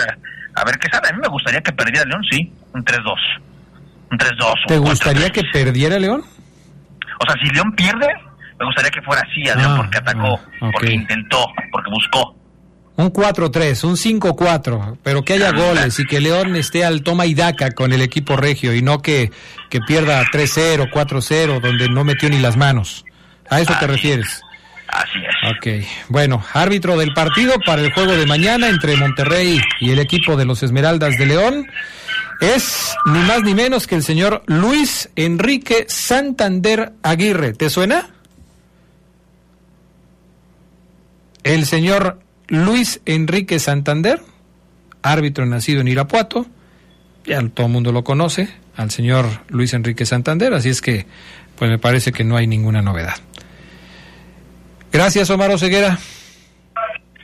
a 0.56 0.66
ver 0.66 0.80
qué 0.80 0.90
sale. 0.90 1.10
A 1.10 1.14
mí 1.14 1.20
me 1.22 1.28
gustaría 1.28 1.62
que 1.62 1.72
perdiera 1.72 2.06
León, 2.06 2.24
sí. 2.30 2.52
Un 2.74 2.84
3-2. 2.84 3.14
Un 4.10 4.18
3-2. 4.18 4.54
¿Te 4.68 4.78
gustaría 4.80 5.30
que 5.30 5.44
perdiera 5.54 6.00
León? 6.00 6.24
O 7.20 7.26
sea, 7.28 7.36
si 7.40 7.54
León 7.54 7.72
pierde, 7.74 8.08
me 8.62 8.68
gustaría 8.68 8.92
que 8.92 9.02
fuera 9.02 9.24
así, 9.28 9.42
León, 9.42 9.60
ah, 9.60 9.78
porque 9.78 9.98
atacó, 9.98 10.40
ah, 10.62 10.70
porque 10.72 10.94
intentó, 10.94 11.48
porque 11.72 11.90
buscó. 11.90 12.36
Un 12.96 13.12
4-3, 13.12 13.84
un 13.86 13.96
5-4, 13.96 15.00
pero 15.02 15.24
que 15.24 15.34
haya 15.34 15.52
goles 15.52 15.98
y 15.98 16.06
que 16.06 16.20
León 16.20 16.56
esté 16.56 16.86
al 16.86 17.02
toma 17.02 17.26
y 17.26 17.34
daca 17.34 17.72
con 17.72 17.92
el 17.92 18.02
equipo 18.04 18.36
regio 18.36 18.76
y 18.76 18.84
no 18.84 19.02
que, 19.02 19.32
que 19.70 19.80
pierda 19.82 20.24
3-0, 20.26 20.92
4-0, 20.92 21.60
donde 21.60 21.90
no 21.90 22.04
metió 22.04 22.30
ni 22.30 22.38
las 22.38 22.56
manos. 22.56 23.04
¿A 23.50 23.60
eso 23.62 23.74
te 23.80 23.88
refieres? 23.88 24.42
Así 24.90 25.18
es. 25.18 25.52
Ok, 25.58 25.88
bueno, 26.10 26.44
árbitro 26.54 26.98
del 26.98 27.14
partido 27.14 27.56
para 27.66 27.82
el 27.82 27.92
juego 27.94 28.16
de 28.16 28.28
mañana 28.28 28.68
entre 28.68 28.96
Monterrey 28.98 29.60
y 29.80 29.90
el 29.90 29.98
equipo 29.98 30.36
de 30.36 30.46
los 30.46 30.62
Esmeraldas 30.62 31.18
de 31.18 31.26
León 31.26 31.68
es 32.42 32.94
ni 33.06 33.20
más 33.20 33.42
ni 33.42 33.56
menos 33.56 33.88
que 33.88 33.96
el 33.96 34.04
señor 34.04 34.44
Luis 34.46 35.10
Enrique 35.16 35.86
Santander 35.88 36.92
Aguirre. 37.02 37.54
¿Te 37.54 37.70
suena? 37.70 38.10
El 41.44 41.66
señor 41.66 42.20
Luis 42.48 43.02
Enrique 43.06 43.60
Santander, 43.60 44.22
árbitro 45.02 45.46
nacido 45.46 45.82
en 45.82 45.88
Irapuato, 45.88 46.46
ya 47.26 47.42
todo 47.50 47.68
el 47.68 47.72
mundo 47.72 47.92
lo 47.92 48.04
conoce, 48.04 48.54
al 48.76 48.92
señor 48.92 49.26
Luis 49.50 49.74
Enrique 49.74 50.06
Santander, 50.06 50.54
así 50.54 50.70
es 50.70 50.82
que 50.82 51.06
pues 51.56 51.70
me 51.70 51.78
parece 51.78 52.12
que 52.12 52.24
no 52.24 52.38
hay 52.38 52.48
ninguna 52.48 52.82
novedad. 52.82 53.16
Gracias, 54.92 55.30
Omar 55.30 55.52
Oseguera. 55.52 55.98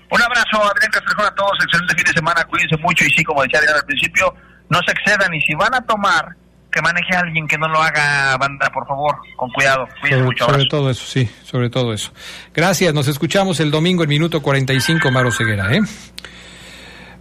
Un 0.10 0.22
abrazo, 0.22 0.64
Adrián 0.64 0.92
Castrejón, 0.92 1.26
a 1.26 1.36
todos. 1.36 1.52
Excelente 1.64 1.96
fin 1.96 2.04
de 2.06 2.14
semana. 2.14 2.46
Cuídense 2.46 2.78
mucho 2.78 3.04
y 3.04 3.10
sí, 3.10 3.24
como 3.24 3.44
decía 3.44 3.60
Adrián 3.60 3.76
al 3.76 3.86
principio, 3.86 4.34
no 4.70 4.80
se 4.86 4.92
excedan 4.92 5.34
y 5.34 5.42
si 5.42 5.54
van 5.56 5.74
a 5.74 5.82
tomar, 5.82 6.36
que 6.78 6.82
maneje 6.84 7.16
a 7.16 7.22
alguien 7.22 7.48
que 7.48 7.58
no 7.58 7.68
lo 7.68 7.82
haga 7.82 8.38
banda, 8.38 8.70
por 8.72 8.86
favor, 8.88 9.16
con 9.36 9.50
cuidado. 9.50 9.88
Cuídense 10.00 10.24
mucho. 10.24 10.46
Sobre 10.46 10.66
todo 10.66 10.92
eso, 10.92 11.06
sí, 11.08 11.28
sobre 11.44 11.72
todo 11.72 11.92
eso. 11.92 12.12
Gracias, 12.54 12.94
nos 12.94 13.08
escuchamos 13.08 13.60
el 13.60 13.72
domingo 13.72 14.04
en 14.04 14.10
minuto 14.10 14.44
45, 14.44 15.10
Maro 15.10 15.32
Ceguera, 15.32 15.74
¿eh? 15.74 15.82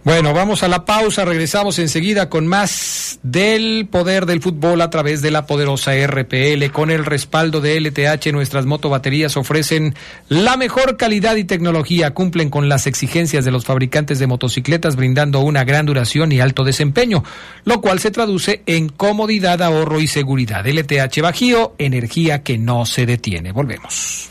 Bueno, 0.07 0.33
vamos 0.33 0.63
a 0.63 0.69
la 0.69 0.85
pausa, 0.85 1.25
regresamos 1.25 1.79
enseguida 1.79 2.29
con 2.29 2.47
más 2.47 3.19
del 3.23 3.89
poder 3.91 4.25
del 4.25 4.41
fútbol 4.41 4.79
a 4.79 4.89
través 4.89 5.21
de 5.21 5.31
la 5.31 5.45
poderosa 5.45 5.91
RPL. 5.95 6.71
Con 6.71 6.91
el 6.91 7.03
respaldo 7.03 7.59
de 7.59 7.77
LTH, 7.81 8.31
nuestras 8.31 8.65
motobaterías 8.65 9.35
ofrecen 9.35 9.95
la 10.29 10.55
mejor 10.55 10.95
calidad 10.95 11.35
y 11.35 11.43
tecnología, 11.43 12.13
cumplen 12.13 12.49
con 12.49 12.69
las 12.69 12.87
exigencias 12.87 13.43
de 13.43 13.51
los 13.51 13.65
fabricantes 13.65 14.17
de 14.17 14.27
motocicletas, 14.27 14.95
brindando 14.95 15.41
una 15.41 15.65
gran 15.65 15.85
duración 15.85 16.31
y 16.31 16.39
alto 16.39 16.63
desempeño, 16.63 17.25
lo 17.65 17.81
cual 17.81 17.99
se 17.99 18.09
traduce 18.09 18.63
en 18.65 18.87
comodidad, 18.87 19.61
ahorro 19.61 19.99
y 19.99 20.07
seguridad. 20.07 20.65
LTH 20.65 21.19
Bajío, 21.21 21.75
energía 21.79 22.43
que 22.43 22.57
no 22.57 22.85
se 22.85 23.05
detiene. 23.05 23.51
Volvemos. 23.51 24.29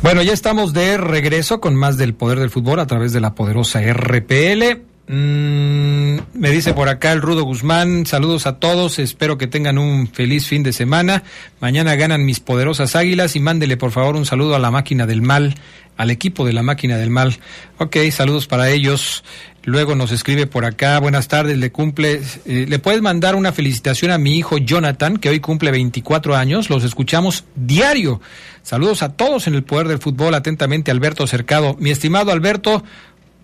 Bueno, 0.00 0.22
ya 0.22 0.32
estamos 0.32 0.72
de 0.72 0.96
regreso 0.96 1.60
con 1.60 1.74
más 1.74 1.96
del 1.96 2.14
poder 2.14 2.38
del 2.38 2.50
fútbol 2.50 2.78
a 2.78 2.86
través 2.86 3.12
de 3.12 3.20
la 3.20 3.34
poderosa 3.34 3.80
RPL. 3.80 4.82
Mm, 5.08 6.18
me 6.34 6.50
dice 6.50 6.72
por 6.72 6.88
acá 6.88 7.12
el 7.12 7.20
Rudo 7.20 7.42
Guzmán, 7.42 8.06
saludos 8.06 8.46
a 8.46 8.58
todos, 8.60 9.00
espero 9.00 9.38
que 9.38 9.48
tengan 9.48 9.76
un 9.76 10.06
feliz 10.06 10.46
fin 10.46 10.62
de 10.62 10.72
semana. 10.72 11.24
Mañana 11.60 11.96
ganan 11.96 12.24
mis 12.24 12.38
poderosas 12.38 12.94
águilas 12.94 13.34
y 13.34 13.40
mándele 13.40 13.76
por 13.76 13.90
favor 13.90 14.14
un 14.14 14.24
saludo 14.24 14.54
a 14.54 14.60
la 14.60 14.70
máquina 14.70 15.04
del 15.04 15.20
mal, 15.20 15.56
al 15.96 16.10
equipo 16.12 16.46
de 16.46 16.52
la 16.52 16.62
máquina 16.62 16.96
del 16.96 17.10
mal. 17.10 17.36
Ok, 17.78 17.96
saludos 18.12 18.46
para 18.46 18.70
ellos. 18.70 19.24
Luego 19.68 19.94
nos 19.94 20.12
escribe 20.12 20.46
por 20.46 20.64
acá, 20.64 20.98
buenas 20.98 21.28
tardes, 21.28 21.58
le 21.58 21.70
cumple, 21.70 22.22
eh, 22.46 22.64
le 22.66 22.78
puedes 22.78 23.02
mandar 23.02 23.34
una 23.34 23.52
felicitación 23.52 24.10
a 24.10 24.16
mi 24.16 24.38
hijo 24.38 24.56
Jonathan, 24.56 25.18
que 25.18 25.28
hoy 25.28 25.40
cumple 25.40 25.70
24 25.70 26.34
años, 26.34 26.70
los 26.70 26.84
escuchamos 26.84 27.44
diario. 27.54 28.22
Saludos 28.62 29.02
a 29.02 29.10
todos 29.10 29.46
en 29.46 29.54
el 29.54 29.64
Poder 29.64 29.86
del 29.86 29.98
Fútbol, 29.98 30.34
atentamente 30.34 30.90
Alberto 30.90 31.26
Cercado. 31.26 31.76
Mi 31.78 31.90
estimado 31.90 32.32
Alberto, 32.32 32.82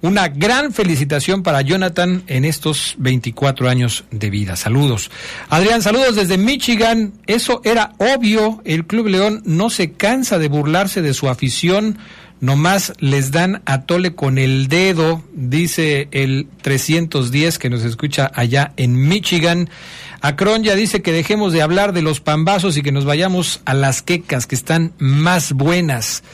una 0.00 0.28
gran 0.28 0.72
felicitación 0.72 1.42
para 1.42 1.60
Jonathan 1.60 2.22
en 2.26 2.46
estos 2.46 2.94
24 2.96 3.68
años 3.68 4.04
de 4.10 4.30
vida. 4.30 4.56
Saludos. 4.56 5.10
Adrián, 5.50 5.82
saludos 5.82 6.16
desde 6.16 6.38
Michigan. 6.38 7.12
Eso 7.26 7.60
era 7.64 7.92
obvio. 7.98 8.62
El 8.64 8.86
Club 8.86 9.08
León 9.08 9.42
no 9.44 9.68
se 9.68 9.92
cansa 9.92 10.38
de 10.38 10.48
burlarse 10.48 11.02
de 11.02 11.12
su 11.12 11.28
afición. 11.28 11.98
Nomás 12.44 12.92
les 12.98 13.30
dan 13.30 13.62
a 13.64 13.86
tole 13.86 14.14
con 14.14 14.36
el 14.36 14.68
dedo, 14.68 15.22
dice 15.32 16.08
el 16.10 16.46
310 16.60 17.58
que 17.58 17.70
nos 17.70 17.84
escucha 17.84 18.30
allá 18.34 18.74
en 18.76 19.08
Michigan. 19.08 19.70
Acron 20.24 20.62
ya 20.62 20.74
dice 20.74 21.02
que 21.02 21.12
dejemos 21.12 21.52
de 21.52 21.60
hablar 21.60 21.92
de 21.92 22.00
los 22.00 22.20
pambazos 22.20 22.78
y 22.78 22.82
que 22.82 22.92
nos 22.92 23.04
vayamos 23.04 23.60
a 23.66 23.74
las 23.74 24.00
quecas, 24.00 24.46
que 24.46 24.54
están 24.54 24.94
más 24.96 25.52
buenas. 25.52 26.24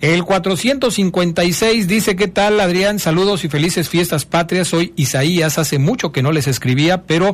El 0.00 0.22
456 0.22 1.88
dice, 1.88 2.14
¿qué 2.14 2.28
tal, 2.28 2.60
Adrián? 2.60 3.00
Saludos 3.00 3.44
y 3.44 3.48
felices 3.48 3.88
fiestas 3.88 4.24
patrias. 4.24 4.68
Soy 4.68 4.92
Isaías, 4.94 5.58
hace 5.58 5.80
mucho 5.80 6.12
que 6.12 6.22
no 6.22 6.30
les 6.30 6.46
escribía, 6.46 7.02
pero 7.02 7.32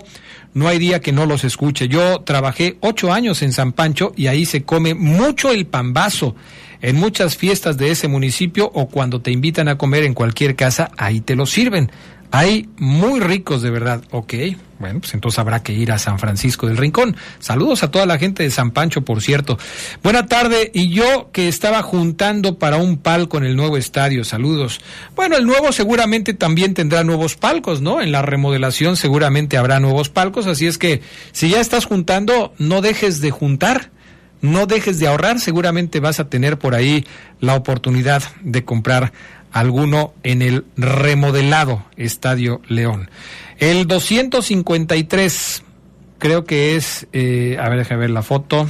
no 0.55 0.69
hay 0.69 0.79
día 0.79 1.01
que 1.01 1.13
no 1.13 1.27
los 1.27 1.45
escuche. 1.45 1.87
Yo 1.87 2.23
trabajé 2.23 2.79
ocho 2.81 3.13
años 3.13 3.43
en 3.43 3.53
San 3.53 3.73
Pancho 3.73 4.15
y 4.17 4.29
ahí 4.29 4.47
se 4.47 4.63
come 4.63 4.95
mucho 4.95 5.51
el 5.51 5.67
pambazo. 5.67 6.35
En 6.81 6.97
muchas 6.97 7.37
fiestas 7.37 7.77
de 7.77 7.91
ese 7.91 8.09
municipio 8.09 8.71
o 8.73 8.89
cuando 8.89 9.21
te 9.21 9.33
invitan 9.33 9.69
a 9.69 9.77
comer 9.77 10.05
en 10.05 10.15
cualquier 10.15 10.57
casa, 10.57 10.91
ahí 10.97 11.21
te 11.21 11.37
lo 11.37 11.45
sirven. 11.45 11.91
Hay 12.31 12.69
muy 12.77 13.21
ricos 13.21 13.63
de 13.63 13.71
verdad, 13.71 14.03
ok. 14.11 14.35
Bueno, 14.79 15.01
pues 15.01 15.15
entonces 15.15 15.39
habrá 15.39 15.63
que 15.63 15.73
ir 15.73 15.91
a 15.91 15.99
San 15.99 16.19
Francisco 16.19 16.67
del 16.67 16.77
Rincón. 16.77 17.17
Saludos 17.39 17.83
a 17.83 17.91
toda 17.91 18.05
la 18.05 18.19
gente 18.19 18.43
de 18.43 18.51
San 18.51 18.73
Pancho, 18.73 19.03
por 19.03 19.23
cierto. 19.23 19.59
Buena 20.03 20.27
tarde, 20.27 20.71
y 20.75 20.91
yo 20.91 21.31
que 21.33 21.49
estaba 21.49 21.83
juntando 21.83 22.59
para 22.59 22.77
un 22.77 22.99
palco 22.99 23.39
en 23.39 23.45
el 23.45 23.57
nuevo 23.57 23.79
estadio, 23.79 24.23
saludos. 24.25 24.81
Bueno, 25.15 25.37
el 25.37 25.47
nuevo 25.47 25.73
seguramente 25.73 26.35
también 26.35 26.75
tendrá 26.75 27.05
nuevos 27.05 27.37
palcos, 27.37 27.81
¿no? 27.81 28.03
En 28.03 28.13
la 28.13 28.23
remodelación 28.23 28.97
seguramente 28.97 29.57
habrá 29.57 29.81
nuevos 29.81 30.11
palcos, 30.11 30.47
así 30.47 30.67
es 30.67 30.77
que 30.77 31.01
si 31.33 31.49
ya 31.49 31.61
estás 31.61 31.87
juntando, 31.87 32.53
no 32.59 32.83
dejes 32.83 33.21
de 33.21 33.31
juntar. 33.31 33.91
No 34.43 34.67
dejes 34.67 34.99
de 34.99 35.09
ahorrar, 35.09 35.41
seguramente 35.41 35.99
vas 35.99 36.21
a 36.21 36.29
tener 36.29 36.59
por 36.59 36.75
ahí 36.75 37.07
la 37.41 37.55
oportunidad 37.55 38.23
de 38.43 38.65
comprar 38.65 39.13
alguno 39.53 40.15
en 40.23 40.43
el 40.43 40.65
remodelado 40.77 41.85
Estadio 41.97 42.61
León. 42.69 43.11
El 43.59 43.87
253, 43.87 45.63
creo 46.19 46.45
que 46.45 46.77
es, 46.77 47.07
eh, 47.13 47.57
a 47.61 47.69
ver, 47.69 47.79
déjame 47.79 48.03
ver 48.03 48.11
la 48.11 48.23
foto. 48.23 48.69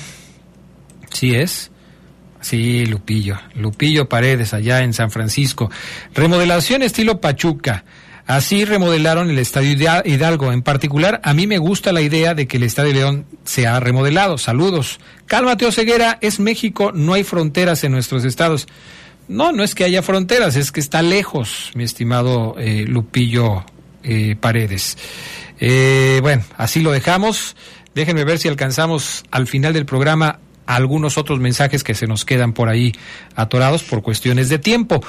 Sí 1.10 1.34
es. 1.34 1.70
Sí, 2.40 2.86
Lupillo. 2.86 3.38
Lupillo 3.54 4.08
Paredes, 4.08 4.54
allá 4.54 4.82
en 4.82 4.92
San 4.92 5.10
Francisco. 5.10 5.70
Remodelación 6.14 6.82
estilo 6.82 7.20
Pachuca. 7.20 7.84
Así 8.26 8.64
remodelaron 8.64 9.30
el 9.30 9.38
Estadio 9.38 10.00
Hidalgo. 10.04 10.52
En 10.52 10.62
particular, 10.62 11.20
a 11.22 11.32
mí 11.32 11.46
me 11.46 11.58
gusta 11.58 11.92
la 11.92 12.02
idea 12.02 12.34
de 12.34 12.48
que 12.48 12.56
el 12.56 12.64
Estadio 12.64 12.92
León 12.92 13.26
sea 13.44 13.78
remodelado. 13.78 14.36
Saludos. 14.36 14.98
Cálmate, 15.26 15.70
Ceguera, 15.70 16.18
es 16.20 16.40
México, 16.40 16.90
no 16.92 17.14
hay 17.14 17.22
fronteras 17.22 17.84
en 17.84 17.92
nuestros 17.92 18.24
estados. 18.24 18.66
No, 19.28 19.52
no 19.52 19.64
es 19.64 19.74
que 19.74 19.84
haya 19.84 20.02
fronteras, 20.02 20.56
es 20.56 20.70
que 20.70 20.80
está 20.80 21.02
lejos, 21.02 21.72
mi 21.74 21.82
estimado 21.82 22.54
eh, 22.58 22.84
Lupillo 22.86 23.64
eh, 24.04 24.36
Paredes. 24.38 24.96
Eh, 25.58 26.20
bueno, 26.22 26.44
así 26.56 26.80
lo 26.80 26.92
dejamos. 26.92 27.56
Déjenme 27.94 28.24
ver 28.24 28.38
si 28.38 28.48
alcanzamos 28.48 29.24
al 29.30 29.46
final 29.46 29.72
del 29.72 29.86
programa 29.86 30.38
algunos 30.66 31.18
otros 31.18 31.40
mensajes 31.40 31.82
que 31.82 31.94
se 31.94 32.06
nos 32.06 32.24
quedan 32.24 32.52
por 32.52 32.68
ahí 32.68 32.92
atorados 33.34 33.82
por 33.82 34.02
cuestiones 34.02 34.48
de 34.48 34.58
tiempo. 34.58 35.00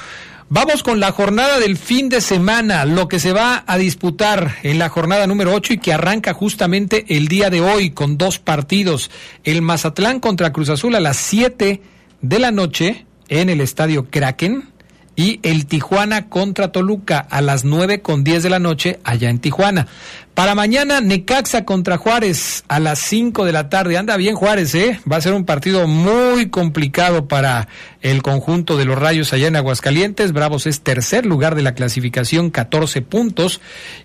Vamos 0.49 0.81
con 0.81 1.01
la 1.01 1.11
jornada 1.11 1.59
del 1.59 1.77
fin 1.77 2.07
de 2.07 2.21
semana, 2.21 2.85
lo 2.85 3.09
que 3.09 3.19
se 3.19 3.33
va 3.33 3.65
a 3.67 3.77
disputar 3.77 4.55
en 4.63 4.79
la 4.79 4.87
jornada 4.87 5.27
número 5.27 5.53
8 5.53 5.73
y 5.73 5.77
que 5.77 5.91
arranca 5.91 6.33
justamente 6.33 7.05
el 7.09 7.27
día 7.27 7.49
de 7.49 7.59
hoy 7.59 7.91
con 7.91 8.17
dos 8.17 8.39
partidos. 8.39 9.11
El 9.43 9.61
Mazatlán 9.61 10.21
contra 10.21 10.53
Cruz 10.53 10.69
Azul 10.69 10.95
a 10.95 11.01
las 11.01 11.17
7 11.17 11.81
de 12.21 12.39
la 12.39 12.51
noche 12.51 13.05
en 13.29 13.49
el 13.49 13.61
estadio 13.61 14.09
Kraken 14.09 14.69
y 15.17 15.39
el 15.41 15.65
Tijuana 15.65 16.29
contra 16.29 16.71
Toluca 16.71 17.17
a 17.17 17.41
las 17.41 17.65
9 17.65 18.01
con 18.01 18.23
10 18.23 18.43
de 18.43 18.49
la 18.51 18.59
noche 18.59 18.99
allá 19.03 19.31
en 19.31 19.39
Tijuana. 19.39 19.87
Para 20.35 20.53
mañana, 20.53 21.01
Necaxa 21.01 21.65
contra 21.65 21.97
Juárez 21.97 22.63
a 22.67 22.79
las 22.79 22.99
5 22.99 23.43
de 23.43 23.51
la 23.51 23.69
tarde. 23.69 23.97
Anda 23.97 24.15
bien 24.17 24.35
Juárez, 24.35 24.75
¿eh? 24.75 24.99
Va 25.11 25.17
a 25.17 25.21
ser 25.21 25.33
un 25.33 25.45
partido 25.45 25.87
muy 25.87 26.51
complicado 26.51 27.27
para 27.27 27.67
el 28.01 28.21
conjunto 28.21 28.77
de 28.77 28.85
los 28.85 28.99
Rayos 28.99 29.33
allá 29.33 29.47
en 29.47 29.55
Aguascalientes. 29.55 30.33
Bravos 30.33 30.67
es 30.67 30.81
tercer 30.81 31.25
lugar 31.25 31.55
de 31.55 31.63
la 31.63 31.73
clasificación, 31.73 32.51
14 32.51 33.01
puntos. 33.01 33.59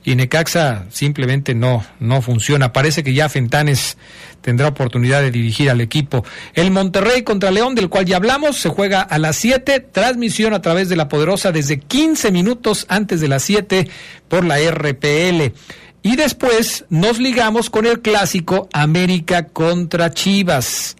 Y 0.04 0.14
Necaxa 0.14 0.86
simplemente 0.88 1.54
no, 1.54 1.84
no 2.00 2.22
funciona. 2.22 2.72
Parece 2.72 3.04
que 3.04 3.12
ya 3.12 3.28
Fentanes 3.28 3.98
tendrá 4.42 4.68
oportunidad 4.68 5.22
de 5.22 5.30
dirigir 5.30 5.70
al 5.70 5.80
equipo. 5.80 6.24
El 6.52 6.70
Monterrey 6.70 7.22
contra 7.22 7.50
León, 7.50 7.74
del 7.74 7.88
cual 7.88 8.04
ya 8.04 8.16
hablamos, 8.16 8.58
se 8.58 8.68
juega 8.68 9.00
a 9.00 9.18
las 9.18 9.36
7. 9.36 9.80
Transmisión 9.80 10.52
a 10.52 10.60
través 10.60 10.90
de 10.90 10.96
la 10.96 11.08
Poderosa 11.08 11.52
desde 11.52 11.78
15 11.78 12.30
minutos 12.30 12.84
antes 12.88 13.20
de 13.20 13.28
las 13.28 13.42
7 13.44 13.88
por 14.28 14.44
la 14.44 14.58
RPL. 14.58 15.54
Y 16.02 16.16
después 16.16 16.84
nos 16.90 17.18
ligamos 17.18 17.70
con 17.70 17.86
el 17.86 18.00
clásico 18.00 18.68
América 18.72 19.46
contra 19.46 20.10
Chivas. 20.10 20.96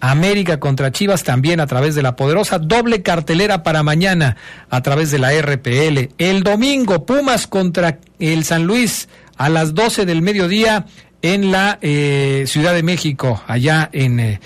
América 0.00 0.60
contra 0.60 0.92
Chivas 0.92 1.24
también 1.24 1.60
a 1.60 1.66
través 1.66 1.94
de 1.94 2.02
la 2.02 2.14
poderosa 2.14 2.58
doble 2.58 3.02
cartelera 3.02 3.62
para 3.62 3.82
mañana 3.82 4.36
a 4.68 4.82
través 4.82 5.10
de 5.10 5.18
la 5.18 5.32
RPL. 5.32 6.14
El 6.18 6.42
domingo 6.42 7.06
Pumas 7.06 7.46
contra 7.46 7.98
el 8.18 8.44
San 8.44 8.64
Luis 8.64 9.08
a 9.36 9.48
las 9.48 9.74
12 9.74 10.04
del 10.04 10.22
mediodía 10.22 10.86
en 11.24 11.50
la 11.50 11.78
eh, 11.80 12.44
Ciudad 12.46 12.74
de 12.74 12.82
México, 12.82 13.42
allá 13.46 13.88
en 13.92 14.20
eh, 14.20 14.40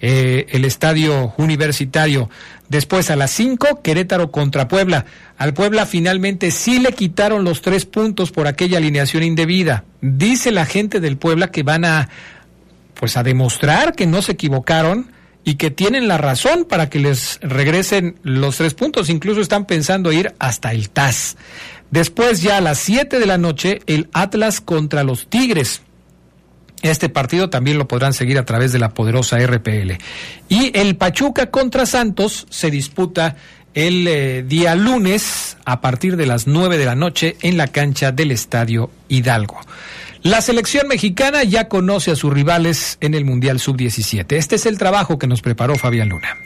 eh, 0.00 0.46
el 0.48 0.64
estadio 0.64 1.32
universitario. 1.36 2.28
Después 2.68 3.08
a 3.12 3.14
las 3.14 3.30
5, 3.30 3.82
Querétaro 3.82 4.32
contra 4.32 4.66
Puebla. 4.66 5.04
Al 5.38 5.54
Puebla 5.54 5.86
finalmente 5.86 6.50
sí 6.50 6.80
le 6.80 6.90
quitaron 6.90 7.44
los 7.44 7.62
tres 7.62 7.86
puntos 7.86 8.32
por 8.32 8.48
aquella 8.48 8.78
alineación 8.78 9.22
indebida. 9.22 9.84
Dice 10.00 10.50
la 10.50 10.66
gente 10.66 10.98
del 10.98 11.18
Puebla 11.18 11.52
que 11.52 11.62
van 11.62 11.84
a, 11.84 12.08
pues 12.94 13.16
a 13.16 13.22
demostrar 13.22 13.94
que 13.94 14.08
no 14.08 14.20
se 14.20 14.32
equivocaron 14.32 15.12
y 15.44 15.54
que 15.54 15.70
tienen 15.70 16.08
la 16.08 16.18
razón 16.18 16.64
para 16.64 16.90
que 16.90 16.98
les 16.98 17.38
regresen 17.42 18.16
los 18.24 18.56
tres 18.56 18.74
puntos. 18.74 19.08
Incluso 19.08 19.40
están 19.40 19.66
pensando 19.66 20.10
ir 20.10 20.34
hasta 20.40 20.72
el 20.72 20.90
TAS. 20.90 21.36
Después 21.92 22.42
ya 22.42 22.56
a 22.56 22.60
las 22.60 22.78
7 22.80 23.20
de 23.20 23.26
la 23.26 23.38
noche, 23.38 23.82
el 23.86 24.08
Atlas 24.12 24.60
contra 24.60 25.04
los 25.04 25.28
Tigres. 25.28 25.82
Este 26.84 27.08
partido 27.08 27.48
también 27.48 27.78
lo 27.78 27.88
podrán 27.88 28.12
seguir 28.12 28.36
a 28.36 28.44
través 28.44 28.70
de 28.72 28.78
la 28.78 28.90
poderosa 28.90 29.38
RPL. 29.38 29.92
Y 30.50 30.78
el 30.78 30.96
Pachuca 30.96 31.50
contra 31.50 31.86
Santos 31.86 32.46
se 32.50 32.70
disputa 32.70 33.36
el 33.72 34.06
eh, 34.06 34.44
día 34.46 34.74
lunes 34.74 35.56
a 35.64 35.80
partir 35.80 36.18
de 36.18 36.26
las 36.26 36.46
9 36.46 36.76
de 36.76 36.84
la 36.84 36.94
noche 36.94 37.36
en 37.40 37.56
la 37.56 37.68
cancha 37.68 38.12
del 38.12 38.32
Estadio 38.32 38.90
Hidalgo. 39.08 39.58
La 40.22 40.42
selección 40.42 40.86
mexicana 40.86 41.42
ya 41.42 41.68
conoce 41.68 42.10
a 42.10 42.16
sus 42.16 42.30
rivales 42.30 42.98
en 43.00 43.14
el 43.14 43.24
Mundial 43.24 43.60
Sub-17. 43.60 44.36
Este 44.36 44.56
es 44.56 44.66
el 44.66 44.76
trabajo 44.76 45.18
que 45.18 45.26
nos 45.26 45.40
preparó 45.40 45.76
Fabián 45.76 46.10
Luna. 46.10 46.36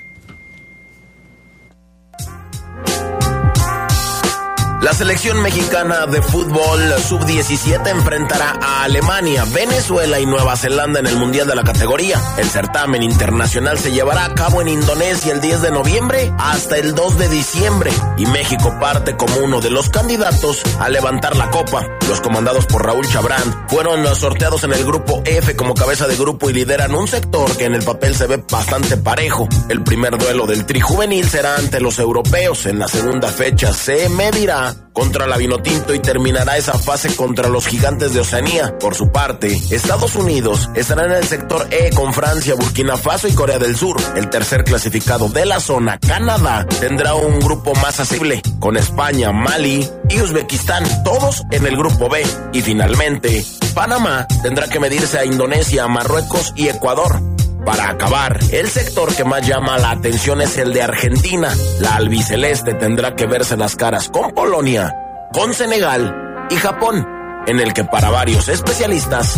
La 4.89 4.95
selección 4.95 5.43
mexicana 5.43 6.07
de 6.07 6.23
fútbol 6.23 6.81
sub-17 6.99 7.91
enfrentará 7.91 8.59
a 8.59 8.85
Alemania, 8.85 9.45
Venezuela 9.53 10.19
y 10.19 10.25
Nueva 10.25 10.57
Zelanda 10.57 10.99
en 11.01 11.07
el 11.07 11.17
Mundial 11.17 11.47
de 11.47 11.55
la 11.55 11.63
categoría. 11.63 12.19
El 12.39 12.49
certamen 12.49 13.03
internacional 13.03 13.79
se 13.79 13.93
llevará 13.93 14.25
a 14.25 14.35
cabo 14.35 14.63
en 14.63 14.69
Indonesia 14.69 15.35
el 15.35 15.43
10 15.43 15.61
de 15.61 15.71
noviembre 15.73 16.33
hasta 16.39 16.79
el 16.79 16.95
2 16.95 17.19
de 17.19 17.29
diciembre 17.29 17.91
y 18.17 18.25
México 18.25 18.79
parte 18.81 19.15
como 19.15 19.37
uno 19.45 19.61
de 19.61 19.69
los 19.69 19.91
candidatos 19.91 20.63
a 20.81 20.89
levantar 20.89 21.37
la 21.37 21.51
copa. 21.51 21.87
Los 22.09 22.23
comandados 22.23 22.65
por 22.65 22.87
Raúl 22.87 23.07
Chabrán 23.07 23.69
fueron 23.69 24.07
sorteados 24.17 24.65
en 24.65 24.73
el 24.73 24.87
grupo 24.87 25.21
F 25.27 25.55
como 25.55 25.75
cabeza 25.75 26.07
de 26.09 26.17
grupo 26.17 26.49
y 26.49 26.55
lideran 26.55 26.95
un 26.95 27.07
sector 27.07 27.55
que 27.59 27.67
en 27.67 27.75
el 27.75 27.85
papel 27.85 28.15
se 28.15 28.27
ve 28.27 28.43
bastante 28.51 28.97
parejo. 28.97 29.51
El 29.69 29.85
primer 29.85 30.17
duelo 30.17 30.47
del 30.47 30.65
trijuvenil 30.65 31.29
será 31.29 31.57
ante 31.57 31.79
los 31.79 31.99
europeos. 31.99 32.65
En 32.65 32.79
la 32.79 32.89
segunda 32.89 33.29
fecha 33.29 33.75
se 33.75 34.09
medirá 34.09 34.78
contra 34.93 35.27
la 35.27 35.37
Vinotinto 35.37 35.95
y 35.95 36.01
terminará 36.01 36.57
esa 36.57 36.79
fase 36.79 37.15
contra 37.15 37.49
los 37.49 37.67
gigantes 37.67 38.15
de 38.15 38.21
Oceanía. 38.21 38.79
Por 38.79 38.95
su 38.95 39.13
parte, 39.13 39.61
Estados 39.71 40.17
Unidos 40.17 40.69
estará 40.75 41.05
en 41.07 41.13
el 41.13 41.25
sector 41.25 41.69
E 41.71 41.91
con 41.95 42.13
Francia, 42.13 42.55
Burkina 42.55 42.97
Faso 42.97 43.29
y 43.29 43.33
Corea 43.33 43.59
del 43.59 43.77
Sur. 43.77 43.97
El 44.17 44.29
tercer 44.29 44.65
clasificado 44.65 45.29
de 45.29 45.47
la 45.47 45.61
zona, 45.61 45.99
Canadá, 45.99 46.67
tendrá 46.81 47.15
un 47.15 47.39
grupo 47.39 47.75
más 47.77 48.01
accesible 48.01 48.43
con 48.59 48.77
España, 48.77 49.33
Mali 49.33 49.89
y 50.09 50.21
Uzbekistán, 50.21 50.85
todos 51.05 51.43
en 51.51 51.67
el 51.67 51.77
grupo 51.77 52.09
B. 52.09 52.25
Y 52.53 52.63
finalmente, 52.63 53.45
Panamá 53.75 54.27
tendrá 54.43 54.69
que 54.69 54.81
medirse 54.81 55.19
a 55.19 55.25
Indonesia, 55.25 55.87
Marruecos 55.89 56.53
y 56.57 56.69
Ecuador. 56.69 57.21
Para 57.69 57.91
acabar, 57.91 58.39
el 58.51 58.67
sector 58.71 59.15
que 59.15 59.25
más 59.25 59.47
llama 59.47 59.77
la 59.77 59.91
atención 59.91 60.41
es 60.41 60.57
el 60.57 60.73
de 60.73 60.81
Argentina. 60.81 61.55
La 61.81 61.97
albiceleste 61.97 62.73
tendrá 62.73 63.15
que 63.15 63.27
verse 63.27 63.59
las 63.59 63.77
caras 63.77 64.09
con 64.09 64.33
Polonia, 64.33 64.97
con 65.35 65.53
Senegal 65.53 66.47
y 66.49 66.57
Japón, 66.57 67.07
en 67.47 67.61
el 67.61 67.75
que 67.75 67.85
para 67.85 68.09
varios 68.09 68.49
especialistas 68.49 69.37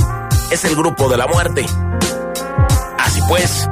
es 0.53 0.65
el 0.65 0.77
grupo 0.77 1.09
de 1.09 1.17
la 1.17 1.27
muerte. 1.27 1.67
Así 3.01 3.21
pues, 3.27 3.69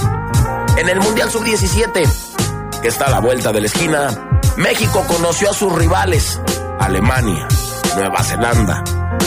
en 0.77 0.89
el 0.89 0.99
Mundial 0.99 1.31
Sub-17, 1.31 2.81
que 2.83 2.89
está 2.89 3.07
a 3.07 3.11
la 3.11 3.21
vuelta 3.21 3.53
de 3.53 3.61
la 3.61 3.69
esquina, 3.69 4.09
México 4.57 5.05
conoció 5.07 5.51
a 5.51 5.55
sus 5.55 5.73
rivales, 5.73 6.41
Alemania, 6.81 7.47
Nueva 7.95 8.25
Zelanda 8.25 8.83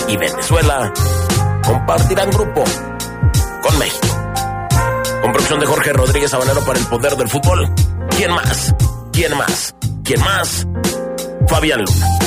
y 0.10 0.18
Venezuela, 0.18 0.92
compartirán 1.64 2.30
grupo 2.32 2.66
con 3.62 3.80
México. 3.80 4.11
Con 5.22 5.32
producción 5.32 5.60
de 5.60 5.66
Jorge 5.66 5.94
Rodríguez 5.94 6.34
Habanero 6.34 6.62
para 6.66 6.80
el 6.80 6.86
poder 6.86 7.16
del 7.16 7.30
fútbol. 7.30 7.74
¿Quién 8.18 8.32
más? 8.32 8.76
¿Quién 9.12 9.38
más? 9.38 9.76
¿Quién 10.04 10.20
más? 10.22 10.68
Fabián 11.48 11.80
Luna. 11.82 12.21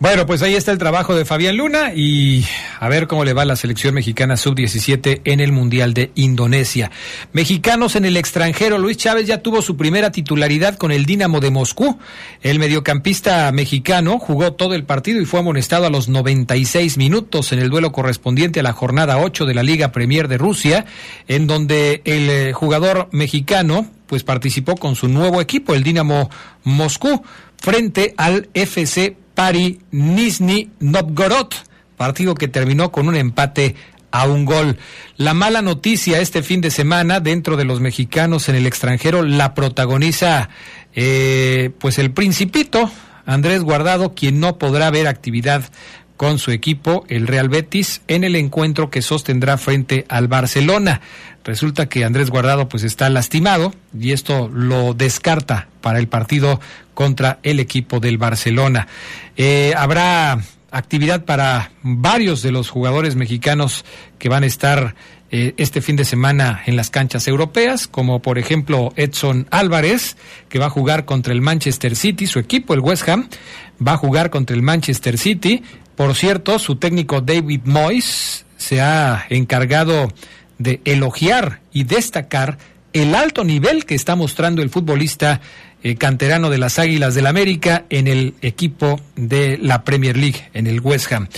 Bueno, 0.00 0.26
pues 0.26 0.42
ahí 0.42 0.54
está 0.54 0.72
el 0.72 0.78
trabajo 0.78 1.14
de 1.14 1.24
Fabián 1.24 1.56
Luna 1.56 1.94
y 1.94 2.44
a 2.80 2.88
ver 2.88 3.06
cómo 3.06 3.24
le 3.24 3.32
va 3.32 3.44
la 3.44 3.54
selección 3.54 3.94
mexicana 3.94 4.36
sub-17 4.36 5.20
en 5.24 5.38
el 5.38 5.52
Mundial 5.52 5.94
de 5.94 6.10
Indonesia. 6.16 6.90
Mexicanos 7.32 7.94
en 7.94 8.04
el 8.04 8.16
extranjero, 8.16 8.76
Luis 8.78 8.96
Chávez 8.96 9.28
ya 9.28 9.38
tuvo 9.38 9.62
su 9.62 9.76
primera 9.76 10.10
titularidad 10.10 10.76
con 10.76 10.90
el 10.90 11.06
Dinamo 11.06 11.38
de 11.38 11.50
Moscú. 11.50 11.96
El 12.42 12.58
mediocampista 12.58 13.50
mexicano 13.52 14.18
jugó 14.18 14.54
todo 14.54 14.74
el 14.74 14.82
partido 14.82 15.20
y 15.20 15.26
fue 15.26 15.40
amonestado 15.40 15.86
a 15.86 15.90
los 15.90 16.08
96 16.08 16.98
minutos 16.98 17.52
en 17.52 17.60
el 17.60 17.70
duelo 17.70 17.92
correspondiente 17.92 18.60
a 18.60 18.64
la 18.64 18.72
jornada 18.72 19.18
8 19.18 19.46
de 19.46 19.54
la 19.54 19.62
Liga 19.62 19.92
Premier 19.92 20.26
de 20.26 20.38
Rusia, 20.38 20.86
en 21.28 21.46
donde 21.46 22.02
el 22.04 22.28
eh, 22.30 22.52
jugador 22.52 23.08
mexicano 23.12 23.88
pues 24.08 24.24
participó 24.24 24.76
con 24.76 24.96
su 24.96 25.08
nuevo 25.08 25.40
equipo, 25.40 25.72
el 25.72 25.84
Dinamo 25.84 26.30
Moscú, 26.64 27.22
frente 27.56 28.12
al 28.18 28.48
FC 28.54 29.16
Pari 29.34 29.80
Nizhny 29.90 30.70
Novgorod, 30.80 31.48
partido 31.96 32.34
que 32.34 32.48
terminó 32.48 32.92
con 32.92 33.08
un 33.08 33.16
empate 33.16 33.74
a 34.10 34.26
un 34.26 34.44
gol. 34.44 34.78
La 35.16 35.34
mala 35.34 35.60
noticia 35.60 36.20
este 36.20 36.42
fin 36.42 36.60
de 36.60 36.70
semana 36.70 37.18
dentro 37.18 37.56
de 37.56 37.64
los 37.64 37.80
mexicanos 37.80 38.48
en 38.48 38.54
el 38.54 38.66
extranjero 38.66 39.22
la 39.22 39.54
protagoniza 39.54 40.50
eh, 40.94 41.70
pues 41.80 41.98
el 41.98 42.12
principito 42.12 42.90
Andrés 43.26 43.62
Guardado, 43.62 44.14
quien 44.14 44.38
no 44.38 44.58
podrá 44.58 44.90
ver 44.90 45.06
actividad 45.06 45.64
con 46.16 46.38
su 46.38 46.50
equipo, 46.50 47.04
el 47.08 47.26
Real 47.26 47.48
Betis, 47.48 48.02
en 48.08 48.24
el 48.24 48.36
encuentro 48.36 48.90
que 48.90 49.02
sostendrá 49.02 49.58
frente 49.58 50.04
al 50.08 50.28
Barcelona. 50.28 51.00
Resulta 51.44 51.88
que 51.88 52.04
Andrés 52.04 52.30
Guardado 52.30 52.68
pues 52.68 52.84
está 52.84 53.10
lastimado 53.10 53.74
y 53.98 54.12
esto 54.12 54.48
lo 54.48 54.94
descarta 54.94 55.68
para 55.80 55.98
el 55.98 56.08
partido 56.08 56.60
contra 56.94 57.38
el 57.42 57.60
equipo 57.60 58.00
del 58.00 58.18
Barcelona. 58.18 58.86
Eh, 59.36 59.74
habrá 59.76 60.38
actividad 60.70 61.24
para 61.24 61.72
varios 61.82 62.42
de 62.42 62.50
los 62.50 62.68
jugadores 62.68 63.14
mexicanos 63.14 63.84
que 64.18 64.28
van 64.28 64.42
a 64.42 64.46
estar 64.46 64.94
eh, 65.30 65.54
este 65.56 65.80
fin 65.80 65.96
de 65.96 66.04
semana 66.04 66.62
en 66.64 66.76
las 66.76 66.90
canchas 66.90 67.26
europeas, 67.26 67.88
como 67.88 68.22
por 68.22 68.38
ejemplo 68.38 68.92
Edson 68.96 69.46
Álvarez, 69.50 70.16
que 70.48 70.58
va 70.58 70.66
a 70.66 70.70
jugar 70.70 71.04
contra 71.04 71.32
el 71.32 71.40
Manchester 71.40 71.96
City, 71.96 72.26
su 72.26 72.38
equipo, 72.38 72.72
el 72.72 72.80
West 72.80 73.08
Ham, 73.08 73.28
va 73.84 73.94
a 73.94 73.96
jugar 73.96 74.30
contra 74.30 74.54
el 74.54 74.62
Manchester 74.62 75.18
City. 75.18 75.62
Por 75.96 76.14
cierto, 76.14 76.58
su 76.58 76.76
técnico 76.76 77.20
David 77.20 77.62
Moyes 77.64 78.44
se 78.56 78.80
ha 78.80 79.26
encargado 79.30 80.12
de 80.58 80.80
elogiar 80.84 81.60
y 81.72 81.84
destacar 81.84 82.58
el 82.92 83.14
alto 83.14 83.44
nivel 83.44 83.84
que 83.84 83.94
está 83.94 84.16
mostrando 84.16 84.62
el 84.62 84.70
futbolista 84.70 85.40
eh, 85.82 85.96
canterano 85.96 86.48
de 86.48 86.56
las 86.56 86.78
Águilas 86.78 87.14
del 87.14 87.26
América 87.26 87.84
en 87.90 88.08
el 88.08 88.34
equipo 88.40 89.00
de 89.16 89.58
la 89.60 89.84
Premier 89.84 90.16
League, 90.16 90.48
en 90.54 90.66
el 90.66 90.80
West 90.80 91.12
Ham. 91.12 91.28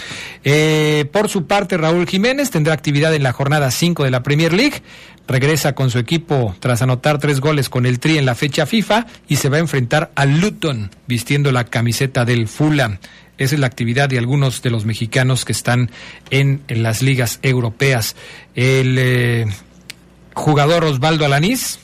Eh, 0.44 1.06
por 1.10 1.28
su 1.28 1.46
parte, 1.46 1.76
Raúl 1.76 2.06
Jiménez 2.06 2.50
tendrá 2.50 2.72
actividad 2.72 3.12
en 3.14 3.24
la 3.24 3.32
jornada 3.32 3.70
5 3.72 4.04
de 4.04 4.10
la 4.12 4.22
Premier 4.22 4.52
League. 4.52 4.82
Regresa 5.26 5.74
con 5.74 5.90
su 5.90 5.98
equipo 5.98 6.54
tras 6.60 6.82
anotar 6.82 7.18
tres 7.18 7.40
goles 7.40 7.68
con 7.68 7.86
el 7.86 7.98
Tri 7.98 8.18
en 8.18 8.26
la 8.26 8.36
fecha 8.36 8.66
FIFA 8.66 9.06
y 9.26 9.36
se 9.36 9.48
va 9.48 9.56
a 9.56 9.60
enfrentar 9.60 10.12
al 10.14 10.38
Luton 10.38 10.90
vistiendo 11.08 11.50
la 11.50 11.64
camiseta 11.64 12.24
del 12.24 12.46
Fulham. 12.46 12.98
Esa 13.38 13.54
es 13.54 13.60
la 13.60 13.66
actividad 13.66 14.08
de 14.08 14.18
algunos 14.18 14.62
de 14.62 14.70
los 14.70 14.86
mexicanos 14.86 15.44
que 15.44 15.52
están 15.52 15.90
en, 16.30 16.62
las 16.68 17.02
ligas 17.02 17.38
europeas. 17.42 18.16
El 18.54 18.96
eh, 18.98 19.46
jugador 20.34 20.84
Osvaldo 20.84 21.24
Alanís 21.24 21.80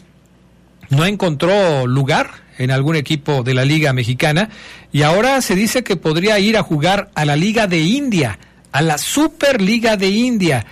no 0.89 1.05
encontró 1.05 1.87
lugar 1.87 2.31
en 2.59 2.71
algún 2.71 2.97
equipo 2.97 3.43
de 3.43 3.55
la 3.55 3.65
Liga 3.65 3.93
Mexicana 3.93 4.51
y 4.93 5.03
ahora 5.03 5.41
se 5.41 5.55
dice 5.55 5.83
que 5.83 5.97
podría 5.97 6.39
ir 6.39 6.57
a 6.57 6.63
jugar 6.63 7.11
a 7.15 7.25
la 7.25 7.37
Liga 7.37 7.67
de 7.67 7.81
India, 7.81 8.39
a 8.73 8.83
la 8.83 8.99
Superliga 8.99 9.97
de 9.97 10.09
India. 10.09 10.67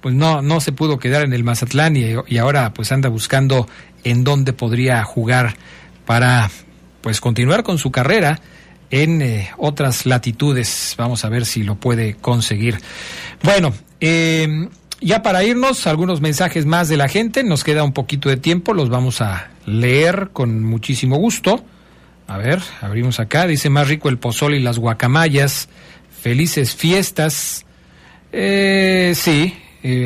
Pues 0.00 0.14
no, 0.14 0.42
no 0.42 0.60
se 0.60 0.72
pudo 0.72 0.98
quedar 0.98 1.22
en 1.24 1.32
el 1.32 1.44
Mazatlán 1.44 1.96
y, 1.96 2.38
ahora 2.38 2.74
pues 2.74 2.90
anda 2.90 3.08
buscando 3.08 3.68
en 4.04 4.24
dónde 4.24 4.52
podría 4.52 5.02
jugar 5.04 5.54
para 6.06 6.50
pues 7.00 7.20
continuar 7.20 7.62
con 7.62 7.78
su 7.78 7.90
carrera 7.92 8.40
en 8.92 9.22
eh, 9.22 9.50
otras 9.56 10.06
latitudes. 10.06 10.94
Vamos 10.96 11.24
a 11.24 11.28
ver 11.28 11.44
si 11.46 11.64
lo 11.64 11.74
puede 11.76 12.14
conseguir. 12.14 12.78
Bueno, 13.42 13.72
eh, 14.00 14.68
ya 15.00 15.22
para 15.22 15.42
irnos, 15.42 15.88
algunos 15.88 16.20
mensajes 16.20 16.66
más 16.66 16.88
de 16.88 16.98
la 16.98 17.08
gente. 17.08 17.42
Nos 17.42 17.64
queda 17.64 17.82
un 17.82 17.92
poquito 17.92 18.28
de 18.28 18.36
tiempo, 18.36 18.74
los 18.74 18.90
vamos 18.90 19.20
a 19.20 19.48
leer 19.66 20.28
con 20.32 20.62
muchísimo 20.62 21.16
gusto. 21.16 21.64
A 22.28 22.36
ver, 22.36 22.60
abrimos 22.82 23.18
acá. 23.18 23.46
Dice 23.46 23.70
más 23.70 23.88
rico 23.88 24.10
el 24.10 24.18
pozole 24.18 24.58
y 24.58 24.62
las 24.62 24.78
guacamayas. 24.78 25.68
Felices 26.20 26.76
fiestas. 26.76 27.64
Eh, 28.30 29.14
sí, 29.16 29.56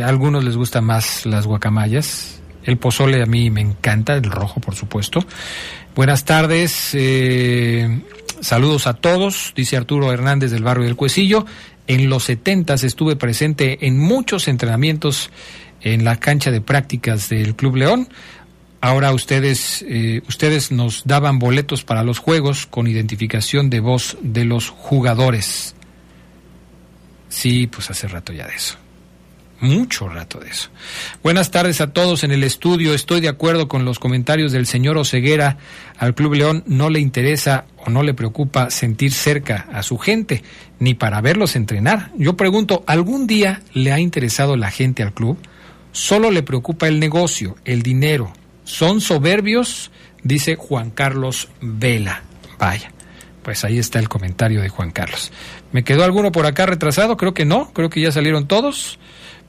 a 0.02 0.08
algunos 0.08 0.44
les 0.44 0.56
gustan 0.56 0.84
más 0.84 1.26
las 1.26 1.46
guacamayas. 1.46 2.40
El 2.62 2.78
pozole 2.78 3.20
a 3.20 3.26
mí 3.26 3.50
me 3.50 3.60
encanta, 3.60 4.14
el 4.14 4.30
rojo 4.30 4.60
por 4.60 4.76
supuesto. 4.76 5.24
Buenas 5.94 6.24
tardes, 6.24 6.94
saludos 8.46 8.86
a 8.86 8.94
todos, 8.94 9.52
dice 9.56 9.76
Arturo 9.76 10.12
Hernández 10.12 10.52
del 10.52 10.62
barrio 10.62 10.84
del 10.84 10.94
Cuecillo. 10.94 11.46
En 11.88 12.08
los 12.08 12.24
setentas 12.24 12.84
estuve 12.84 13.16
presente 13.16 13.86
en 13.86 13.98
muchos 13.98 14.46
entrenamientos 14.46 15.30
en 15.80 16.04
la 16.04 16.16
cancha 16.20 16.52
de 16.52 16.60
prácticas 16.60 17.28
del 17.28 17.56
Club 17.56 17.76
León. 17.76 18.08
Ahora 18.80 19.12
ustedes, 19.12 19.84
eh, 19.88 20.22
ustedes 20.28 20.70
nos 20.70 21.02
daban 21.06 21.40
boletos 21.40 21.82
para 21.82 22.04
los 22.04 22.18
juegos 22.18 22.66
con 22.66 22.86
identificación 22.86 23.68
de 23.68 23.80
voz 23.80 24.16
de 24.22 24.44
los 24.44 24.68
jugadores. 24.68 25.74
Sí, 27.28 27.66
pues 27.66 27.90
hace 27.90 28.06
rato 28.06 28.32
ya 28.32 28.46
de 28.46 28.54
eso 28.54 28.85
mucho 29.60 30.08
rato 30.08 30.38
de 30.38 30.50
eso. 30.50 30.70
Buenas 31.22 31.50
tardes 31.50 31.80
a 31.80 31.92
todos 31.92 32.24
en 32.24 32.32
el 32.32 32.44
estudio. 32.44 32.94
Estoy 32.94 33.20
de 33.20 33.28
acuerdo 33.28 33.68
con 33.68 33.84
los 33.84 33.98
comentarios 33.98 34.52
del 34.52 34.66
señor 34.66 34.98
Oceguera. 34.98 35.58
Al 35.98 36.14
Club 36.14 36.34
León 36.34 36.64
no 36.66 36.90
le 36.90 37.00
interesa 37.00 37.64
o 37.78 37.90
no 37.90 38.02
le 38.02 38.14
preocupa 38.14 38.70
sentir 38.70 39.12
cerca 39.12 39.66
a 39.72 39.82
su 39.82 39.98
gente, 39.98 40.42
ni 40.78 40.94
para 40.94 41.20
verlos 41.20 41.56
entrenar. 41.56 42.10
Yo 42.16 42.36
pregunto, 42.36 42.84
¿algún 42.86 43.26
día 43.26 43.62
le 43.72 43.92
ha 43.92 44.00
interesado 44.00 44.56
la 44.56 44.70
gente 44.70 45.02
al 45.02 45.14
club? 45.14 45.38
Solo 45.92 46.30
le 46.30 46.42
preocupa 46.42 46.88
el 46.88 47.00
negocio, 47.00 47.56
el 47.64 47.82
dinero. 47.82 48.32
Son 48.64 49.00
soberbios, 49.00 49.90
dice 50.22 50.56
Juan 50.56 50.90
Carlos 50.90 51.48
Vela. 51.60 52.22
Vaya. 52.58 52.92
Pues 53.42 53.64
ahí 53.64 53.78
está 53.78 54.00
el 54.00 54.08
comentario 54.08 54.60
de 54.60 54.68
Juan 54.68 54.90
Carlos. 54.90 55.30
¿Me 55.70 55.84
quedó 55.84 56.02
alguno 56.02 56.32
por 56.32 56.46
acá 56.46 56.66
retrasado? 56.66 57.16
Creo 57.16 57.32
que 57.32 57.44
no, 57.44 57.72
creo 57.72 57.90
que 57.90 58.00
ya 58.00 58.10
salieron 58.10 58.48
todos. 58.48 58.98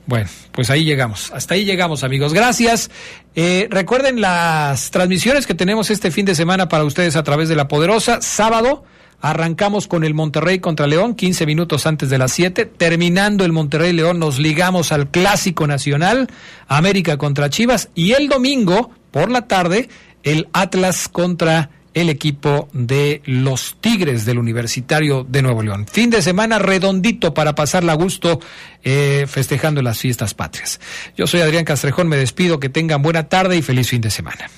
Bueno, 0.08 0.26
pues 0.52 0.70
ahí 0.70 0.84
llegamos. 0.84 1.30
Hasta 1.34 1.52
ahí 1.52 1.66
llegamos, 1.66 2.02
amigos. 2.02 2.32
Gracias. 2.32 2.90
Eh, 3.34 3.68
recuerden 3.70 4.22
las 4.22 4.90
transmisiones 4.90 5.46
que 5.46 5.52
tenemos 5.52 5.90
este 5.90 6.10
fin 6.10 6.24
de 6.24 6.34
semana 6.34 6.66
para 6.66 6.84
ustedes 6.84 7.14
a 7.14 7.22
través 7.22 7.50
de 7.50 7.56
La 7.56 7.68
Poderosa. 7.68 8.22
Sábado 8.22 8.84
arrancamos 9.20 9.86
con 9.86 10.04
el 10.04 10.14
Monterrey 10.14 10.60
contra 10.60 10.86
León, 10.86 11.14
15 11.14 11.44
minutos 11.44 11.84
antes 11.84 12.08
de 12.08 12.16
las 12.16 12.32
7. 12.32 12.64
Terminando 12.64 13.44
el 13.44 13.52
Monterrey 13.52 13.92
León, 13.92 14.18
nos 14.18 14.38
ligamos 14.38 14.92
al 14.92 15.10
Clásico 15.10 15.66
Nacional, 15.66 16.28
América 16.68 17.18
contra 17.18 17.50
Chivas. 17.50 17.90
Y 17.94 18.12
el 18.12 18.28
domingo, 18.28 18.90
por 19.10 19.30
la 19.30 19.42
tarde, 19.42 19.90
el 20.22 20.48
Atlas 20.54 21.08
contra 21.08 21.68
el 21.94 22.10
equipo 22.10 22.68
de 22.72 23.22
los 23.24 23.76
Tigres 23.80 24.24
del 24.24 24.38
Universitario 24.38 25.24
de 25.28 25.42
Nuevo 25.42 25.62
León. 25.62 25.86
Fin 25.90 26.10
de 26.10 26.22
semana 26.22 26.58
redondito 26.58 27.34
para 27.34 27.54
pasarla 27.54 27.92
a 27.92 27.96
gusto 27.96 28.40
eh, 28.84 29.26
festejando 29.28 29.82
las 29.82 29.98
fiestas 29.98 30.34
patrias. 30.34 30.80
Yo 31.16 31.26
soy 31.26 31.40
Adrián 31.40 31.64
Castrejón, 31.64 32.08
me 32.08 32.16
despido, 32.16 32.60
que 32.60 32.68
tengan 32.68 33.02
buena 33.02 33.28
tarde 33.28 33.56
y 33.56 33.62
feliz 33.62 33.88
fin 33.88 34.00
de 34.00 34.10
semana. 34.10 34.48